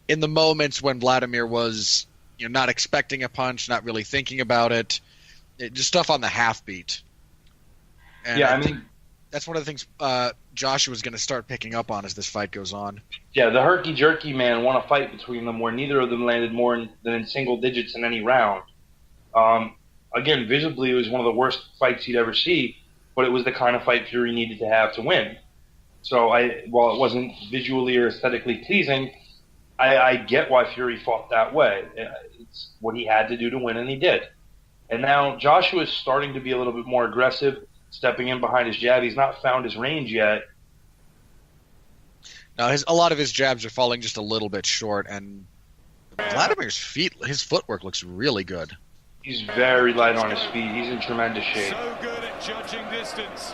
[0.07, 2.05] in the moments when Vladimir was
[2.37, 4.99] you know not expecting a punch, not really thinking about it,
[5.57, 7.01] it just stuff on the half beat.
[8.25, 8.85] And yeah, I think mean,
[9.31, 12.27] that's one of the things uh, Joshua's going to start picking up on as this
[12.27, 13.01] fight goes on.
[13.33, 16.53] Yeah, the herky jerky man won a fight between them where neither of them landed
[16.53, 18.63] more in, than in single digits in any round.
[19.35, 19.75] Um,
[20.13, 22.77] again, visibly, it was one of the worst fights you'd ever see,
[23.15, 25.37] but it was the kind of fight Fury needed to have to win.
[26.01, 29.11] So, I, while it wasn't visually or aesthetically pleasing,
[29.77, 31.85] I, I get why Fury fought that way.
[32.39, 34.23] It's what he had to do to win, and he did.
[34.89, 38.67] And now Joshua is starting to be a little bit more aggressive, stepping in behind
[38.67, 39.03] his jab.
[39.03, 40.43] He's not found his range yet,
[42.57, 45.45] Now, his, a lot of his jabs are falling just a little bit short, and
[46.17, 48.75] Vladimir's feet, his footwork looks really good.
[49.23, 50.71] He's very light on his feet.
[50.71, 51.73] He's in tremendous shape.
[51.73, 53.53] So good at judging distance.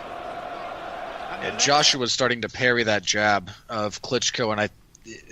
[1.32, 4.70] And And the Joshua's starting to parry that jab of Klitschko, and I,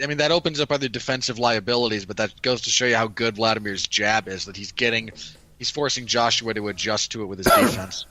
[0.01, 3.07] I mean that opens up other defensive liabilities, but that goes to show you how
[3.07, 4.45] good Vladimir's jab is.
[4.45, 5.11] That he's getting,
[5.60, 8.05] he's forcing Joshua to adjust to it with his defense.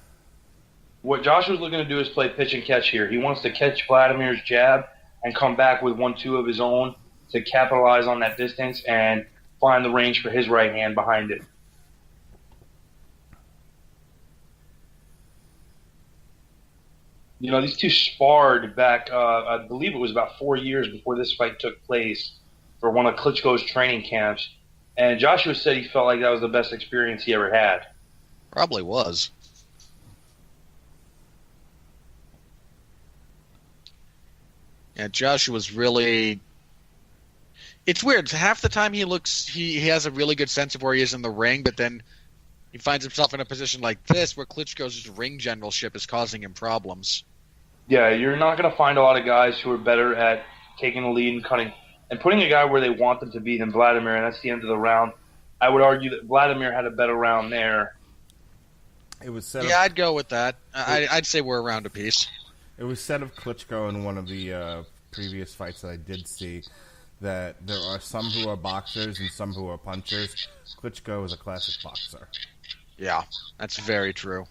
[1.03, 3.09] What Joshua's looking to do is play pitch and catch here.
[3.09, 4.85] He wants to catch Vladimir's jab
[5.25, 6.95] and come back with one two of his own
[7.33, 9.27] to capitalize on that distance and
[9.61, 11.43] find the range for his right hand behind it.
[17.43, 21.17] You know, these two sparred back, uh, I believe it was about four years before
[21.17, 22.31] this fight took place
[22.79, 24.49] for one of Klitschko's training camps.
[24.97, 27.81] And Joshua said he felt like that was the best experience he ever had.
[28.53, 29.31] Probably was.
[34.95, 36.39] Yeah, Joshua's really.
[37.87, 38.31] It's weird.
[38.31, 41.03] Half the time he looks, he, he has a really good sense of where he
[41.03, 42.05] is in the ring, but then
[42.71, 46.55] he finds himself in a position like this where Klitschko's ring generalship is causing him
[46.55, 47.25] problems.
[47.89, 50.45] Yeah, you're not going to find a lot of guys who are better at
[50.79, 51.73] taking the lead and cutting
[52.11, 54.51] and putting a guy where they want them to be than Vladimir, and that's the
[54.51, 55.13] end of the round.
[55.61, 57.97] I would argue that Vladimir had a better round there.
[59.23, 59.65] It was said.
[59.65, 60.57] Yeah, of, I'd go with that.
[60.75, 62.29] I, I'd say we're around a piece.
[62.79, 64.83] it was said of Klitschko in one of the uh,
[65.13, 66.63] previous fights that I did see
[67.21, 70.49] that there are some who are boxers and some who are punchers.
[70.83, 72.29] Klitschko is a classic boxer.
[72.99, 73.23] Yeah,
[73.59, 74.47] that's very true.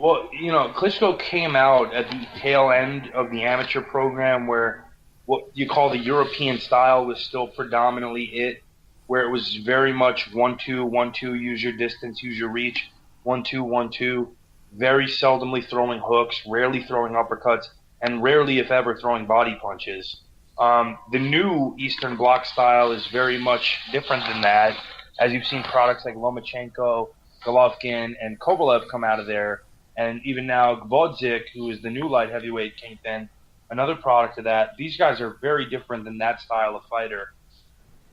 [0.00, 4.84] Well, you know, Klitschko came out at the tail end of the amateur program where
[5.26, 8.62] what you call the European style was still predominantly it,
[9.08, 12.88] where it was very much one two one two, use your distance, use your reach,
[13.24, 14.36] one two one two,
[14.72, 17.66] very seldomly throwing hooks, rarely throwing uppercuts,
[18.00, 20.20] and rarely, if ever, throwing body punches.
[20.60, 24.76] Um, the new Eastern Bloc style is very much different than that,
[25.18, 27.08] as you've seen products like Lomachenko,
[27.44, 29.62] Golovkin, and Kovalev come out of there
[29.98, 33.28] and even now Gvozdyk, who is the new light heavyweight kingpin,
[33.68, 34.76] another product of that.
[34.78, 37.32] These guys are very different than that style of fighter.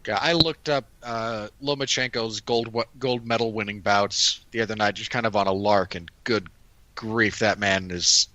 [0.07, 5.25] I looked up uh, Lomachenko's gold gold medal winning bouts the other night, just kind
[5.25, 6.47] of on a lark, and good
[6.93, 8.27] grief, that man is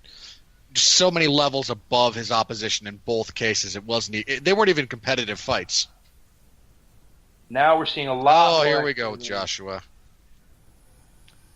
[0.73, 3.75] just so many levels above his opposition in both cases.
[3.77, 5.87] It wasn't e- they weren't even competitive fights.
[7.49, 8.61] Now we're seeing a lot.
[8.61, 9.21] Oh, here we go with.
[9.21, 9.81] Joshua.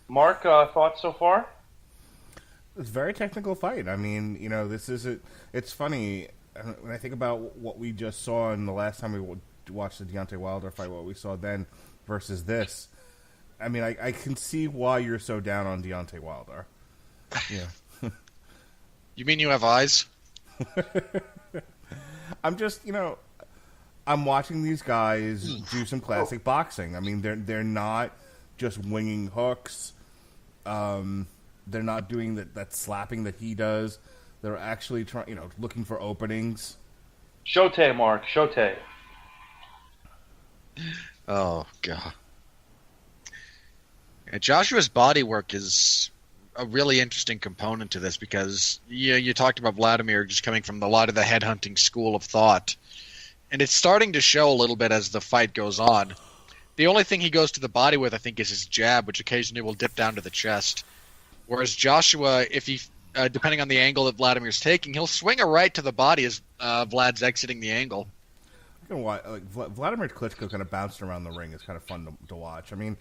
[0.08, 1.46] Mark, uh, thoughts so far?
[2.78, 3.88] It's a very technical fight.
[3.88, 5.18] I mean, you know, this is a,
[5.52, 9.12] It's funny uh, when I think about what we just saw in the last time
[9.12, 9.36] we
[9.72, 10.90] watched the Deontay Wilder fight.
[10.90, 11.66] What we saw then
[12.06, 12.88] versus this.
[13.58, 16.66] I mean, I, I can see why you're so down on Deontay Wilder.
[17.50, 17.66] Yeah,
[19.14, 20.04] You mean you have eyes?
[22.44, 23.18] I'm just you know,
[24.06, 26.94] I'm watching these guys do some classic boxing.
[26.96, 28.12] I mean, they're they're not
[28.58, 29.92] just winging hooks
[30.64, 31.26] Um,
[31.66, 33.98] they're not doing that that slapping that he does.
[34.42, 36.76] They're actually trying, you know, looking for openings.
[37.44, 38.26] Shote, Mark.
[38.26, 38.76] Shote.
[41.28, 42.12] Oh god.
[44.30, 46.10] Yeah, Joshua's body work is
[46.56, 50.82] a really interesting component to this because you you talked about Vladimir just coming from
[50.82, 52.76] a lot of the headhunting school of thought,
[53.50, 56.14] and it's starting to show a little bit as the fight goes on.
[56.76, 59.20] The only thing he goes to the body with, I think, is his jab, which
[59.20, 60.84] occasionally will dip down to the chest.
[61.46, 62.80] Whereas Joshua, if he,
[63.14, 66.24] uh, depending on the angle that Vladimir's taking, he'll swing a right to the body
[66.24, 68.08] as uh, Vlad's exiting the angle.
[68.82, 71.76] You can watch, like Vla- Vladimir Klitschko kind of bouncing around the ring is kind
[71.76, 72.72] of fun to, to watch.
[72.72, 72.96] I mean,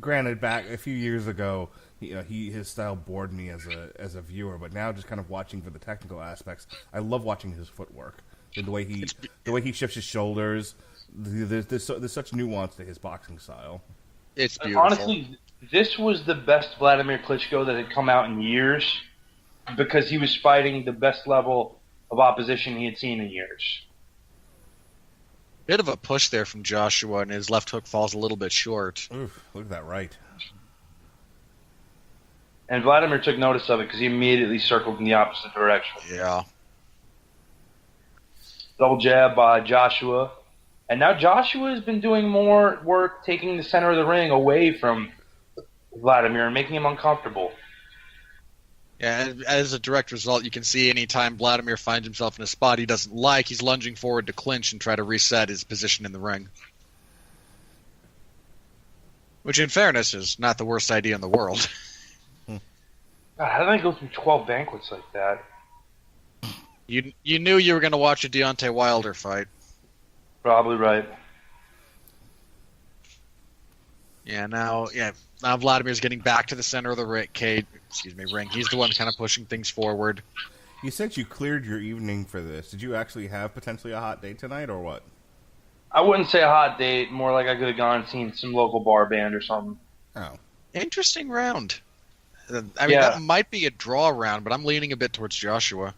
[0.00, 3.90] granted, back a few years ago, you know, he his style bored me as a
[3.96, 7.24] as a viewer, but now just kind of watching for the technical aspects, I love
[7.24, 8.18] watching his footwork,
[8.56, 9.04] and the way he
[9.44, 10.74] the way he shifts his shoulders.
[11.12, 13.82] There's, there's, so- there's such nuance to his boxing style.
[14.36, 14.82] It's beautiful.
[14.82, 15.36] Honestly,
[15.70, 19.00] this was the best Vladimir Klitschko that had come out in years
[19.76, 21.80] because he was fighting the best level
[22.10, 23.82] of opposition he had seen in years.
[25.66, 28.52] Bit of a push there from Joshua, and his left hook falls a little bit
[28.52, 29.06] short.
[29.12, 30.16] Oof, look at that right.
[32.70, 36.00] And Vladimir took notice of it because he immediately circled in the opposite direction.
[36.12, 36.44] Yeah.
[38.78, 40.30] Double jab by Joshua.
[40.88, 44.78] And now Joshua has been doing more work taking the center of the ring away
[44.78, 45.10] from
[46.00, 47.52] Vladimir and making him uncomfortable.
[49.00, 52.80] Yeah, as a direct result, you can see anytime Vladimir finds himself in a spot
[52.80, 56.10] he doesn't like, he's lunging forward to clinch and try to reset his position in
[56.12, 56.48] the ring.
[59.44, 61.68] Which, in fairness, is not the worst idea in the world.
[62.48, 62.60] God,
[63.38, 65.44] how did I go through 12 banquets like that?
[66.88, 69.46] You you knew you were going to watch a Deontay Wilder fight.
[70.42, 71.08] Probably right.
[74.28, 77.28] Yeah, now yeah, now Vladimir's getting back to the center of the ring.
[77.32, 78.50] Cage, excuse me, ring.
[78.50, 80.22] He's the one kind of pushing things forward.
[80.84, 82.70] You said you cleared your evening for this.
[82.70, 85.02] Did you actually have potentially a hot date tonight, or what?
[85.90, 88.52] I wouldn't say a hot date, more like I could have gone and seen some
[88.52, 89.78] local bar band or something.
[90.14, 90.34] Oh,
[90.74, 91.80] Interesting round.
[92.50, 93.10] I mean, Yeah.
[93.10, 95.94] that might be a draw round, but I'm leaning a bit towards Joshua.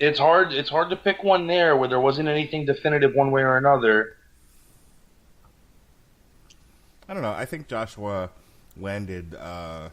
[0.00, 3.42] It's hard it's hard to pick one there where there wasn't anything definitive one way
[3.42, 4.16] or another.
[7.10, 7.32] I don't know.
[7.32, 8.30] I think Joshua
[8.76, 9.88] landed uh,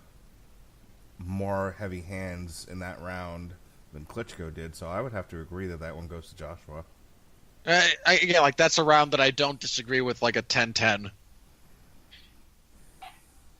[1.17, 3.55] more heavy hands in that round
[3.91, 6.83] than Klitschko did, so I would have to agree that that one goes to Joshua.
[7.65, 11.09] Uh, I, again, like that's a round that I don't disagree with, like a 10-10.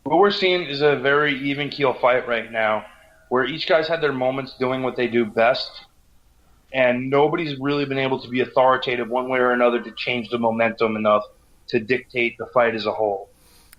[0.04, 2.86] What we're seeing is a very even keel fight right now,
[3.30, 5.72] where each guy's had their moments doing what they do best,
[6.72, 10.38] and nobody's really been able to be authoritative one way or another to change the
[10.38, 11.24] momentum enough
[11.70, 13.32] to dictate the fight as a whole.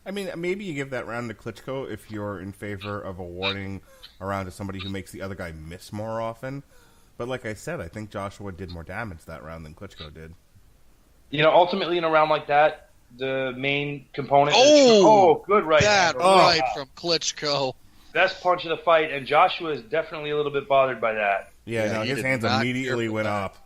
[0.08, 3.82] I mean, maybe you give that round to Klitschko if you're in favor of awarding
[4.20, 6.62] a round to somebody who makes the other guy miss more often.
[7.18, 10.32] But like I said, I think Joshua did more damage that round than Klitschko did.
[11.28, 14.56] You know, ultimately in a round like that, the main component.
[14.58, 15.06] Oh!
[15.06, 15.82] oh, good right.
[15.82, 16.24] that hand.
[16.24, 16.74] right oh.
[16.74, 17.74] from Klitschko.
[18.14, 21.52] Best punch of the fight, and Joshua is definitely a little bit bothered by that.
[21.66, 23.58] Yeah, Yeah, no, his hands immediately went up.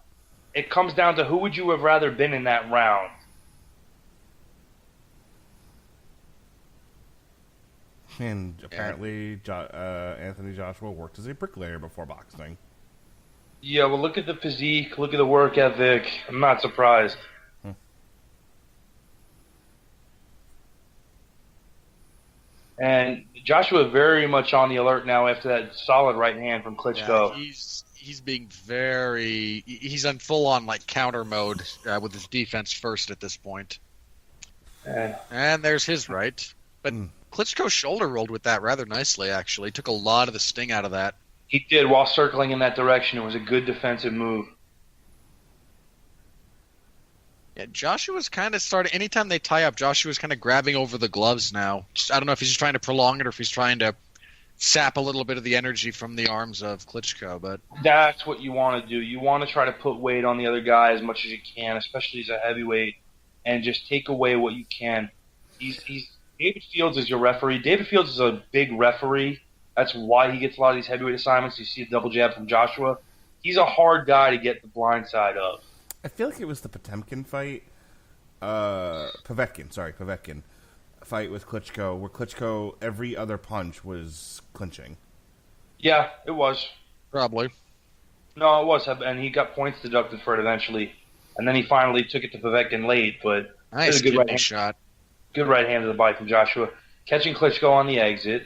[0.54, 3.12] It comes down to who would you have rather been in that round.
[8.18, 12.58] And apparently, jo- uh, Anthony Joshua worked as a bricklayer before boxing.
[13.60, 16.06] Yeah, well, look at the physique, look at the work ethic.
[16.28, 17.16] I'm not surprised.
[22.78, 26.80] And Joshua very much on the alert now after that solid right hand from Yeah,
[26.80, 27.34] Klitschko.
[27.36, 32.72] he's he's being very he's on full on like counter mode uh, with his defense
[32.72, 33.78] first at this point.
[34.86, 36.52] And And there's his right.
[36.82, 37.10] But Mm.
[37.32, 39.70] Klitschko shoulder rolled with that rather nicely actually.
[39.70, 41.14] Took a lot of the sting out of that.
[41.48, 43.18] he did while circling in that direction.
[43.18, 44.46] It was a good defensive move.
[47.56, 48.92] Yeah, Joshua's kind of starting.
[48.92, 51.84] Anytime they tie up, Joshua's kind of grabbing over the gloves now.
[51.92, 53.80] Just, I don't know if he's just trying to prolong it or if he's trying
[53.80, 53.94] to
[54.56, 57.40] sap a little bit of the energy from the arms of Klitschko.
[57.40, 58.96] But That's what you want to do.
[58.98, 61.38] You want to try to put weight on the other guy as much as you
[61.56, 62.96] can, especially as a heavyweight,
[63.44, 65.10] and just take away what you can.
[65.58, 66.08] He's, he's
[66.42, 67.58] David Fields is your referee.
[67.60, 69.40] David Fields is a big referee.
[69.76, 71.56] That's why he gets a lot of these heavyweight assignments.
[71.56, 72.98] You see a double jab from Joshua.
[73.42, 75.60] He's a hard guy to get the blind side of.
[76.04, 77.62] I feel like it was the Potemkin fight,
[78.40, 80.42] uh, Povetkin, sorry, Povetkin
[81.04, 84.96] fight with Klitschko, where Klitschko every other punch was clinching.
[85.78, 86.68] Yeah, it was.
[87.12, 87.50] probably.
[88.34, 90.92] No, it was, and he got points deducted for it eventually.
[91.36, 94.28] And then he finally took it to Povetkin late, but Nice a good kidney right
[94.30, 94.40] hand.
[94.40, 94.76] shot.
[95.34, 96.68] Good right hand to the body from Joshua.
[97.06, 98.44] catching Klitschko on the exit.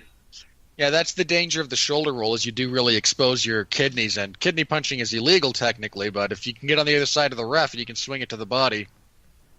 [0.77, 4.19] Yeah, that's the danger of the shoulder roll is you do really expose your kidneys
[4.19, 7.33] and kidney punching is illegal technically, but if you can get on the other side
[7.33, 8.87] of the ref and you can swing it to the body.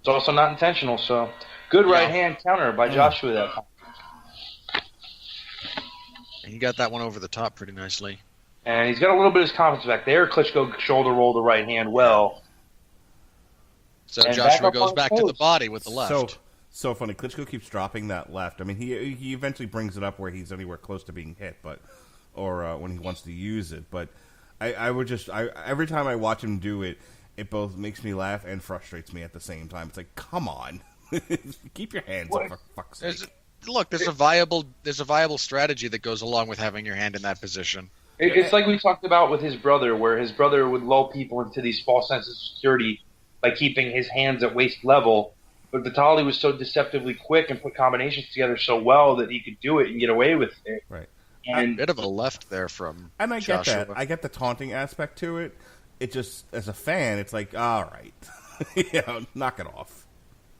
[0.01, 1.29] It's also not intentional, so
[1.69, 1.93] good Yeah.
[1.93, 2.93] right hand counter by mm.
[2.93, 3.63] Joshua that time.
[6.43, 8.19] And he got that one over the top pretty nicely.
[8.65, 10.27] And he's got a little bit of his confidence back there.
[10.27, 12.43] Klitschko shoulder roll the right hand well.
[14.05, 16.09] So And Joshua up goes on back to the body with the left.
[16.09, 16.27] So
[16.77, 17.13] so funny.
[17.15, 18.61] Klitschko keeps dropping that left.
[18.61, 21.57] I mean, he he eventually brings it up where he's anywhere close to being hit,
[21.63, 21.79] but
[22.35, 23.85] or uh, when he wants to use it.
[23.89, 24.09] But
[24.61, 26.99] I, I would just I every time I watch him do it,
[27.35, 29.87] it both makes me laugh and frustrates me at the same time.
[29.87, 30.81] It's like, come on,
[31.73, 33.17] keep your hands up for fuck's sake.
[33.17, 33.27] There's,
[33.67, 37.15] look, there's a viable there's a viable strategy that goes along with having your hand
[37.15, 37.89] in that position.
[38.19, 41.41] It- It's like we talked about with his brother, where his brother would lull people
[41.41, 43.01] into these false senses of security
[43.41, 45.33] by keeping his hands at waist level.
[45.71, 49.59] But Vitali was so deceptively quick and put combinations together so well that he could
[49.59, 50.83] do it and get away with it.
[50.89, 51.07] Right.
[51.45, 53.85] And a Bit of a left there from And I get Joshua.
[53.87, 53.97] that.
[53.97, 55.55] I get the taunting aspect to it.
[55.99, 58.13] It just, as a fan, it's like, all right,
[58.75, 60.05] you know, knock it off.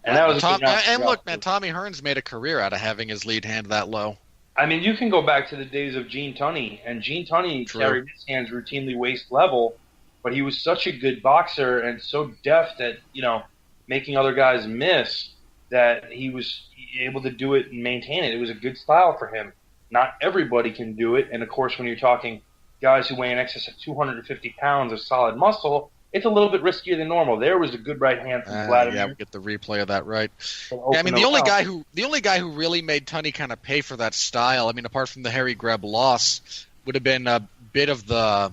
[0.03, 2.73] and that was a Tom, good and look, man, Tommy Hearns made a career out
[2.73, 4.17] of having his lead hand that low.
[4.55, 7.67] I mean, you can go back to the days of Gene Tunney, and Gene Tunney
[7.67, 7.81] True.
[7.81, 9.75] carried his hands routinely waist level,
[10.23, 13.43] but he was such a good boxer and so deft that you know
[13.87, 15.29] making other guys miss
[15.69, 16.61] that he was
[16.99, 18.33] able to do it and maintain it.
[18.33, 19.53] It was a good style for him.
[19.89, 22.41] Not everybody can do it, and of course, when you're talking
[22.81, 26.61] guys who weigh in excess of 250 pounds of solid muscle, it's a little bit
[26.61, 27.37] riskier than normal.
[27.37, 28.97] There was a good right hand from Uh, Vladimir.
[28.99, 30.31] yeah, we get the replay of that right.
[30.71, 31.47] Yeah, I mean, the only out.
[31.47, 34.67] guy who the only guy who really made Tunney kind of pay for that style.
[34.69, 38.51] I mean, apart from the Harry Greb loss, would have been a bit of the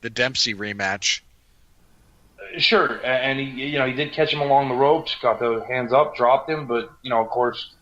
[0.00, 1.20] the Dempsey rematch.
[2.58, 5.92] Sure, and he, you know, he did catch him along the ropes, got the hands
[5.92, 7.74] up, dropped him, but you know, of course,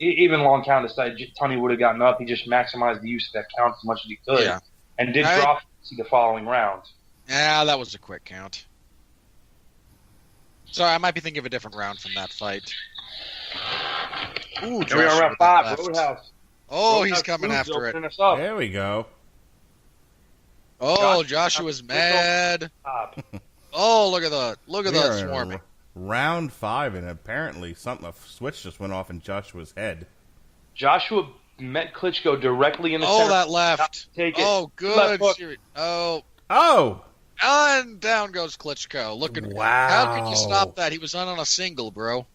[0.00, 2.18] e- even long count aside, Tony would have gotten up.
[2.18, 4.58] He just maximized the use of that count as much as he could, Yeah.
[4.98, 5.62] and did I- drop
[5.96, 6.82] the following round.
[7.28, 8.66] Yeah, that was a quick count.
[10.70, 12.74] Sorry, I might be thinking of a different round from that fight.
[14.64, 15.88] Ooh, Here we are, Joshua round five, that left.
[15.88, 16.30] Roadhouse.
[16.68, 17.94] Oh, he's coming after it.
[18.04, 18.16] us.
[18.18, 19.06] There we go.
[20.80, 22.70] Oh, Josh- Joshua's Josh- mad.
[23.76, 23.82] Top.
[23.84, 25.60] Oh, look at the look at We the swarming.
[25.94, 30.06] round five, and apparently something a switch just went off in Joshua's head.
[30.74, 31.28] Joshua
[31.58, 33.30] met Klitschko directly in the Oh, center.
[33.30, 34.12] that left.
[34.14, 34.44] Take it.
[34.46, 34.96] Oh, good.
[34.96, 35.36] Left hook.
[35.36, 37.04] Seri- Oh, Oh,
[37.42, 39.16] and down goes Klitschko.
[39.18, 39.88] Look at Wow.
[39.88, 40.92] How can you stop that?
[40.92, 42.26] He was on on a single, bro.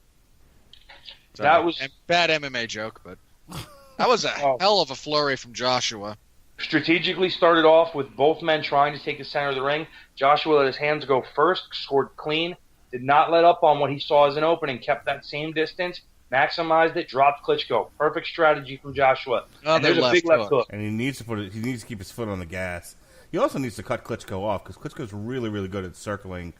[1.35, 3.17] That was- a bad MMA joke, but
[3.97, 4.57] that was a Oh.
[4.59, 6.17] hell of a flurry from Joshua.
[6.61, 9.87] Strategically started off with both men trying to take the center of the ring.
[10.15, 12.55] Joshua let his hands go first, scored clean,
[12.91, 16.01] did not let up on what he saw as an opening, kept that same distance,
[16.31, 17.89] maximized it, dropped Klitschko.
[17.97, 19.45] Perfect strategy from Joshua.
[19.65, 20.49] and there's a left big left hook.
[20.49, 20.67] hook.
[20.69, 22.95] and he needs to put it, he needs to keep his foot on the gas.
[23.31, 26.53] He also needs to cut Klitschko off because Klitschko's really, really good at circling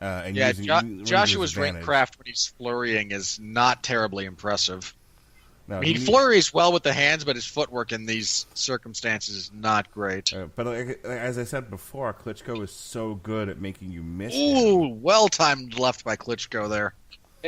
[0.00, 4.94] uh, and Yeah, using Jo- Joshua's ring craft when he's flurrying is not terribly impressive.
[5.68, 9.50] No, he he- flurries well with the hands, but his footwork in these circumstances is
[9.52, 10.32] not great.
[10.32, 14.34] Uh, but like, as I said before, Klitschko is so good at making you miss.
[14.34, 14.56] him.
[14.56, 16.94] Ooh, well timed left by Klitschko there.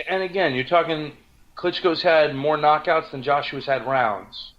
[0.09, 1.17] And again, you're talking
[1.57, 4.53] Klitschko's had more knockouts than Joshua's had rounds.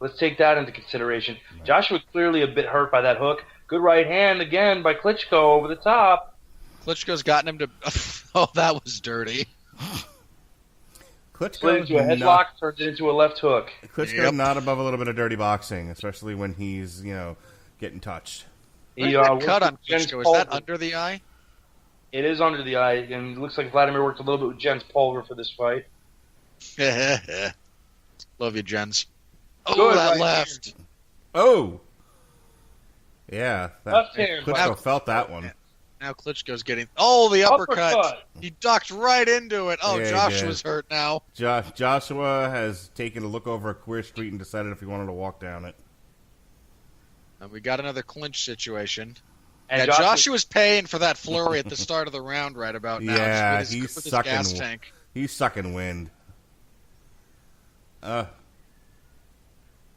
[0.00, 1.36] Let's take that into consideration.
[1.64, 3.44] Joshua clearly a bit hurt by that hook.
[3.68, 6.36] Good right hand again by Klitschko over the top.
[6.84, 7.70] Klitschko's gotten him to.
[8.34, 9.46] oh, that was dirty.
[11.36, 13.70] Slid Klitschko, into a headlock, not, turned it into a left hook.
[13.94, 14.34] Klitschko Yep.
[14.34, 17.36] not above a little bit of dirty boxing, especially when he's you know
[17.80, 18.46] getting touched.
[18.96, 20.20] Where's He, that uh, cut on with Klitschko?
[20.24, 21.20] Is that under the eye?
[22.12, 24.58] It is under the eye, and it looks like Vladimir worked a little bit with
[24.58, 25.86] Jens Pulver for this fight.
[28.38, 29.06] Love you, Jens.
[29.66, 30.74] Oh, Good that right left.
[31.34, 31.80] Oh,
[33.30, 35.50] yeah, that, Left hand, Klitschko felt that one.
[36.04, 36.86] Now Klitschko's getting.
[36.98, 37.94] Oh, the uppercut.
[37.94, 38.28] Uppercut.
[38.38, 39.78] He ducked right into it.
[39.82, 41.22] Oh, Yeah, he Joshua's hurt now.
[41.32, 45.06] Jo- Joshua has taken a look over a queer street and decided if he wanted
[45.06, 45.74] to walk down it.
[47.40, 49.16] And we got another clinch situation.
[49.70, 52.74] And yeah, Joshua, Joshua's paying for that flurry at the start of the round right
[52.74, 53.16] about now.
[53.16, 54.92] just Yeah, with his, he's with his sucking gas tank.
[55.14, 56.10] He's sucking wind.
[58.02, 58.26] Uh,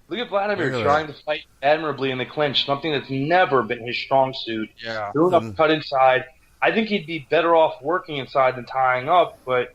[0.10, 3.64] look at Vladimir Look at trying to fight admirably in the clinch, something that's never
[3.64, 4.70] been his strong suit.
[4.84, 5.12] Yeah.
[5.14, 5.48] Doing Mhm.
[5.50, 6.26] uppercut inside.
[6.62, 9.74] I think he'd be better off working inside than tying up, but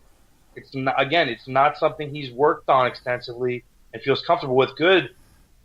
[0.56, 4.74] it's not, again, it's not something he's worked on extensively and feels comfortable with.
[4.76, 5.14] Good,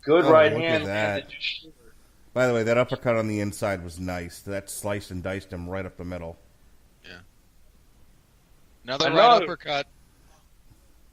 [0.02, 0.86] good Oh, right look at hand.
[0.86, 1.14] that.
[1.14, 1.74] landed just short.
[2.34, 4.40] by the way, that uppercut on the inside was nice.
[4.42, 6.38] That sliced and diced him right up the middle.
[7.04, 7.18] Yeah.
[8.84, 9.18] Another, Another.
[9.20, 9.86] right uppercut.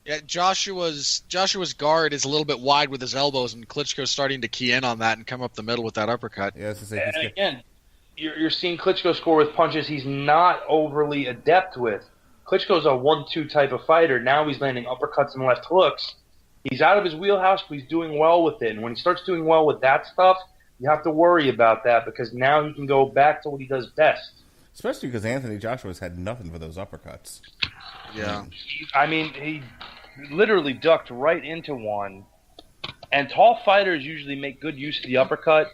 [0.06, 4.42] Yeah, Joshua's Joshua's guard is a little bit wide with his elbows, and Klitschko's starting
[4.42, 6.54] to key in on that and come up the middle with that uppercut.
[6.56, 7.64] Yeah, that's to say, And he's, again,
[8.16, 12.08] you're, you're seeing Klitschko score with punches he's not overly adept with.
[12.46, 14.20] Klitschko's a one-two type of fighter.
[14.20, 16.14] Now he's landing uppercuts and left hooks.
[16.64, 18.70] He's out of his wheelhouse, but he's doing well with it.
[18.72, 20.38] And when he starts doing well with that stuff,
[20.80, 23.66] you have to worry about that because now he can go back to what he
[23.68, 24.32] does best.
[24.76, 27.42] especially because Anthony Joshua's had nothing for those uppercuts.
[28.16, 28.46] Yeah.
[28.94, 29.62] I mean, he
[30.32, 32.26] literally ducked right into one.
[33.12, 35.72] And tall fighters usually make good use of the uppercut.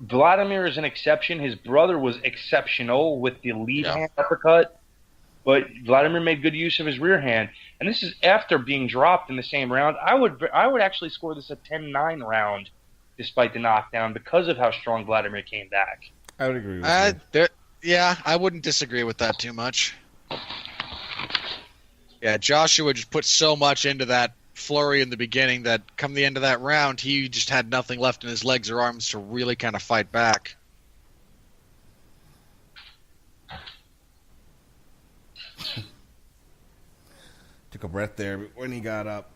[0.00, 1.38] Vladimir is an exception.
[1.38, 3.94] His brother was exceptional with the lead Yeah.
[3.96, 4.80] hand uppercut,
[5.44, 7.50] but Vladimir made good use of his rear hand.
[7.78, 9.96] And this is after being dropped in the same round.
[10.02, 12.70] I would I would actually score this a 10-9 round
[13.16, 16.04] despite the knockdown because of how strong Vladimir came back.
[16.38, 17.20] I would agree with Uh, you.
[17.32, 17.48] there,
[17.82, 19.94] yeah, I wouldn't disagree with that too much.
[22.20, 26.24] Yeah, Joshua just put so much into that flurry in the beginning that come the
[26.24, 29.18] end of that round, he just had nothing left in his legs or arms to
[29.18, 30.54] really kind of fight back.
[37.70, 39.30] Took a breath there when he got up.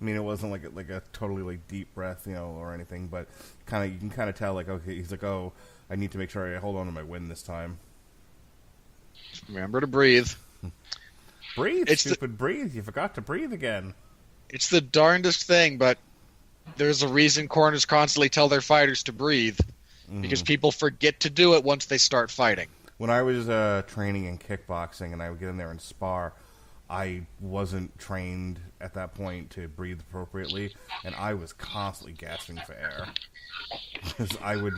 [0.00, 2.72] I mean, it wasn't like a, like a totally like deep breath, you know, or
[2.72, 3.26] anything, but
[3.66, 5.52] kind of you can kind of tell like okay, he's like, oh,
[5.90, 7.78] I need to make sure I hold on to my win this time.
[9.48, 10.30] Remember to breathe.
[11.56, 12.74] Breathe, It's the- stupid, breathe.
[12.74, 13.94] You forgot to breathe again.
[14.48, 15.98] It's the darndest thing, but
[16.76, 19.58] there's a reason corners constantly tell their fighters to breathe
[20.22, 22.68] because people forget to do it once they start fighting.
[22.96, 26.32] When I was uh, training in kickboxing and I would get in there and spar,
[26.88, 32.72] I wasn't trained at that point to breathe appropriately, and I was constantly gasping for
[32.72, 33.06] air
[34.02, 34.74] because I would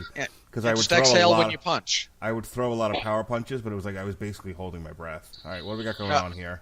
[0.51, 1.39] because I would Just throw a exhale lot.
[1.39, 2.09] when you punch.
[2.21, 4.51] I would throw a lot of power punches, but it was like I was basically
[4.53, 5.31] holding my breath.
[5.45, 6.21] All right, what do we got going Yeah.
[6.23, 6.61] on here?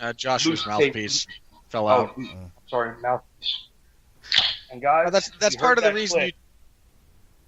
[0.00, 1.26] Uh, Joshua's Loose mouthpiece
[1.68, 2.14] fell out.
[2.18, 3.66] Oh, sorry, mouthpiece.
[4.70, 6.34] And guys, Well, that's that's part heard of the reason click.
[6.34, 6.40] you.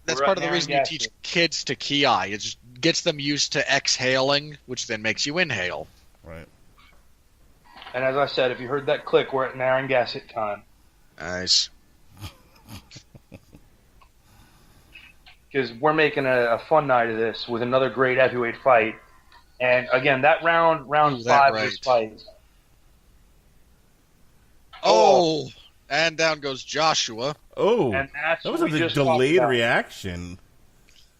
[0.04, 1.14] That's We're part of the reason you teach Gaston.
[1.22, 2.04] kids to ki.
[2.04, 5.86] It just gets them used to exhaling, which then makes you inhale.
[6.22, 6.46] Right.
[7.94, 10.62] And as I said, if you heard that click, we're at Narragansett time.
[11.18, 11.70] Nice.
[15.50, 18.96] because we're making a, a fun night of this with another great heavyweight fight.
[19.60, 22.22] And again, that round, round Is that five of this fight.
[24.82, 25.50] Oh, oh,
[25.88, 27.34] and down goes Joshua.
[27.56, 30.38] Oh, And that's that was what a we just talked delayed reaction.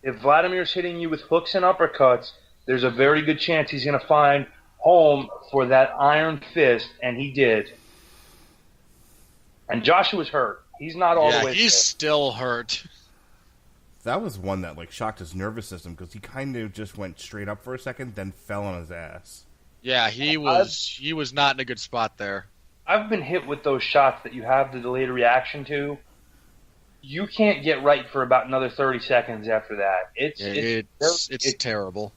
[0.02, 2.32] If Vladimir's hitting you with hooks and uppercuts,
[2.66, 4.46] there's a very good chance he's going to find
[4.76, 7.72] home for that iron fist, and he did.
[9.68, 10.62] And Joshua's hurt.
[10.78, 11.80] He's not all the way he's there.
[11.80, 12.84] still hurt.
[14.08, 17.20] That was one that like shocked his nervous system because he kind of just went
[17.20, 19.44] straight up for a second, then fell on his ass.
[19.82, 22.46] Yeah, he was he was not in a good spot there.
[22.86, 25.98] I've been hit with those shots that you have the delayed reaction to.
[27.02, 30.10] You can't get right for about another 30 seconds after that.
[30.16, 32.14] It's, it's, It's it's it- terrible.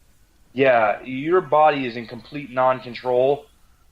[0.54, 3.48] Yeah, your body is in complete non-control.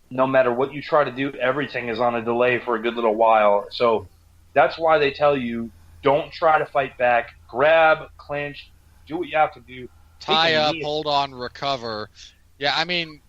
[0.09, 2.95] No matter what you try to do, everything is on a delay for a good
[2.95, 3.67] little while.
[3.71, 4.07] So
[4.53, 5.69] that's why they tell you
[6.01, 7.31] don't try to fight back.
[7.47, 8.71] Grab, clinch,
[9.07, 9.89] do what you have to do.
[10.19, 10.83] Tie up, knee.
[10.83, 12.09] hold on, recover.
[12.57, 13.21] Yeah, I mean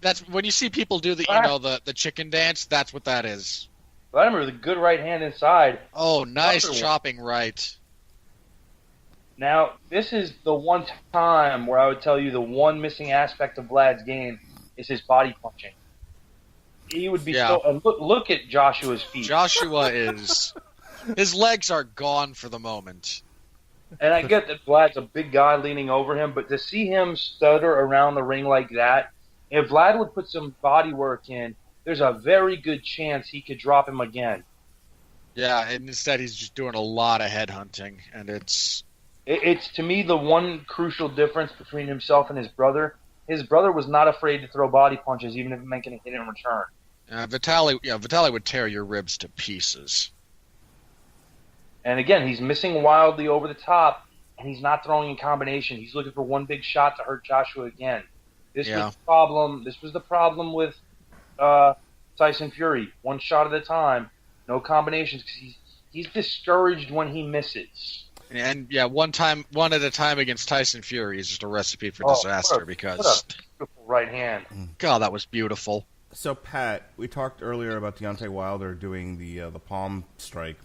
[0.00, 2.66] that's when you see people do the you know the the chicken dance.
[2.66, 3.68] That's what that is.
[4.12, 5.80] Vladimir with a good right hand inside.
[5.92, 7.76] Oh, nice chopping right.
[9.36, 13.58] Now, this is the one time where I would tell you the one missing aspect
[13.58, 14.38] of Vlad's game
[14.76, 15.72] is his body punching.
[16.88, 17.48] He would be Yeah.
[17.48, 17.80] so.
[17.84, 19.24] Look, look at Joshua's feet.
[19.24, 20.54] Joshua is
[21.16, 23.22] his legs are gone for the moment.
[24.00, 27.16] And I get that Vlad's a big guy leaning over him, but to see him
[27.16, 29.10] stutter around the ring like that,
[29.50, 31.54] if Vlad would put some body work in,
[31.84, 34.42] there's a very good chance he could drop him again.
[35.34, 38.84] Yeah, and instead he's just doing a lot of headhunting, and it's
[39.26, 42.96] It, it's to me the one crucial difference between himself and his brother.
[43.28, 46.14] His brother was not afraid to throw body punches, even if it meant getting hit
[46.14, 46.64] in return.
[47.10, 47.78] uh, Vitali.
[47.82, 50.10] Yeah, Vitali would tear your ribs to pieces.
[51.84, 54.02] And again, he's missing wildly over the top,
[54.38, 55.76] and he's not throwing in combination.
[55.76, 58.02] He's looking for one big shot to hurt Joshua again.
[58.54, 58.86] This Yeah.
[58.86, 59.64] was the problem.
[59.64, 60.74] This was the problem with
[61.38, 61.74] uh,
[62.16, 62.88] Tyson Fury.
[63.02, 64.10] One shot at a time,
[64.48, 65.56] no combinations, because he's
[65.90, 68.04] he's discouraged when he misses.
[68.30, 71.46] And, and yeah, one time, one at a time against Tyson Fury is just a
[71.48, 74.46] recipe for Oh, what disaster a- because What a beautiful right hand.
[74.78, 75.86] God, that was beautiful.
[76.12, 80.56] So Pat, we talked earlier about Deontay Wilder doing the uh, the palm strike.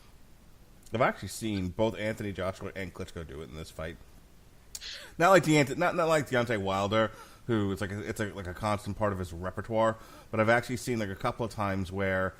[0.93, 3.97] I've actually seen both Anthony Joshua and Klitschko do it in this fight.
[5.17, 7.11] Not like Deontay, not not like Deontay Wilder,
[7.47, 9.97] who it's like a, it's a, like a constant part of his repertoire.
[10.31, 12.33] But I've actually seen like a couple of times where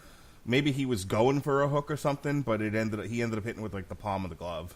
[0.45, 3.45] maybe he was going for a hook or something, but it ended he ended up
[3.45, 4.75] hitting with like the palm of the glove.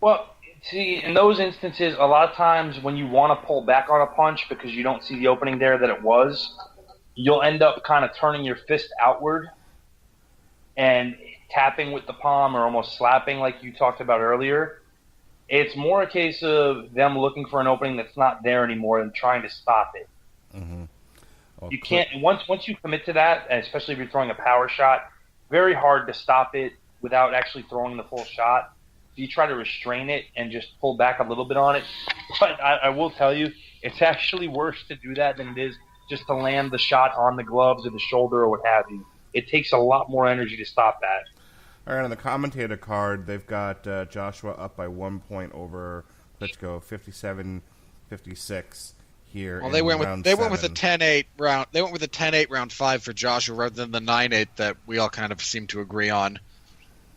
[0.00, 3.88] Well, see, in those instances, a lot of times when you want to pull back
[3.90, 6.56] on a punch because you don't see the opening there that it was,
[7.14, 9.50] you'll end up kind of turning your fist outward
[10.76, 11.16] and
[11.52, 14.80] tapping with the palm or almost slapping like you talked about earlier.
[15.48, 19.14] It's more a case of them looking for an opening that's not there anymore and
[19.14, 20.08] trying to stop it.
[21.60, 24.68] Well, You can't once once you commit to that, especially if you're throwing a power
[24.68, 25.08] shot,
[25.50, 26.72] very hard to stop it
[27.02, 28.72] without actually throwing the full shot.
[29.14, 31.84] You try to restrain it and just pull back a little bit on it.
[32.40, 33.52] But I, I will tell you,
[33.82, 35.76] it's actually worse to do that than it is
[36.08, 39.04] just to land the shot on the gloves or the shoulder or what have you.
[39.34, 41.24] It takes a lot more energy to stop that.
[41.86, 46.04] All right, on the commentator card, they've got uh, Joshua up by one point over
[46.40, 46.80] Klitschko,
[48.10, 48.92] 57-56
[49.26, 49.58] here.
[49.58, 51.00] Well, in they went with round they went with a seven.
[51.00, 51.66] 10-8 round.
[51.72, 54.98] They went with a 10-8 round five for Joshua rather than the 9-8 that we
[54.98, 56.38] all kind of seem to agree on.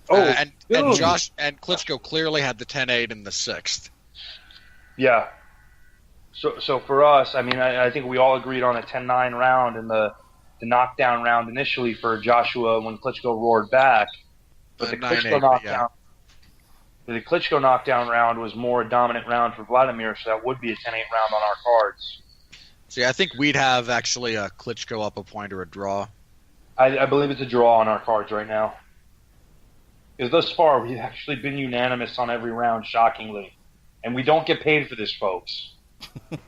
[0.10, 0.96] Oh, Uh, and and.
[0.96, 3.90] Josh and Klitschko clearly had the 10-8 in the sixth.
[4.98, 5.28] Yeah.
[6.34, 9.38] So, so for us, I mean, I, I think we all agreed on a 10-9
[9.38, 10.14] round and the
[10.62, 14.08] the knockdown round initially for Joshua when Klitschko roared back.
[14.78, 15.90] But the Klitschko 9-8, but knockdown,
[17.06, 20.72] the Klitschko knockdown round was more a dominant round for Vladimir, so that would be
[20.72, 22.22] a 10-8 round on our cards.
[22.90, 26.08] See, I think we'd have actually a Klitschko up a point or a draw.
[26.78, 28.76] I, I believe it's a draw on our cards right now.
[30.18, 33.54] Because thus far, we've actually been unanimous on every round, shockingly.
[34.04, 35.74] And we don't get paid for this, folks.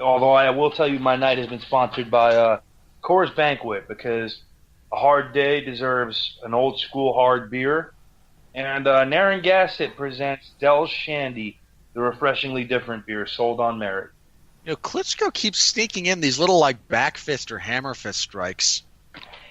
[0.00, 2.60] Although I will tell you, my night has been sponsored by uh,
[3.02, 4.42] Coors Banquet because
[4.92, 7.92] a hard day deserves an old school hard beer.
[8.54, 11.58] And uh, Narragansett presents Del Shandy,
[11.94, 14.10] the refreshingly different beer sold on merit.
[14.64, 18.82] You know, Klitschko keeps sneaking in these little like back fist or hammer fist strikes.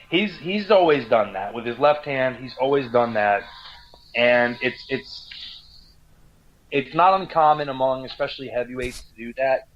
[0.09, 2.37] He's he's always done that with his left hand.
[2.37, 3.43] He's always done that,
[4.15, 5.29] and it's it's
[6.71, 9.67] it's not uncommon among especially heavyweights to do that.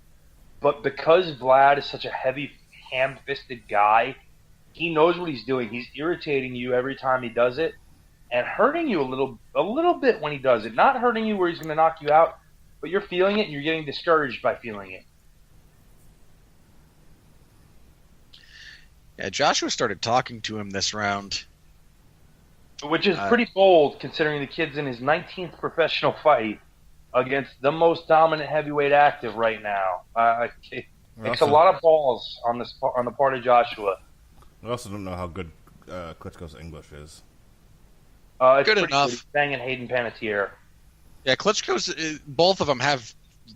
[0.59, 2.51] But because Vlad is such a heavy
[2.91, 4.15] ham-fisted guy,
[4.73, 5.69] he knows what he's doing.
[5.69, 7.73] He's irritating you every time he does it,
[8.31, 10.75] and hurting you a little a little bit when he does it.
[10.75, 12.39] Not hurting you where he's going to knock you out,
[12.81, 15.03] but you're feeling it and you're getting discouraged by feeling it.
[19.17, 21.45] Yeah, Joshua started talking to him this round.
[22.83, 26.59] Which is Uh, pretty bold considering the kid's in his 19th professional fight
[27.13, 30.01] against the most dominant heavyweight active right now.
[30.15, 30.85] Uh, it
[31.15, 33.97] We a lot of balls on this on the part of Joshua.
[34.63, 35.51] We also don't know how good
[35.89, 37.21] uh, Klitschko's English is.
[38.39, 39.09] Uh, it's Good pretty enough.
[39.09, 40.51] He's banging Hayden Panettiere.
[41.25, 43.13] Yeah, Klitschko's uh, both of them have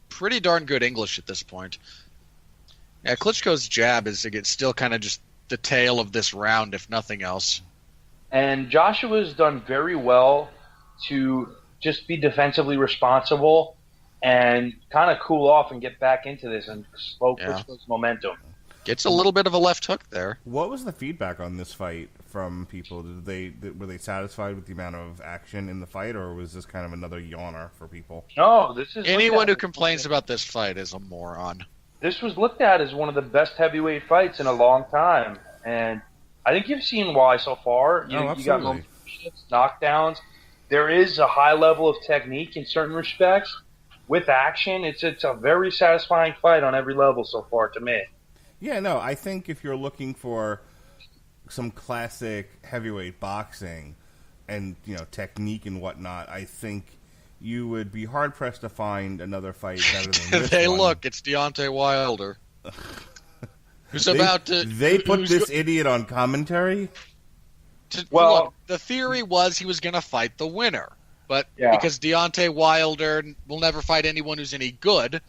[0.09, 1.77] pretty darn good English at this point.
[3.05, 6.89] Yeah, Klitschko's jab is again still kind of just the tail of this round, if
[6.89, 7.61] nothing else.
[8.31, 10.49] And Joshua's done very well
[11.07, 13.77] to just be defensively responsible
[14.21, 17.47] and kind of cool off and get back into this and slow Yeah.
[17.47, 18.35] Klitschko's momentum.
[18.88, 20.39] Gets a little bit of a left hook there.
[20.45, 23.03] What was the feedback on this fight from people?
[23.03, 26.34] Did they did, were they satisfied with the amount of action in the fight, or
[26.34, 28.23] was this kind of another yawner for people?
[28.38, 31.65] No, this is Anyone who complains about this fight is a moron.
[31.99, 35.38] this was looked at as one of the best heavyweight fights in a long time,
[35.65, 36.01] and
[36.45, 38.07] I think you've seen why so far.
[38.09, 38.61] You, Oh, you got
[39.51, 40.19] knockdowns.
[40.69, 43.53] There is a high level of technique in certain respects.
[44.07, 48.01] With action, it's it's a very satisfying fight on every level so far to me.
[48.59, 50.61] Yeah, no, I think if you're looking for
[51.49, 53.95] some classic heavyweight boxing
[54.47, 56.97] and you know technique and whatnot, I think
[57.39, 60.79] you would be hard pressed to find another fight better than this hey, one.
[60.79, 62.38] look, it's Deontay Wilder.
[63.89, 64.63] Who's They, about to?
[64.65, 66.89] they put this go- idiot on commentary.
[67.91, 70.91] to, Well- look, the theory was he was going to fight the winner,
[71.27, 71.71] but Yeah.
[71.71, 75.21] because Deontay Wilder will never fight anyone who's any good,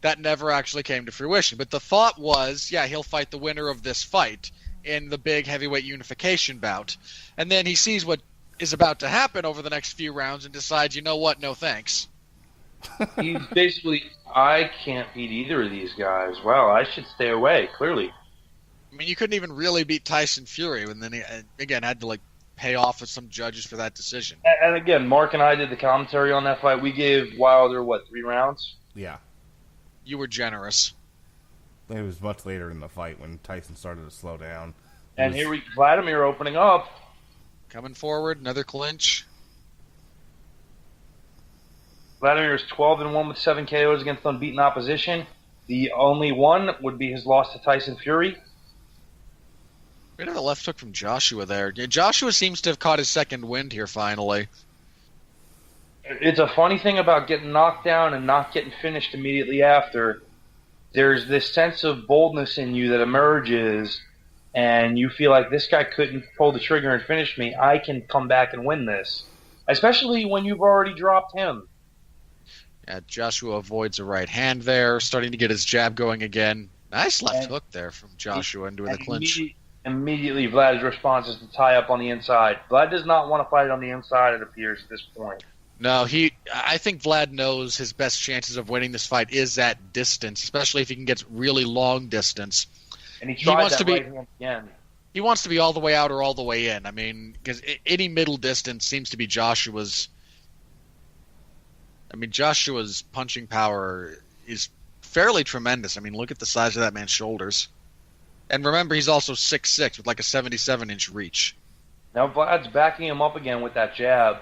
[0.00, 1.58] that never actually came to fruition.
[1.58, 4.50] But the thought was, yeah, he'll fight the winner of this fight
[4.84, 6.96] in the big heavyweight unification bout,
[7.36, 8.20] and then he sees what
[8.58, 11.54] is about to happen over the next few rounds and decides, you know what, no
[11.54, 12.08] thanks.
[13.20, 16.36] He's basically, I can't beat either of these guys.
[16.44, 17.68] Well, I should stay away.
[17.76, 18.12] Clearly,
[18.92, 22.00] I mean, you couldn't even really beat Tyson Fury, and then he uh, again had
[22.00, 22.20] to like
[22.56, 24.38] pay off with some judges for that decision.
[24.62, 26.82] And again, Mark and I did the commentary on that fight.
[26.82, 28.76] We gave Wilder what three rounds.
[28.94, 29.18] Yeah,
[30.08, 30.94] You were generous.
[31.90, 34.70] it was much later in the fight when Tyson started to slow down.
[34.70, 36.88] It And was- here we Vladimir opening up.
[37.68, 39.26] Coming forward, another clinch.
[42.20, 45.26] Vladimir is 12 and 1 with 7 KOs against unbeaten opposition.
[45.66, 48.38] The only one would be his loss to Tyson Fury.
[50.16, 51.70] Bit of a left hook from Joshua there.
[51.76, 54.48] Yeah, Joshua seems to have caught his second wind here finally.
[56.08, 60.22] It's a funny thing about getting knocked down and not getting finished immediately after.
[60.92, 64.00] There's this sense of boldness in you that emerges,
[64.54, 67.54] and you feel like this guy couldn't pull the trigger and finish me.
[67.54, 69.24] I can come back and win this.
[69.68, 71.68] Especially when you've already dropped him.
[72.86, 76.70] Yeah, Joshua avoids a right hand there, starting to get his jab going again.
[76.90, 79.38] Nice left And- hook there from Joshua into the clinch.
[79.38, 79.54] immedi-
[79.84, 82.60] immediately, Vlad's response is to tie up on the inside.
[82.70, 85.44] Vlad does not want to fight on the inside, it appears, at this point.
[85.80, 86.32] No, he.
[86.52, 90.82] I think Vlad knows his best chances of winning this fight is at distance, especially
[90.82, 92.66] if he can get really long distance.
[93.20, 94.04] And he He wants to be-
[94.40, 94.68] again.
[95.14, 96.84] He wants to be all the way out or all the way in.
[96.84, 100.08] I mean, because any middle distance seems to be Joshua's.
[102.12, 104.68] I mean, Joshua's punching power is
[105.02, 105.96] fairly tremendous.
[105.96, 107.68] I mean, look at the size of that man's shoulders.
[108.50, 111.56] And remember, he's also six six with like a 77 inch reach.
[112.14, 114.38] Now Vlad's backing him up again with that jab.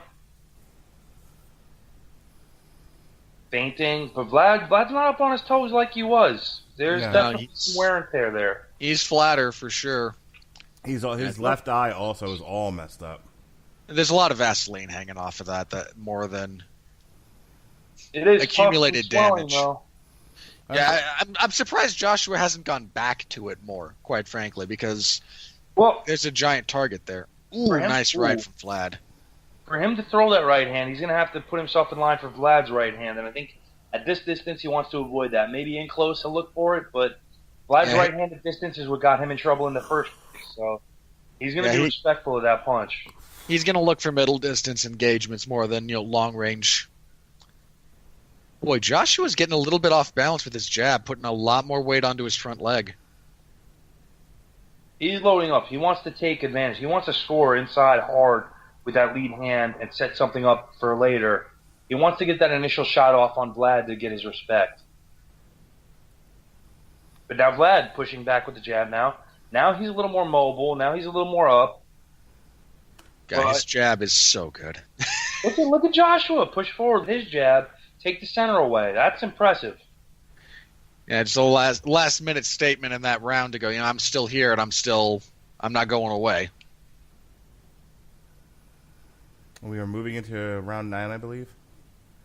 [3.50, 6.60] Fainting, but Vlad Vlad's not up on his toes like he was.
[6.76, 8.66] There's No, definitely he's- some wear and tear there.
[8.78, 10.14] He's flatter for sure.
[10.84, 11.44] He's all, his Yeah.
[11.44, 13.22] left eye also is all messed up.
[13.86, 15.70] There's a lot of Vaseline hanging off of that.
[15.70, 16.62] That more than
[18.12, 19.80] It is Accumulated puffed and swelling, damage.
[20.74, 20.90] yeah.
[20.90, 23.94] I, I'm I'm surprised Joshua hasn't gone back to it more.
[24.02, 25.20] Quite frankly, because
[25.76, 27.26] Well, there's a giant target there.
[27.54, 28.94] Ooh, For him, nice ride from Vlad.
[29.66, 31.98] For him to throw that right hand, he's going to have to put himself in
[31.98, 33.50] line for Vlad's right hand, and I think
[33.92, 35.50] at this distance he wants to avoid that.
[35.50, 37.18] Maybe in close he'll look for it, but
[37.68, 37.98] Vlad's Yeah.
[37.98, 40.44] right hand at distance is what got him in trouble in the first place.
[40.54, 40.80] So
[41.40, 43.06] he's going to Yeah, be he- respectful of that punch.
[43.48, 46.88] He's going to look for middle distance engagements more than you know long range.
[48.62, 51.80] Boy, Joshua's getting a little bit off balance with his jab, putting a lot more
[51.82, 52.94] weight onto his front leg.
[54.98, 55.66] He's loading up.
[55.66, 56.78] He wants to take advantage.
[56.78, 58.44] He wants to score inside hard
[58.86, 61.48] with that lead hand and set something up for later.
[61.88, 64.80] He wants to get that initial shot off on Vlad to get his respect.
[67.28, 69.16] But now Vlad pushing back with the jab now.
[69.52, 70.76] Now he's a little more mobile.
[70.76, 71.82] Now he's a little more up.
[73.26, 74.80] God, Well, his jab is so good.
[75.44, 77.68] Look at look at Joshua push forward with his jab,
[78.02, 78.92] take the center away.
[78.94, 79.78] That's impressive.
[81.06, 83.68] Yeah, it's the last last minute statement in that round to go.
[83.68, 85.22] You know, I'm still here and I'm still
[85.60, 86.50] I'm not going away.
[89.68, 91.48] We are moving into round nine, I believe.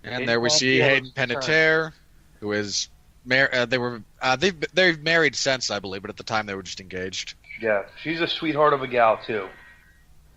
[0.04, 1.12] And Hayden there we see Panettiere Hayden.
[1.16, 1.94] Panettiere,
[2.40, 2.90] who is
[3.26, 6.46] mar- uh, they were uh, they've they've married since I believe, but at the time
[6.46, 7.36] they were just engaged.
[7.62, 9.48] Yeah, she's a sweetheart of a gal too.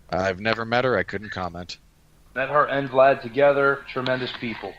[0.09, 0.97] I've never met her.
[0.97, 1.77] I couldn't comment.
[2.35, 3.83] Met her and Vlad together.
[3.91, 4.73] Tremendous people.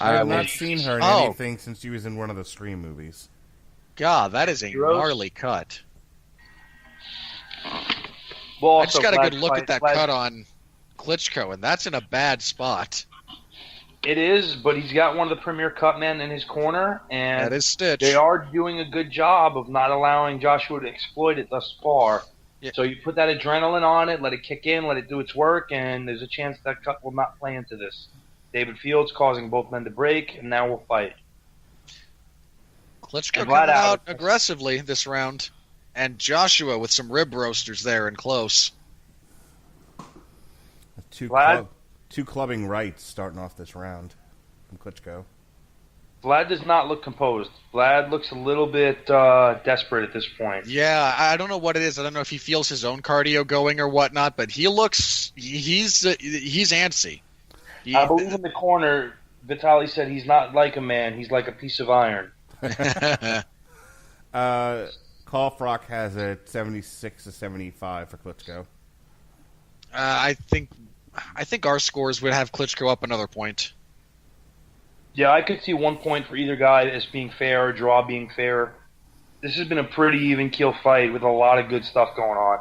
[0.00, 1.24] I have not seen her in Oh.
[1.26, 3.28] anything since she was in one of the Scream movies.
[3.96, 4.96] God, that is a Heroes?
[4.98, 5.80] gnarly cut.
[8.60, 10.46] Well, I just got a good look at that Vlad- cut on
[10.98, 13.04] Klitschko, and that's in a bad spot.
[14.04, 17.44] It is, but he's got one of the premier cut men in his corner, and
[17.46, 18.00] That is Stitch.
[18.00, 22.22] they are doing a good job of not allowing Joshua to exploit it thus far.
[22.60, 22.70] Yeah.
[22.74, 25.34] So you put that adrenaline on it, let it kick in, let it do its
[25.34, 28.08] work, and there's a chance that cut will not play into this.
[28.52, 31.14] David Fields causing both men to break, and now we'll fight.
[33.02, 34.00] Klitschko coming out out.
[34.06, 35.50] aggressively this round,
[35.94, 38.72] and Joshua with some rib roasters there and close.
[41.10, 41.54] Two Vlad?
[41.54, 41.68] club,
[42.10, 44.14] two clubbing rights starting off this round
[44.68, 45.24] from Klitschko.
[46.24, 47.50] Vlad does not look composed.
[47.72, 50.66] Vlad looks a little bit uh, desperate at this point.
[50.66, 51.98] Yeah, I I don't know what it is.
[51.98, 55.32] I don't know if he feels his own cardio going or whatnot, but he looks
[55.36, 57.20] he's uh, he's antsy.
[57.84, 59.12] He- I believe in the corner,
[59.46, 62.32] Vitali said he's not like a man, he's like a piece of iron.
[64.34, 64.88] Uh,
[65.30, 68.60] Froch has it 76 to 75 for Klitschko.
[68.60, 68.64] Uh,
[69.96, 70.70] I think
[71.36, 73.72] I think our scores would have Klitschko up another point.
[75.14, 78.28] Yeah, I could see one point for either guy as being fair, a draw being
[78.30, 78.74] fair.
[79.40, 82.36] This has been a pretty even keel fight with a lot of good stuff going
[82.38, 82.58] on.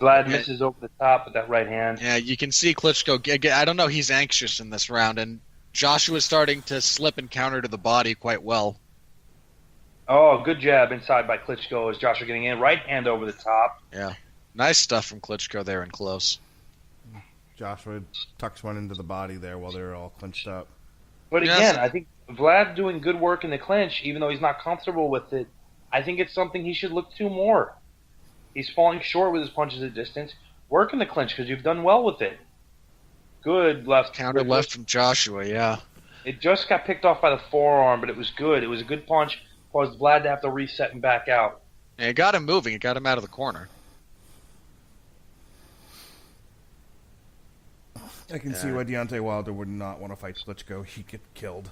[0.00, 0.32] Vlad Yeah.
[0.32, 2.00] misses over the top with that right hand.
[2.00, 3.50] Yeah, you can see Klitschko.
[3.50, 3.86] I don't know.
[3.86, 5.40] He's anxious in this round, and
[5.72, 8.78] Joshua's starting to slip and counter to the body quite well.
[10.12, 12.58] Oh, good jab inside by Klitschko as Joshua getting in.
[12.58, 13.80] Right hand over the top.
[13.92, 14.14] Yeah.
[14.56, 16.40] Nice stuff from Klitschko there and close.
[17.56, 18.00] Joshua
[18.36, 20.66] tucks one into the body there while they're all clinched up.
[21.30, 21.58] But Yes.
[21.58, 25.10] again, I think Vlad doing good work in the clinch, even though he's not comfortable
[25.10, 25.46] with it.
[25.92, 27.76] I think it's something he should look to more.
[28.52, 30.34] He's falling short with his punches at distance.
[30.70, 32.36] Work in the clinch because you've done well with it.
[33.42, 35.78] good left Counter left from Joshua, yeah.
[36.24, 38.64] It just got picked off by the forearm, but it was good.
[38.64, 39.40] It was a good punch.
[39.72, 41.60] Caused Vlad to have to reset and back out.
[41.98, 42.74] And it got him moving.
[42.74, 43.68] It got him out of the corner.
[48.32, 50.86] I can see why Deontay Wilder would not want to fight Klitschko.
[50.86, 51.68] He'd get killed.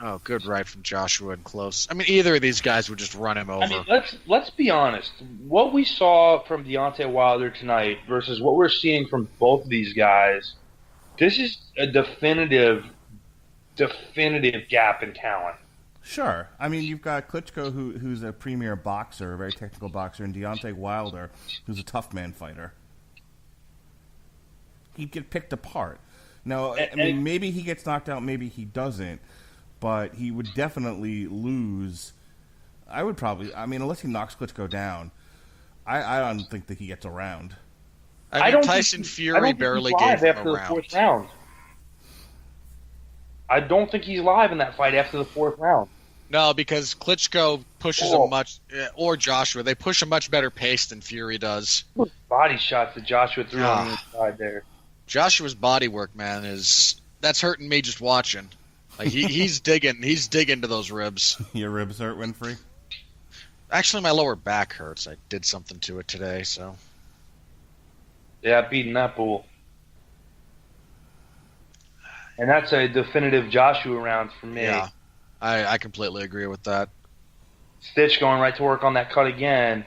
[0.00, 1.86] Oh, good right from Joshua and close.
[1.90, 3.64] I mean, either of these guys would just run him over.
[3.64, 5.12] I mean, let's let's be honest.
[5.46, 9.92] What we saw from Deontay Wilder tonight versus what we're seeing from both of these
[9.94, 10.54] guys,
[11.18, 12.84] this is a definitive,
[13.76, 15.56] definitive gap in talent.
[16.06, 16.50] Sure.
[16.60, 20.34] I mean, you've got Klitschko, who, who's a premier boxer, a very technical boxer, and
[20.34, 21.30] Deontay Wilder,
[21.66, 22.74] who's a tough man fighter.
[24.96, 25.98] He'd get picked apart.
[26.44, 29.18] Now, I mean, maybe he gets knocked out, maybe he doesn't,
[29.80, 32.12] but he would definitely lose.
[32.86, 35.10] I would probably, I mean, unless he knocks Klitschko down,
[35.86, 37.56] I, I don't think that he gets around.
[38.30, 40.40] I mean, don't think Tyson he- I Fury don't barely he's gave live him after
[40.42, 40.68] a the round.
[40.68, 41.28] fourth round.
[43.48, 45.88] I don't think he's live in that fight after the fourth round.
[46.34, 48.24] No, because Klitschko pushes Oh.
[48.24, 48.58] a much,
[48.96, 51.84] or Joshua, they push a much better pace than Fury does.
[52.28, 54.04] Body shots that Joshua threw on the Ah.
[54.12, 54.64] inside there.
[55.06, 58.48] Joshua's body work, man, is that's hurting me just watching.
[58.98, 61.40] Like he, he's digging, he's digging to those ribs.
[61.52, 62.58] Your ribs hurt, Winfree?
[63.70, 65.06] Actually, my lower back hurts.
[65.06, 66.76] I did something to it today, so
[68.42, 69.46] Yeah, beating that bull.
[72.38, 74.62] And that's a definitive Joshua round for me.
[74.62, 74.88] yeah,
[75.44, 76.88] I, I completely agree with that.
[77.80, 79.84] Stitch going right to work on that cut again.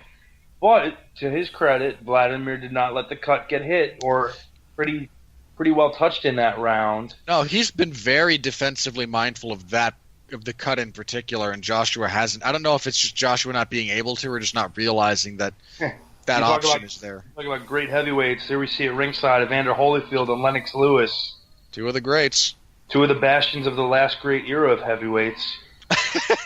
[0.61, 4.33] But to his credit, Vladimir did not let the cut get hit or
[4.75, 5.09] pretty
[5.55, 7.15] pretty well touched in that round.
[7.27, 9.95] No, he's been very defensively mindful of that
[10.31, 12.45] of the cut in particular, and Joshua hasn't.
[12.45, 15.37] I don't know if it's just Joshua not being able to, or just not realizing
[15.37, 17.23] that that option about- is there.
[17.35, 21.35] Talking about great heavyweights, there we see at ringside Evander Holyfield and Lennox Lewis,
[21.71, 22.55] Two of the greats.
[22.89, 25.57] Two of the bastions of the last great era of heavyweights.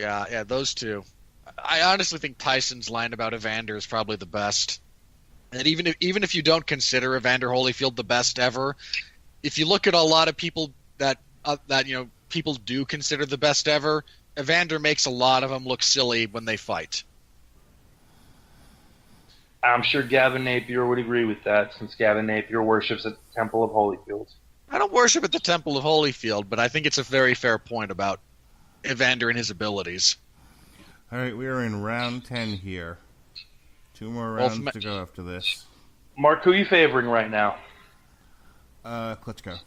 [0.00, 1.04] Yeah, yeah, those two.
[1.62, 4.80] I honestly think Tyson's line about Evander is probably the best.
[5.52, 8.76] And even if even if you don't consider Evander Holyfield the best ever,
[9.42, 12.86] if you look at a lot of people that uh, that you know people do
[12.86, 14.04] consider the best ever,
[14.38, 17.04] Evander makes a lot of them look silly when they fight.
[19.62, 23.62] I'm sure Gavin Napier would agree with that, since Gavin Napier worships at the Temple
[23.62, 24.28] of Holyfield.
[24.70, 27.58] I don't worship at the Temple of Holyfield, but I think it's a very fair
[27.58, 28.20] point about
[28.86, 30.16] Evander and his abilities.
[31.12, 32.98] All right, we are in round 10 here.
[33.94, 35.66] Two more rounds from- to go after this.
[36.16, 37.58] Mark, who are you favoring right now?
[38.84, 39.58] Uh, Klitschko.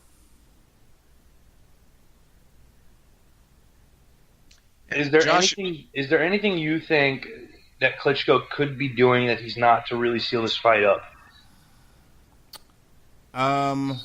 [4.89, 5.87] Is there Josh- anything?
[5.93, 7.27] Is there anything you think
[7.83, 11.03] that Klitschko could be doing that he's not to really seal this fight up?
[13.33, 13.99] Um,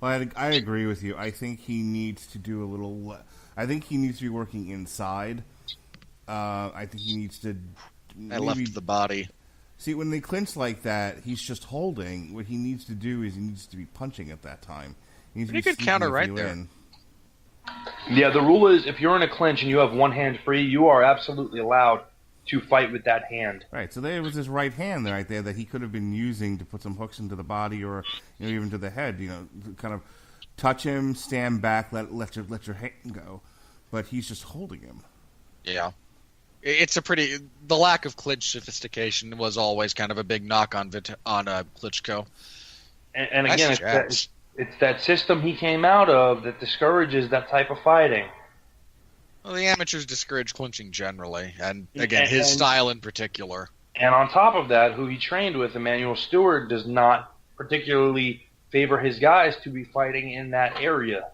[0.00, 1.16] well, I, I agree with you.
[1.16, 3.06] I think he needs to do a little.
[3.06, 3.24] le-
[3.56, 5.42] I think he needs to be working inside.
[6.26, 7.56] Uh, I think he needs to.
[8.30, 9.28] I left the body.
[9.78, 12.34] See, when they clinch like that, he's just holding.
[12.34, 14.94] What he needs to do is he needs to be punching at that time.
[15.32, 16.48] He needs to be good counter right there.
[16.48, 16.68] in.
[18.08, 20.62] Yeah, the rule is if you're in a clinch and you have one hand free,
[20.62, 22.02] you are absolutely allowed
[22.46, 23.64] to fight with that hand.
[23.70, 23.92] Right.
[23.92, 26.64] So there was his right hand right there that he could have been using to
[26.64, 28.04] put some hooks into the body or
[28.38, 29.20] you know, even to the head.
[29.20, 30.02] You know, to kind of
[30.56, 33.40] touch him, stand back, let let your let your hand go.
[33.90, 35.00] But he's just holding him.
[35.64, 35.92] Yeah.
[36.62, 37.36] It's a pretty.
[37.68, 41.48] The lack of clinch sophistication was always kind of a big knock on Vit- on
[41.48, 42.26] uh, Klitschko.
[43.14, 44.28] And, and Nice again, it's that, jabs.
[44.56, 48.26] It's that system he came out of that discourages that type of fighting.
[49.44, 53.68] Well, the amateurs discourage clinching generally, and again, his style in particular.
[53.94, 58.98] And on top of that, who he trained with, Emanuel Steward, does not particularly favor
[58.98, 61.28] his guys to be fighting in that area.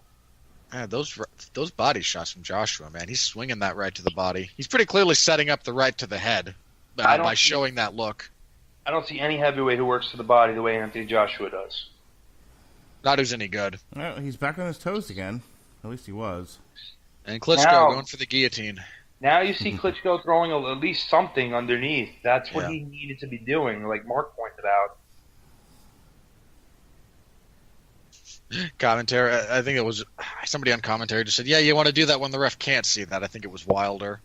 [0.71, 1.17] Man, those
[1.53, 4.49] those body shots from Joshua, man, he's swinging that right to the body.
[4.57, 6.55] He's pretty clearly setting up the right to the head
[6.97, 8.29] uh, by see- showing that look.
[8.85, 11.87] I don't see any heavyweight who works to the body the way Anthony Joshua does.
[13.03, 13.79] Not who's any good.
[13.95, 15.41] Well, he's back on his toes again.
[15.83, 16.59] At least he was.
[17.25, 18.83] And Klitschko Now- going for the guillotine.
[19.19, 22.11] Now you see Klitschko throwing a, at least something underneath.
[22.23, 22.69] That's what Yeah.
[22.71, 24.97] he needed to be doing, like Mark pointed out.
[28.77, 29.33] Commentary.
[29.33, 30.03] I I think it was
[30.45, 32.85] somebody on commentary just said, "Yeah, you want to do that when the ref can't
[32.85, 34.21] see that." I think it was Wilder.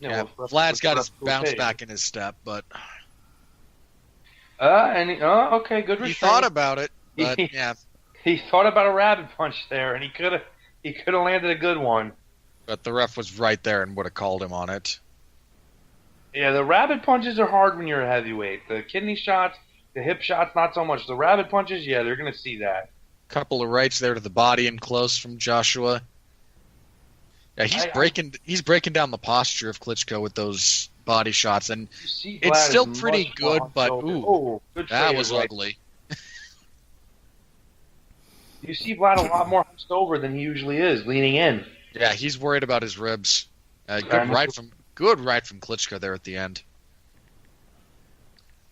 [0.00, 1.26] Yeah, well, Vlad's got his okay.
[1.26, 2.64] bounce back in his step, but
[4.60, 6.90] Uh, and he, oh, okay, good he thought about it.
[7.16, 7.74] But yeah,
[8.24, 10.42] he thought about a rabbit punch there, and he could have
[10.82, 12.12] he could have landed a good one.
[12.66, 14.98] But the ref was right there and would have called him on it.
[16.34, 18.68] Yeah, the rabbit punches are hard when you're a heavyweight.
[18.68, 19.56] The kidney shots,
[19.94, 21.06] the hip shots, not so much.
[21.06, 22.90] The rabbit punches, yeah, they're gonna see that.
[23.28, 26.02] Couple of rights there to the body and close from Joshua.
[27.56, 31.32] Yeah, he's I- I- breaking he's breaking down the posture of Klitschko with those body
[31.32, 31.88] shots, and
[32.22, 35.44] It's still pretty good, but ooh, oh, good that was right.
[35.44, 35.78] ugly.
[38.60, 41.64] You see Vlad a lot more hunched over than he usually is, leaning in.
[41.94, 43.46] Yeah, he's worried about his ribs.
[43.88, 46.60] Uh, good right from good right from Klitschko there at the end.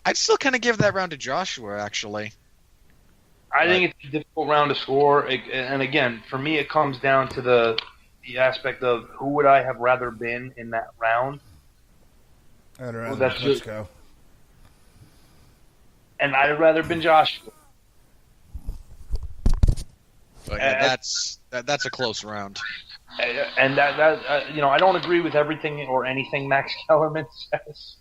[0.05, 2.33] I'd still kind of give that round to Joshua, actually.
[3.51, 7.29] I think it's a difficult round to score, and again, for me, it comes down
[7.29, 7.79] to the
[8.27, 11.39] the aspect of who would I have rather been in that round,
[12.79, 13.87] I'd rather that's let's just- go.
[16.19, 17.51] and I'd have rather been Joshua.
[20.47, 22.59] But yeah, Uh, that's that, that's a close round.
[23.57, 27.25] And that that uh, you know I don't agree with everything or anything Max Kellerman
[27.49, 27.95] says,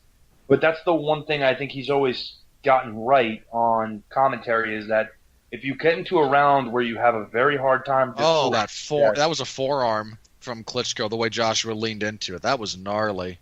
[0.49, 5.11] but that's the one thing I think he's always gotten right on commentary is that
[5.53, 8.69] if you get into a round where you have a very hard time, Oh, that
[8.71, 9.15] four!
[9.15, 11.09] That was a forearm from Klitschko.
[11.09, 13.39] The way Joshua leaned into it, that was gnarly.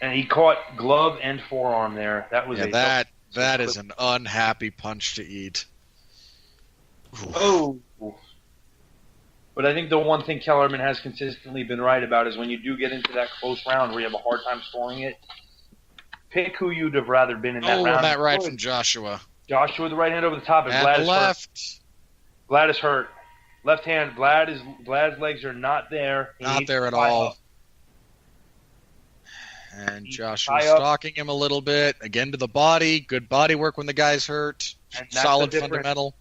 [0.00, 2.26] And he caught glove and forearm there.
[2.30, 5.64] That was Yeah, a that that is an unhappy punch to eat.
[7.34, 7.78] Oh.
[9.54, 12.58] But I think the one thing Kellerman has consistently been right about is when you
[12.58, 15.16] do get into that close round where you have a hard time scoring it,
[16.30, 18.04] pick who you'd have rather been in that Oh, round.
[18.04, 19.20] that right from oh, Joshua.
[19.48, 21.20] Joshua with the right hand over the top, and At Vlad the is hurt.
[21.20, 21.80] left,
[22.50, 23.08] Vlad is hurt.
[23.64, 26.34] Left hand, Vlad is Vlad's legs are not there.
[26.38, 27.28] He not there at all.
[27.28, 27.36] up.
[29.76, 31.96] And Joshua stalking him a little bit.
[32.00, 33.00] Again to the body.
[33.00, 34.74] Good body work when the guy's hurt.
[35.10, 36.14] Solid fundamental.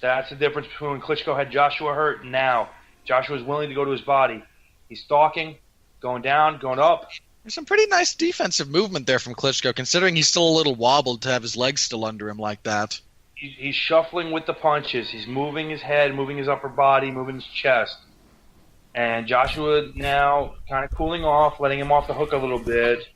[0.00, 2.70] That's the difference between when Klitschko had Joshua hurt and now.
[3.04, 4.42] Joshua's willing to go to his body.
[4.88, 5.56] He's stalking,
[6.00, 7.10] going down, going up.
[7.42, 11.22] There's some pretty nice defensive movement there from Klitschko, considering he's still a little wobbled
[11.22, 13.00] to have his legs still under him like that.
[13.34, 15.10] He's, he's shuffling with the punches.
[15.10, 17.96] He's moving his head, moving his upper body, moving his chest.
[18.98, 23.06] And Joshua now kind of cooling off, letting him off the hook a little bit,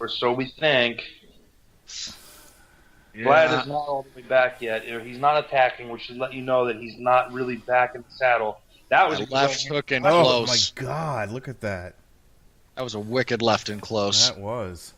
[0.00, 1.00] or so we think.
[3.14, 4.82] Vlad is not all the way back yet.
[5.04, 8.10] He's not attacking, which should let you know that he's not really back in the
[8.16, 8.60] saddle.
[8.88, 9.74] That was a That good left hand.
[9.76, 10.72] hook and Oh close.
[10.76, 11.30] my god!
[11.30, 11.94] Look at that.
[12.74, 14.28] That was a wicked left and close.
[14.28, 14.92] That was.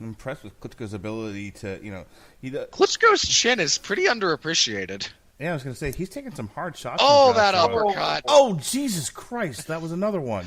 [0.00, 2.04] I'm impressed with Klitschko's ability to, you know,
[2.40, 2.50] he.
[2.50, 5.08] does- Klitschko's chin is pretty underappreciated.
[5.40, 7.02] Yeah, I was gonna say he's taking some hard shots.
[7.04, 7.86] Oh, that Joshua.
[7.86, 8.24] uppercut.
[8.28, 9.68] Oh Jesus Christ!
[9.68, 10.46] That was another one.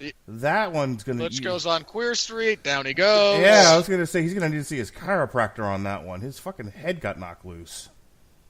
[0.28, 1.24] That one's gonna.
[1.24, 2.62] Klitschko's on Queer Street.
[2.62, 3.40] Down he goes.
[3.40, 6.20] Yeah, I was gonna say he's gonna need to see his chiropractor on that one.
[6.20, 7.88] His fucking head got knocked loose.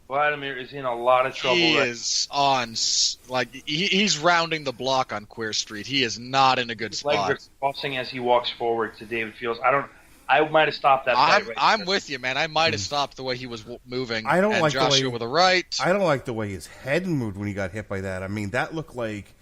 [0.08, 1.56] Vladimir is in a lot of trouble.
[1.56, 2.74] He right is on
[3.28, 5.86] like he, he's rounding the block on Queer Street.
[5.86, 7.30] He is not in a good His legs spot.
[7.32, 9.58] are crossing as he walks forward to David Fields.
[9.64, 9.86] I don't.
[10.28, 11.14] I might have stopped that.
[11.16, 12.36] fight I'm right I'm with you, man.
[12.36, 14.24] I might have stopped the way he was w- moving.
[14.24, 14.30] Hmm.
[14.30, 15.78] I don't and like the way- with a right.
[15.82, 18.22] I don't like the way his head moved when he got hit by that.
[18.22, 19.32] I mean, that looked like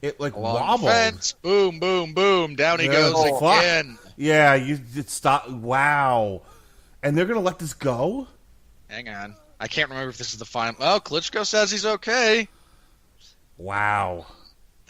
[0.00, 0.90] it like Along the wobbled.
[0.90, 1.32] fence.
[1.42, 2.56] Boom, boom, boom.
[2.56, 3.58] Down he Yeah, goes oh, fuck.
[3.60, 3.98] again.
[4.16, 5.48] Yeah, you it stop.
[5.48, 6.42] Wow,
[7.02, 8.26] and they're gonna let this go.
[8.90, 9.36] Hang on.
[9.60, 10.74] I can't remember if this is the final.
[10.80, 12.48] Oh, Klitschko says he's okay.
[13.56, 14.26] Wow.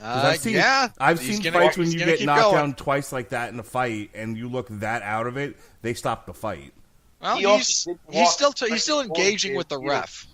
[0.02, 2.54] 'Cause Uh, I've seen, yeah, I've he's seen gonna- fights when you get knocked going.
[2.56, 5.56] down twice like that in a fight, and you look that out of it.
[5.82, 6.72] They stop the fight.
[7.20, 10.26] Well, He he's he's still t- he's still engaging with the ref.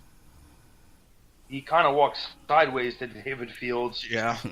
[1.47, 4.05] He kind of walks sideways to David Fields.
[4.09, 4.37] Yeah.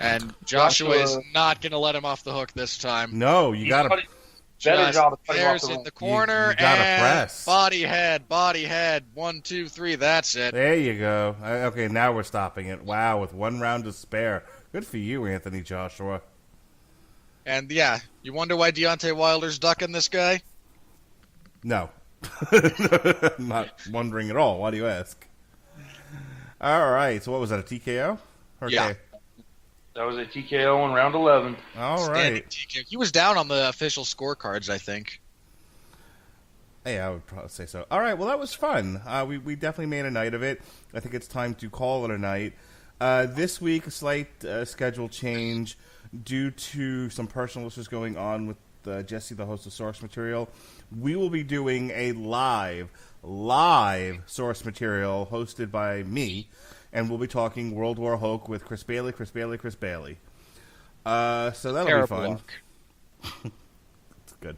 [0.00, 3.18] And Joshua is not going to let him off the hook this time.
[3.18, 4.00] No, you gotta.
[4.64, 5.84] Cutting- better Just job of cutting off There's the in run.
[5.84, 7.44] the corner you gotta and press.
[7.44, 9.04] body head, body head.
[9.14, 9.94] One, two, three.
[9.94, 10.52] That's it.
[10.54, 11.36] There you go.
[11.42, 12.82] Uh, Okay, now we're stopping it.
[12.82, 14.44] Wow, with one round to spare.
[14.72, 16.20] Good for you, Anthony Joshua.
[17.46, 20.42] And yeah, you wonder why Deontay Wilder's ducking this guy?
[21.64, 21.88] No,
[22.52, 24.58] I'm not wondering at all.
[24.58, 25.26] Why do you ask?
[26.60, 27.22] All right.
[27.22, 27.60] So what was that?
[27.60, 28.18] A TKO?
[28.62, 28.74] Okay.
[28.74, 28.92] Yeah.
[29.98, 31.56] That was a TKO in round 11.
[31.76, 32.48] All Standing right.
[32.48, 32.86] TKO.
[32.86, 35.20] He was down on the official scorecards, I think.
[36.86, 37.84] Yeah, I would probably say so.
[37.90, 38.16] All right.
[38.16, 39.02] Well, that was fun.
[39.04, 40.62] Uh, we we definitely made a night of it.
[40.94, 42.52] I think it's time to call it a night.
[43.00, 45.76] Uh, this week, a slight uh, schedule change
[46.22, 48.56] due to some personal issues going on with
[48.86, 50.48] uh, Jesse, the host of Source Material.
[50.96, 52.88] We will be doing a live,
[53.24, 56.46] live Source Material hosted by me,
[56.92, 60.18] and we'll be talking World War Hulk with Chris Bailey, Chris Bailey, Chris Bailey.
[61.06, 62.30] Uh, so that'll Terrible be fun.
[62.30, 63.52] luck.
[64.24, 64.56] It's good.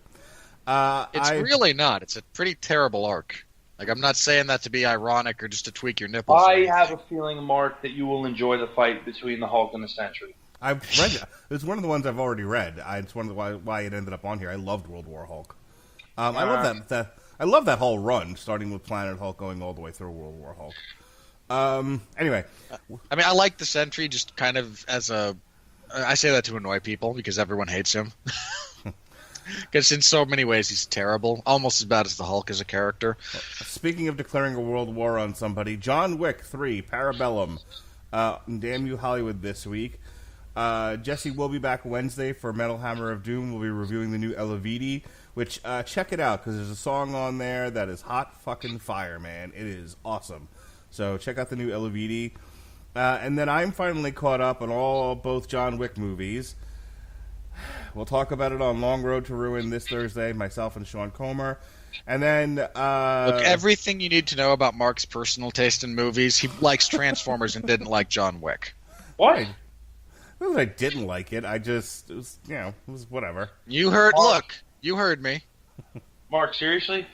[0.67, 2.03] Uh, It's I- really not.
[2.03, 3.47] It's a pretty terrible arc.
[3.79, 6.43] Like I'm not saying that to be ironic or just to tweak your nipples.
[6.47, 9.83] I have a feeling, Mark, that you will enjoy the fight between the Hulk and
[9.83, 10.35] the Sentry.
[10.61, 11.25] I've read it.
[11.49, 12.79] It's one of the ones I've already read.
[12.79, 14.51] I, it's one of the why, why it ended up on here.
[14.51, 15.57] I loved World War Hulk.
[16.19, 17.15] Um, I love that, that.
[17.39, 20.39] I love that whole run, starting with Planet Hulk, going all the way through World
[20.39, 20.75] War Hulk.
[21.51, 22.45] Um, anyway,
[23.11, 25.37] I mean, I like the Sentry just kind of as a.
[25.93, 28.13] I say that to annoy people because everyone hates him.
[29.61, 32.65] Because in so many ways he's terrible, almost as bad as the Hulk as a
[32.65, 33.17] character.
[33.65, 37.63] Speaking of declaring a world war on somebody, John Wick 3, Parabellum.
[38.13, 40.01] Uh, damn you, Hollywood, this week.
[40.57, 43.53] Uh, Jesse will be back Wednesday for Metal Hammer of Doom.
[43.53, 45.03] We'll be reviewing the new Elavidi,
[45.35, 48.81] which, uh, check it out, because there's a song on there that is hot fucking
[48.81, 49.53] fire, man.
[49.55, 50.49] It is awesome.
[50.91, 52.33] So check out the new Elavidi.
[52.95, 56.55] Uh, and then I'm finally caught up on all both John Wick movies.
[57.93, 61.59] We'll talk about it on Long Road to Ruin this Thursday, myself and Sean Comer.
[62.07, 66.37] And then uh, Look, everything you need to know about Mark's personal taste in movies.
[66.37, 68.75] He likes Transformers and didn't like John Wick.
[69.17, 69.49] Why?
[70.39, 71.45] Not that I didn't like it.
[71.45, 73.51] I just it was you know it was whatever.
[73.67, 74.15] You heard.
[74.17, 74.35] Mark.
[74.35, 75.43] Look, you heard me.
[76.31, 77.07] Mark, seriously?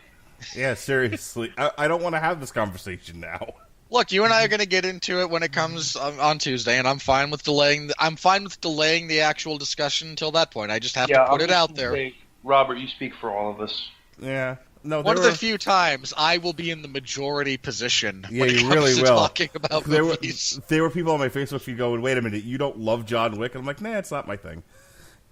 [0.54, 3.54] Yeah, seriously, I, I don't want to have this conversation now.
[3.96, 4.50] Look, you and I are mm-hmm.
[4.50, 7.42] going to get into it when it comes on, on Tuesday, and I'm fine with
[7.42, 7.86] delaying.
[7.86, 10.70] The, I'm fine with delaying the actual discussion until that point.
[10.70, 11.94] I just have to put I'm it out there.
[11.94, 12.14] say,
[12.44, 13.88] Robert, you speak for all of us.
[14.18, 17.56] Yeah, no, One there of were, the few times I will be in the majority
[17.56, 19.16] position Yeah, when it you comes really to will.
[19.16, 20.60] talking about there were movies.
[20.68, 23.38] there were people on my Facebook feed going, "Wait a minute, you don't love John
[23.38, 24.62] Wick?" And I'm like, "Nah, it's not my thing."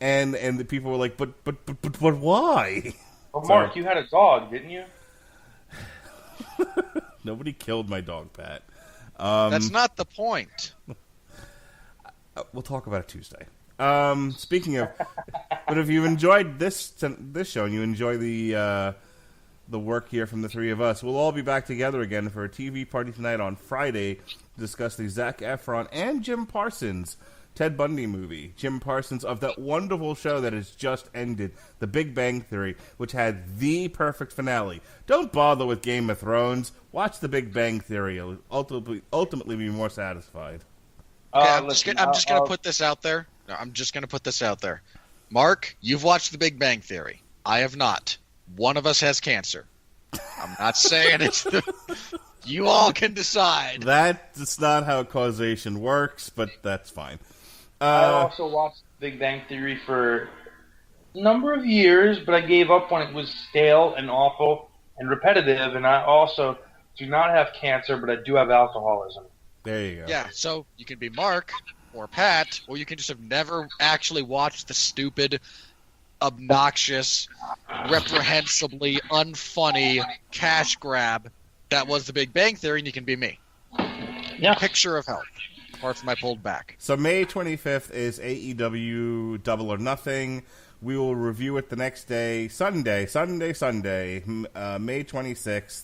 [0.01, 2.95] And and the people were like, "But but but but, but why?"
[3.35, 4.85] Well, So- Mark, you had a dog, didn't you?
[7.25, 8.63] Nobody killed my dog, Pat.
[9.19, 10.73] Um, That's not the point.
[12.37, 13.47] Uh, we'll talk about it Tuesday.
[13.79, 14.89] Um, speaking of,
[15.69, 18.93] but if you've enjoyed this this show and you enjoy the uh,
[19.69, 22.43] the work here from the three of us, we'll all be back together again for
[22.43, 24.21] a TV party tonight on Friday to
[24.59, 27.17] discuss the Zac Efron and Jim Parsons
[27.55, 28.53] Ted Bundy movie.
[28.57, 33.13] Jim Parsons of that wonderful show that has just ended, The Big Bang Theory, which
[33.13, 34.81] had the perfect finale.
[35.07, 36.73] Don't bother with Game of Thrones.
[36.93, 38.17] Watch The Big Bang Theory.
[38.17, 40.61] You'll ultimately ultimately be more satisfied.
[41.33, 43.27] Okay, Uh, I'm just, listen, gonna, I'm just gonna I'll- put this out there.
[43.49, 44.83] No, I'm just gonna put this out there.
[45.31, 47.21] Mark, you've watched The Big Bang Theory.
[47.47, 48.17] I have not.
[48.57, 49.67] One of us has cancer.
[50.41, 51.43] I'm not saying it's.
[51.45, 51.63] The,
[52.45, 53.83] you all can decide.
[53.83, 57.19] That's not how causation works, but that's fine.
[57.93, 60.29] I Uh, also watched Big Bang Theory for
[61.15, 65.09] a number of years, but I gave up when it was stale and awful and
[65.09, 65.75] repetitive.
[65.75, 66.59] And I also
[66.99, 69.25] do not have cancer, but I do have alcoholism.
[69.65, 70.05] there you go.
[70.09, 71.53] Yeah, so you can be Mark
[71.93, 75.41] or Pat, or you can just have never actually watched the stupid,
[76.23, 77.29] obnoxious,
[77.83, 81.31] reprehensibly unfunny cash grab
[81.71, 83.41] that was The Big Bang Theory, and you can be me.
[84.39, 84.55] Yeah.
[84.57, 85.27] Picture of health,
[85.85, 86.77] apart from I pulled back.
[86.79, 90.43] So May 25th is AEW Double or Nothing.
[90.81, 94.25] We will review it the next day, Sunday, Sunday, Sunday,
[94.55, 95.83] uh, May 26th,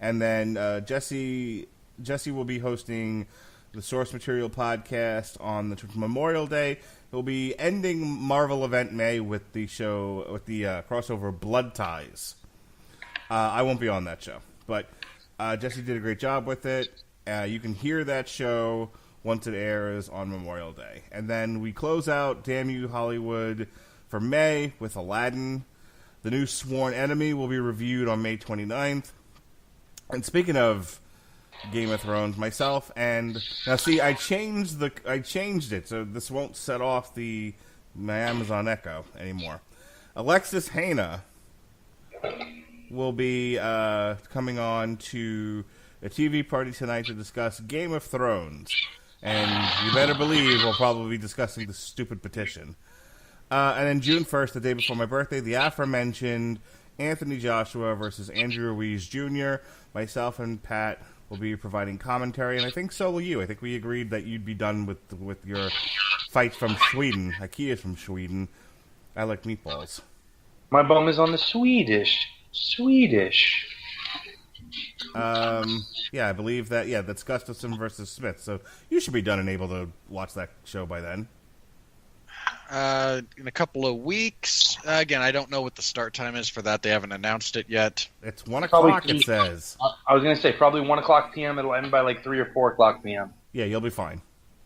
[0.00, 1.68] and then uh, Jesse
[2.02, 3.26] Jesse will be hosting
[3.72, 6.78] the Source Material podcast on the Memorial Day.
[7.10, 12.36] He'll be ending Marvel Event May with the show with the uh, crossover Blood Ties.
[13.30, 14.88] Uh, I won't be on that show, but
[15.38, 16.88] uh, Jesse did a great job with it.
[17.26, 18.90] Uh, you can hear that show
[19.26, 23.66] once it airs on Memorial Day, and then we close out "Damn You Hollywood"
[24.08, 25.64] for May with Aladdin.
[26.22, 29.10] The new Sworn Enemy will be reviewed on May 29th.
[30.10, 31.00] And speaking of
[31.72, 36.30] Game of Thrones, myself and now see, I changed the I changed it so this
[36.30, 37.52] won't set off the
[37.96, 39.60] my Amazon Echo anymore.
[40.14, 41.24] Alexis Hana
[42.90, 45.64] will be uh, coming on to
[46.02, 48.70] a TV party tonight to discuss Game of Thrones,
[49.26, 52.76] and you better believe we'll probably be discussing the stupid petition.
[53.50, 56.60] Uh, and then June 1st, the day before my birthday, the aforementioned
[57.00, 59.56] Anthony Joshua versus Andrew Ruiz Jr.
[59.94, 63.42] Myself and Pat will be providing commentary, and I think so will you.
[63.42, 65.70] I think we agreed that you'd be done with with your
[66.30, 67.34] fight from Sweden.
[67.40, 68.48] Ikea's from Sweden.
[69.16, 70.02] I like meatballs.
[70.70, 72.28] My bum is on the Swedish.
[72.52, 73.75] Swedish.
[75.14, 76.86] Um, yeah, I believe that.
[76.88, 78.40] Yeah, that's Gustafsson versus Smith.
[78.40, 81.28] So you should be done and able to watch that show by then.
[82.70, 84.76] Uh, in a couple of weeks.
[84.86, 86.82] Uh, again, I don't know what the start time is for that.
[86.82, 88.08] They haven't announced it yet.
[88.22, 89.08] It's one Probably o'clock.
[89.08, 89.76] It says.
[89.80, 91.58] I- I was gonna say probably one o'clock p.m.
[91.58, 93.32] It'll end by like three or four o'clock p.m.
[93.52, 94.20] Yeah, you'll be fine.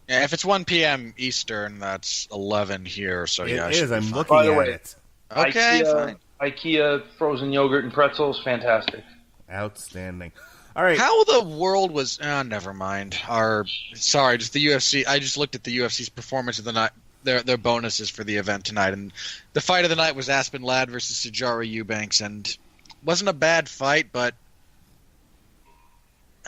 [0.09, 1.15] Yeah, if it's 1 p.m.
[1.19, 3.29] Eastern, that's 11 here.
[3.29, 3.77] So It yeah, I is.
[3.79, 4.13] should be I'm fine.
[4.13, 4.95] looking By the at way- it.
[5.37, 5.93] Okay, IKEA,
[6.41, 6.51] fine.
[6.51, 9.05] IKEA frozen yogurt and pretzels, fantastic.
[9.51, 10.33] Outstanding.
[10.77, 10.99] All right.
[10.99, 12.21] How the world was?
[12.23, 13.19] Oh, never mind.
[13.29, 15.07] Our sorry, just the UFC.
[15.07, 16.93] I just looked at the UFC's performance of the night.
[17.23, 19.13] Their their bonuses for the event tonight, and
[19.53, 22.57] the fight of the night was Aspen Ladd versus Sijara Eubanks, and
[23.05, 24.35] wasn't a bad fight, but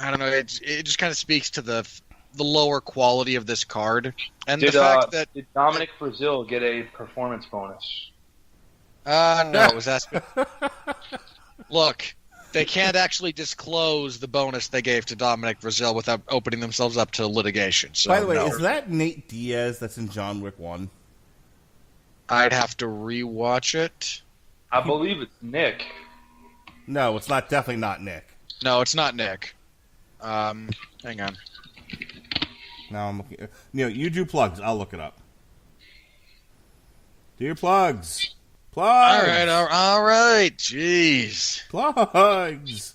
[0.00, 0.26] I don't know.
[0.26, 1.86] It it just kind of speaks to the
[2.34, 4.14] the lower quality of this card,
[4.46, 8.10] and Did, the fact uh, that did Dominic Breazeale get a performance bonus?
[9.04, 10.22] uh no, it was Aspen.
[11.70, 12.14] Look,
[12.52, 17.10] they can't actually disclose the bonus they gave to Dominic Breazeale without opening themselves up
[17.12, 17.90] to litigation.
[17.94, 18.46] So By the way, no.
[18.46, 20.88] is that Nate Diaz that's in John Wick 1?
[22.28, 24.22] I'd have to rewatch it.
[24.70, 25.84] I believe it's Nick.
[26.86, 27.48] No, it's not.
[27.48, 28.26] Definitely not Nick.
[28.64, 29.54] No, it's not Nick.
[30.20, 30.70] Um,
[31.02, 31.36] hang on.
[32.90, 33.38] Now I'm looking.
[33.72, 34.60] You know, you do plugs.
[34.60, 35.18] I'll look it up.
[37.38, 38.34] Do your plugs.
[38.72, 39.22] Plugs.
[39.22, 40.56] All right, all, all right.
[40.56, 41.68] Jeez.
[41.68, 42.94] Plugs.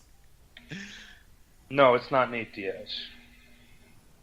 [1.69, 2.87] No, it's not Nate Diaz.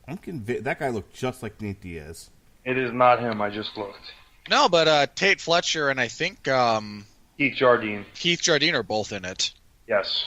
[0.09, 2.31] I'm convinced that guy looked just like Nate Diaz.
[2.65, 3.41] It is not him.
[3.41, 4.13] I just looked.
[4.51, 7.07] No, but uh, Tate Fletcher and I think um,
[7.39, 8.05] Keith Jardine.
[8.15, 9.53] Keith Jardine are both in it.
[9.87, 10.25] Yes.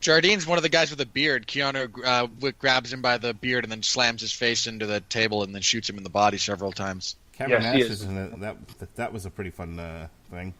[0.00, 1.46] Jardine's one of the guys with a beard.
[1.46, 5.42] Keanu uh, grabs him by the beard and then slams his face into the table
[5.42, 7.16] and then shoots him in the body several times.
[7.36, 7.90] Kevin Yes, he Nash is.
[7.90, 8.40] is in it.
[8.40, 10.54] That, that that was a pretty fun uh, thing.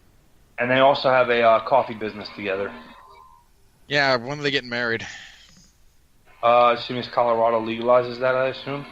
[0.58, 2.72] And they also have a uh, coffee business together.
[3.88, 5.06] Yeah, when are they getting married?
[6.42, 8.84] Uh, as soon as Colorado legalizes that, I assume.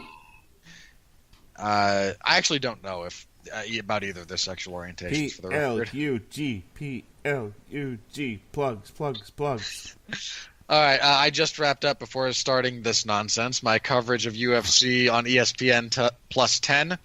[1.57, 5.09] Uh, I actually don't know if uh, about either of their sexual orientations.
[5.11, 5.93] P For the L record.
[5.93, 9.95] U G P L U G plugs plugs plugs.
[10.67, 15.11] All right, uh, I just wrapped up before starting this nonsense my coverage of UFC
[15.11, 16.97] on ESPN t- plus ten.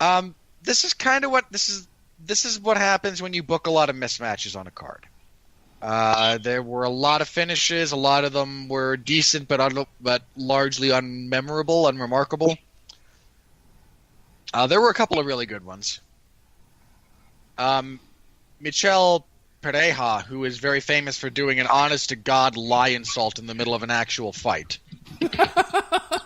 [0.00, 1.88] Um, this is kind of what this is.
[2.24, 5.06] This is what happens when you book a lot of mismatches on a card.
[5.82, 7.92] Uh, there were a lot of finishes.
[7.92, 12.56] A lot of them were decent, but un- but largely unmemorable, unremarkable.
[14.54, 16.00] Uh, there were a couple of really good ones.
[17.58, 18.00] Um,
[18.60, 19.26] Michel
[19.60, 23.54] Pereira, who is very famous for doing an honest to God lie insult in the
[23.54, 24.78] middle of an actual fight.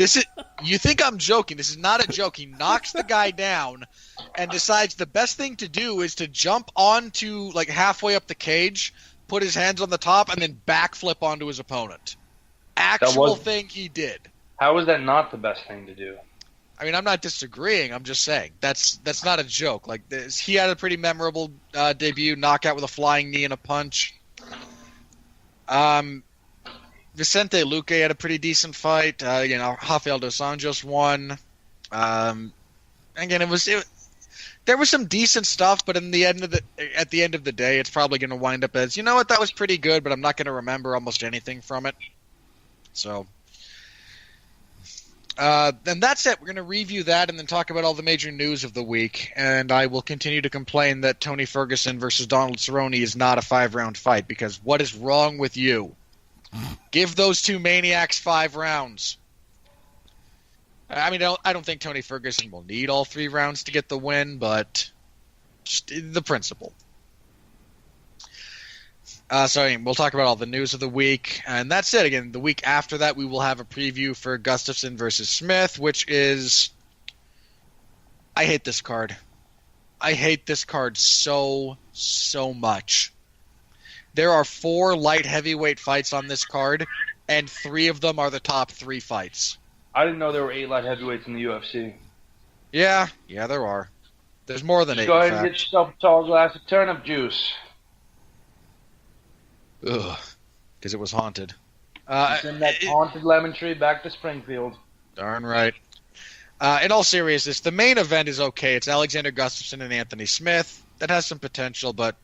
[0.00, 0.24] this is
[0.64, 1.58] you think I'm joking.
[1.58, 2.34] This is not a joke.
[2.34, 3.84] He knocks the guy down
[4.34, 8.34] and decides the best thing to do is to jump onto like halfway up the
[8.34, 8.94] cage,
[9.28, 12.16] put his hands on the top, and then backflip onto his opponent.
[12.78, 14.20] Actual was- thing he did.
[14.58, 16.16] How is that not the best thing to do?
[16.78, 17.92] I mean, I'm not disagreeing.
[17.92, 19.86] I'm just saying that's that's not a joke.
[19.86, 23.52] Like this, he had a pretty memorable uh, debut, knockout with a flying knee and
[23.52, 24.14] a punch.
[25.68, 26.24] Um,
[27.20, 29.22] Vicente Luque had a pretty decent fight.
[29.22, 31.36] Uh, you know, Rafael dos Anjos won.
[31.92, 32.50] Um,
[33.14, 33.84] again, it was it,
[34.64, 36.62] there was some decent stuff, but in the end of the
[36.96, 39.16] at the end of the day, it's probably going to wind up as you know
[39.16, 41.94] what that was pretty good, but I'm not going to remember almost anything from it.
[42.94, 43.26] So.
[45.36, 46.40] Uh, then that's it.
[46.40, 48.82] We're going to review that and then talk about all the major news of the
[48.82, 49.30] week.
[49.36, 53.42] And I will continue to complain that Tony Ferguson versus Donald Cerrone is not a
[53.42, 55.94] five round fight because what is wrong with you?
[56.90, 59.16] Give those two maniacs five rounds.
[60.88, 63.98] I mean, I don't, think Tony Ferguson will need all three rounds to get the
[63.98, 64.90] win, but
[65.62, 66.72] just the principle.
[69.30, 72.04] Uh, so we'll talk about all the news of the week, and that's it.
[72.04, 76.08] Again, the week after that, we will have a preview for Gustafsson versus Smith, which
[76.08, 76.70] is.
[78.34, 79.16] I hate this card.
[80.00, 83.12] I hate this card so so much.
[84.14, 86.86] There are four light heavyweight fights on this card,
[87.28, 89.56] and three of them are the top three fights.
[89.94, 91.94] I didn't know there were eight light heavyweights in the UFC.
[92.72, 93.90] Yeah, yeah, there are.
[94.46, 95.06] There's more than Just eight.
[95.08, 97.52] go ahead and get yourself a tall glass of turnip juice.
[99.86, 100.18] Ugh,
[100.78, 101.54] because it was haunted.
[102.06, 104.76] Uh, Send that it- haunted lemon tree back to Springfield.
[105.14, 105.74] Darn right.
[106.60, 108.74] Uh, in all seriousness, the main event is okay.
[108.74, 110.84] It's Alexander Gustafsson and Anthony Smith.
[110.98, 112.16] That has some potential, but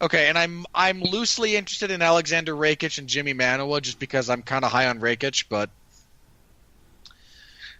[0.00, 0.28] okay.
[0.28, 4.64] And I'm I'm loosely interested in Alexander Rakic and Jimmy Manuwa just because I'm kind
[4.64, 5.70] of high on Rakic, but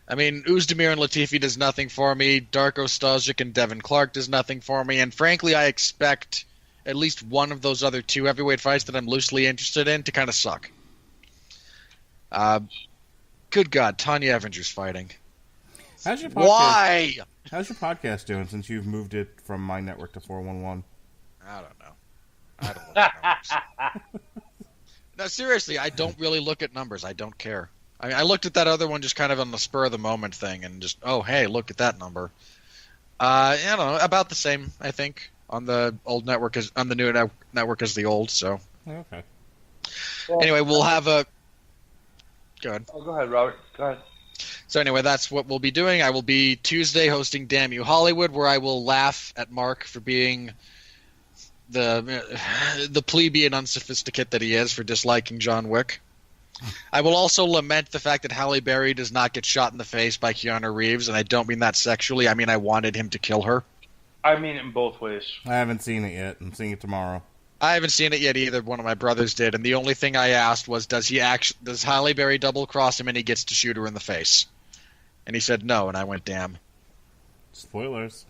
[0.08, 2.40] I mean Oezdemir and Latifi does nothing for me.
[2.40, 6.44] Darko Stosic and Devin Clark does nothing for me, and frankly, I expect
[6.86, 10.12] at least one of those other two heavyweight fights that I'm loosely interested in to
[10.12, 10.70] kind of suck.
[12.32, 12.60] Uh,
[13.50, 15.10] good God, Tonya Evinger's fighting.
[16.04, 16.48] How's your podcast?
[16.48, 17.16] Why?
[17.50, 20.84] How's your podcast doing since you've moved it from my network to 411?
[21.46, 21.79] I don't know.
[22.60, 24.02] I don't look at numbers.
[25.18, 27.04] no, seriously, I don't really look at numbers.
[27.04, 27.70] I don't care.
[28.00, 29.92] I mean, I looked at that other one just kind of on the spur of
[29.92, 32.30] the moment thing, and just oh hey, look at that number.
[33.18, 36.88] Uh, I don't know, about the same, I think, on the old network as on
[36.88, 38.30] the new net- network as the old.
[38.30, 39.22] So Okay.
[40.40, 41.26] Anyway, we'll have a.
[42.62, 42.84] Go ahead.
[42.94, 43.56] Oh, go ahead, Robert.
[43.76, 43.98] Go ahead.
[44.68, 46.02] So anyway, that's what we'll be doing.
[46.02, 50.00] I will be Tuesday hosting Damn You Hollywood, where I will laugh at Mark for
[50.00, 50.52] being
[51.70, 56.00] the the plebeian unsophisticate that he is for disliking John Wick.
[56.92, 59.84] I will also lament the fact that Halle Berry does not get shot in the
[59.84, 62.28] face by Keanu Reeves, and I don't mean that sexually.
[62.28, 63.64] I mean I wanted him to kill her.
[64.22, 65.24] I mean it in both ways.
[65.46, 66.36] I haven't seen it yet.
[66.40, 67.22] I'm seeing it tomorrow.
[67.62, 68.62] I haven't seen it yet either.
[68.62, 71.58] One of my brothers did, and the only thing I asked was, "Does he actually?
[71.62, 74.46] Does Halle Berry double cross him and he gets to shoot her in the face?"
[75.26, 76.58] And he said no, and I went, "Damn."
[77.52, 78.24] Spoilers.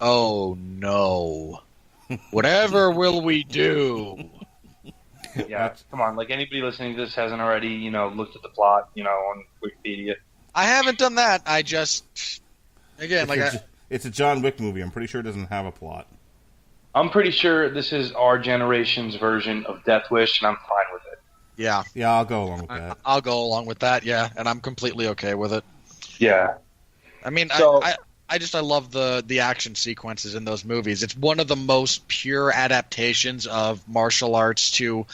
[0.00, 1.62] Oh no.
[2.30, 4.16] Whatever will we do?
[5.48, 6.14] Yeah, come on.
[6.14, 9.10] Like anybody listening to this hasn't already, you know, looked at the plot, you know,
[9.10, 10.16] on Wikipedia.
[10.54, 11.40] I haven't done that.
[11.46, 12.42] I just
[12.98, 14.82] again It's, like a, I, it's a John Wick movie.
[14.82, 16.06] I'm pretty sure it doesn't have a plot.
[16.94, 21.02] I'm pretty sure this is our generation's version of Death Wish, and I'm fine with
[21.10, 21.18] it.
[21.56, 22.98] yeah, Yeah, I'll go along with that.
[23.06, 24.04] I'll go along with that.
[24.04, 25.64] Yeah, and I'm completely okay with it.
[26.18, 26.56] Yeah.
[27.24, 27.96] I mean, So- I, I
[28.32, 31.02] I just I love the the action sequences in those movies.
[31.02, 35.04] It's one of the most pure adaptations of martial arts to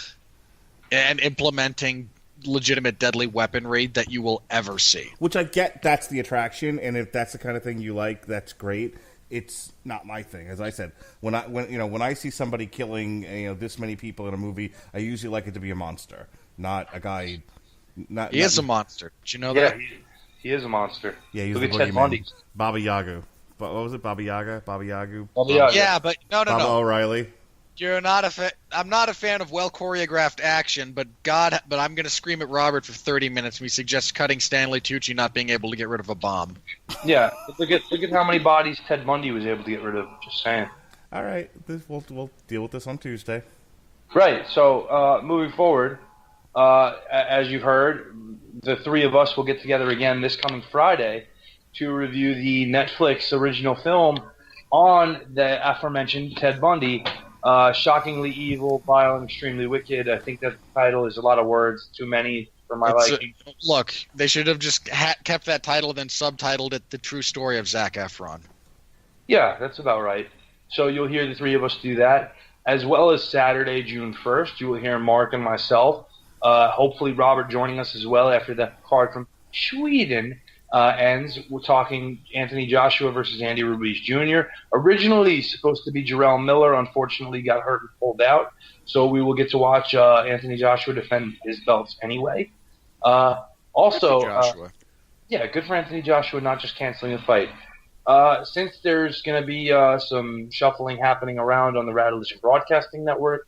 [0.93, 2.11] and implementing
[2.45, 5.11] legitimate deadly weaponry that you will ever see.
[5.19, 8.25] Which I get that's the attraction, and if that's the kind of thing you like,
[8.25, 8.95] that's great.
[9.31, 10.93] It's not my thing, as I said.
[11.19, 14.29] When I when you know when I see somebody killing you know this many people
[14.29, 17.43] in a movie, I usually like it to be a monster, not a guy.
[18.09, 19.11] Not He not, is a monster.
[19.25, 19.79] Did you know Yeah, that?
[20.39, 21.17] He, he is a monster.
[21.33, 21.45] yeah.
[21.45, 21.95] He's Look the at Ted boogeyman.
[21.95, 22.25] Bundy.
[22.55, 23.23] Baba Yaga.
[23.59, 24.03] But what was it?
[24.03, 24.63] Baba Yaga.
[24.65, 25.29] Baba Yagu.
[25.35, 25.75] Baba Yaga.
[25.75, 26.77] Yeah, but no, no, Baba no.
[26.79, 27.29] O'Reilly.
[27.77, 31.79] You're not a fa- I'm not a fan of well choreographed action, but God, but
[31.79, 33.61] I'm going to scream at Robert for 30 minutes.
[33.61, 36.57] We suggest cutting Stanley Tucci not being able to get rid of a bomb.
[37.05, 37.31] Yeah.
[37.59, 40.09] Look at look at how many bodies Ted Bundy was able to get rid of.
[40.25, 40.69] Just saying.
[41.13, 43.43] All right, this, we'll we'll deal with this on Tuesday.
[44.13, 44.45] Right.
[44.51, 46.01] So uh, moving forward,
[46.55, 48.15] uh, as you've heard,
[48.69, 51.27] the three of us will get together again this coming Friday
[51.77, 54.21] to review the Netflix original film
[54.71, 57.05] on the aforementioned Ted Bundy.
[57.43, 60.09] Uh, shockingly evil, vile, and extremely wicked.
[60.09, 63.33] I think that title is a lot of words, too many for my It's, liking.
[63.63, 67.57] Look, they should have just ha- kept that title, then subtitled it "The True Story
[67.57, 68.41] of Zac Efron."
[69.29, 70.29] Yeah, that's about right.
[70.71, 72.35] So you'll hear the three of us do that,
[72.67, 74.61] as well as Saturday, June 1st.
[74.61, 76.08] You will hear Mark and myself.
[76.43, 80.41] Uh, hopefully, Robert joining us as well after the card from Sweden
[80.73, 81.39] uh, ends.
[81.49, 84.43] We're talking Anthony Joshua versus Andy Ruiz Jr.
[84.73, 88.53] Originally supposed to be Jarrell Miller, unfortunately got hurt and pulled out.
[88.85, 92.51] So we will get to watch uh, Anthony Joshua defend his belts anyway.
[93.03, 94.69] Uh, also, uh,
[95.29, 97.49] yeah, good for Anthony Joshua not just canceling the fight.
[98.07, 103.05] Uh, since there's going to be uh, some shuffling happening around on the Radolition Broadcasting
[103.05, 103.47] Network,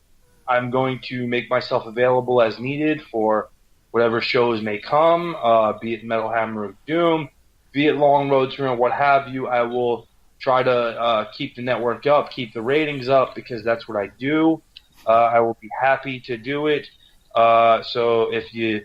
[0.51, 3.49] I'm going to make myself available as needed for
[3.91, 7.29] whatever shows may come, uh, be it Metal Hammer of Doom,
[7.71, 9.47] be it Long Road to Ruin, what have you.
[9.47, 10.09] I will
[10.39, 14.07] try to uh, keep the network up, keep the ratings up, because that's what I
[14.19, 14.61] do.
[15.07, 16.85] Uh, I will be happy to do it.
[17.33, 18.81] Uh, so if you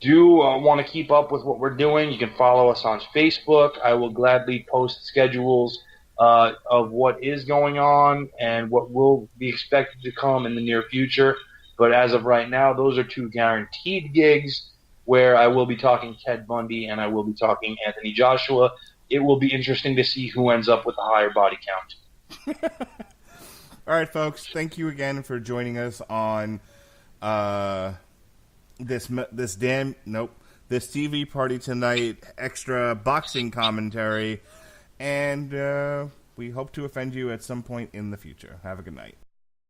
[0.00, 3.00] do uh, want to keep up with what we're doing, you can follow us on
[3.14, 3.72] Facebook.
[3.84, 5.83] I will gladly post schedules
[6.18, 10.60] uh, of what is going on and what will be expected to come in the
[10.60, 11.36] near future.
[11.76, 14.70] But as of right now, those are two guaranteed gigs
[15.04, 18.70] where I will be talking Ted Bundy and I will be talking Anthony Joshua.
[19.10, 22.62] It will be interesting to see who ends up with the higher body count.
[23.86, 24.46] All right, folks.
[24.46, 26.60] Thank you again for joining us on
[27.20, 27.94] uh,
[28.78, 30.30] this this damn nope
[30.68, 34.40] this TV party tonight extra boxing commentary,
[34.98, 36.06] and uh,
[36.36, 38.60] we hope to offend you at some point in the future.
[38.62, 39.16] Have a good night.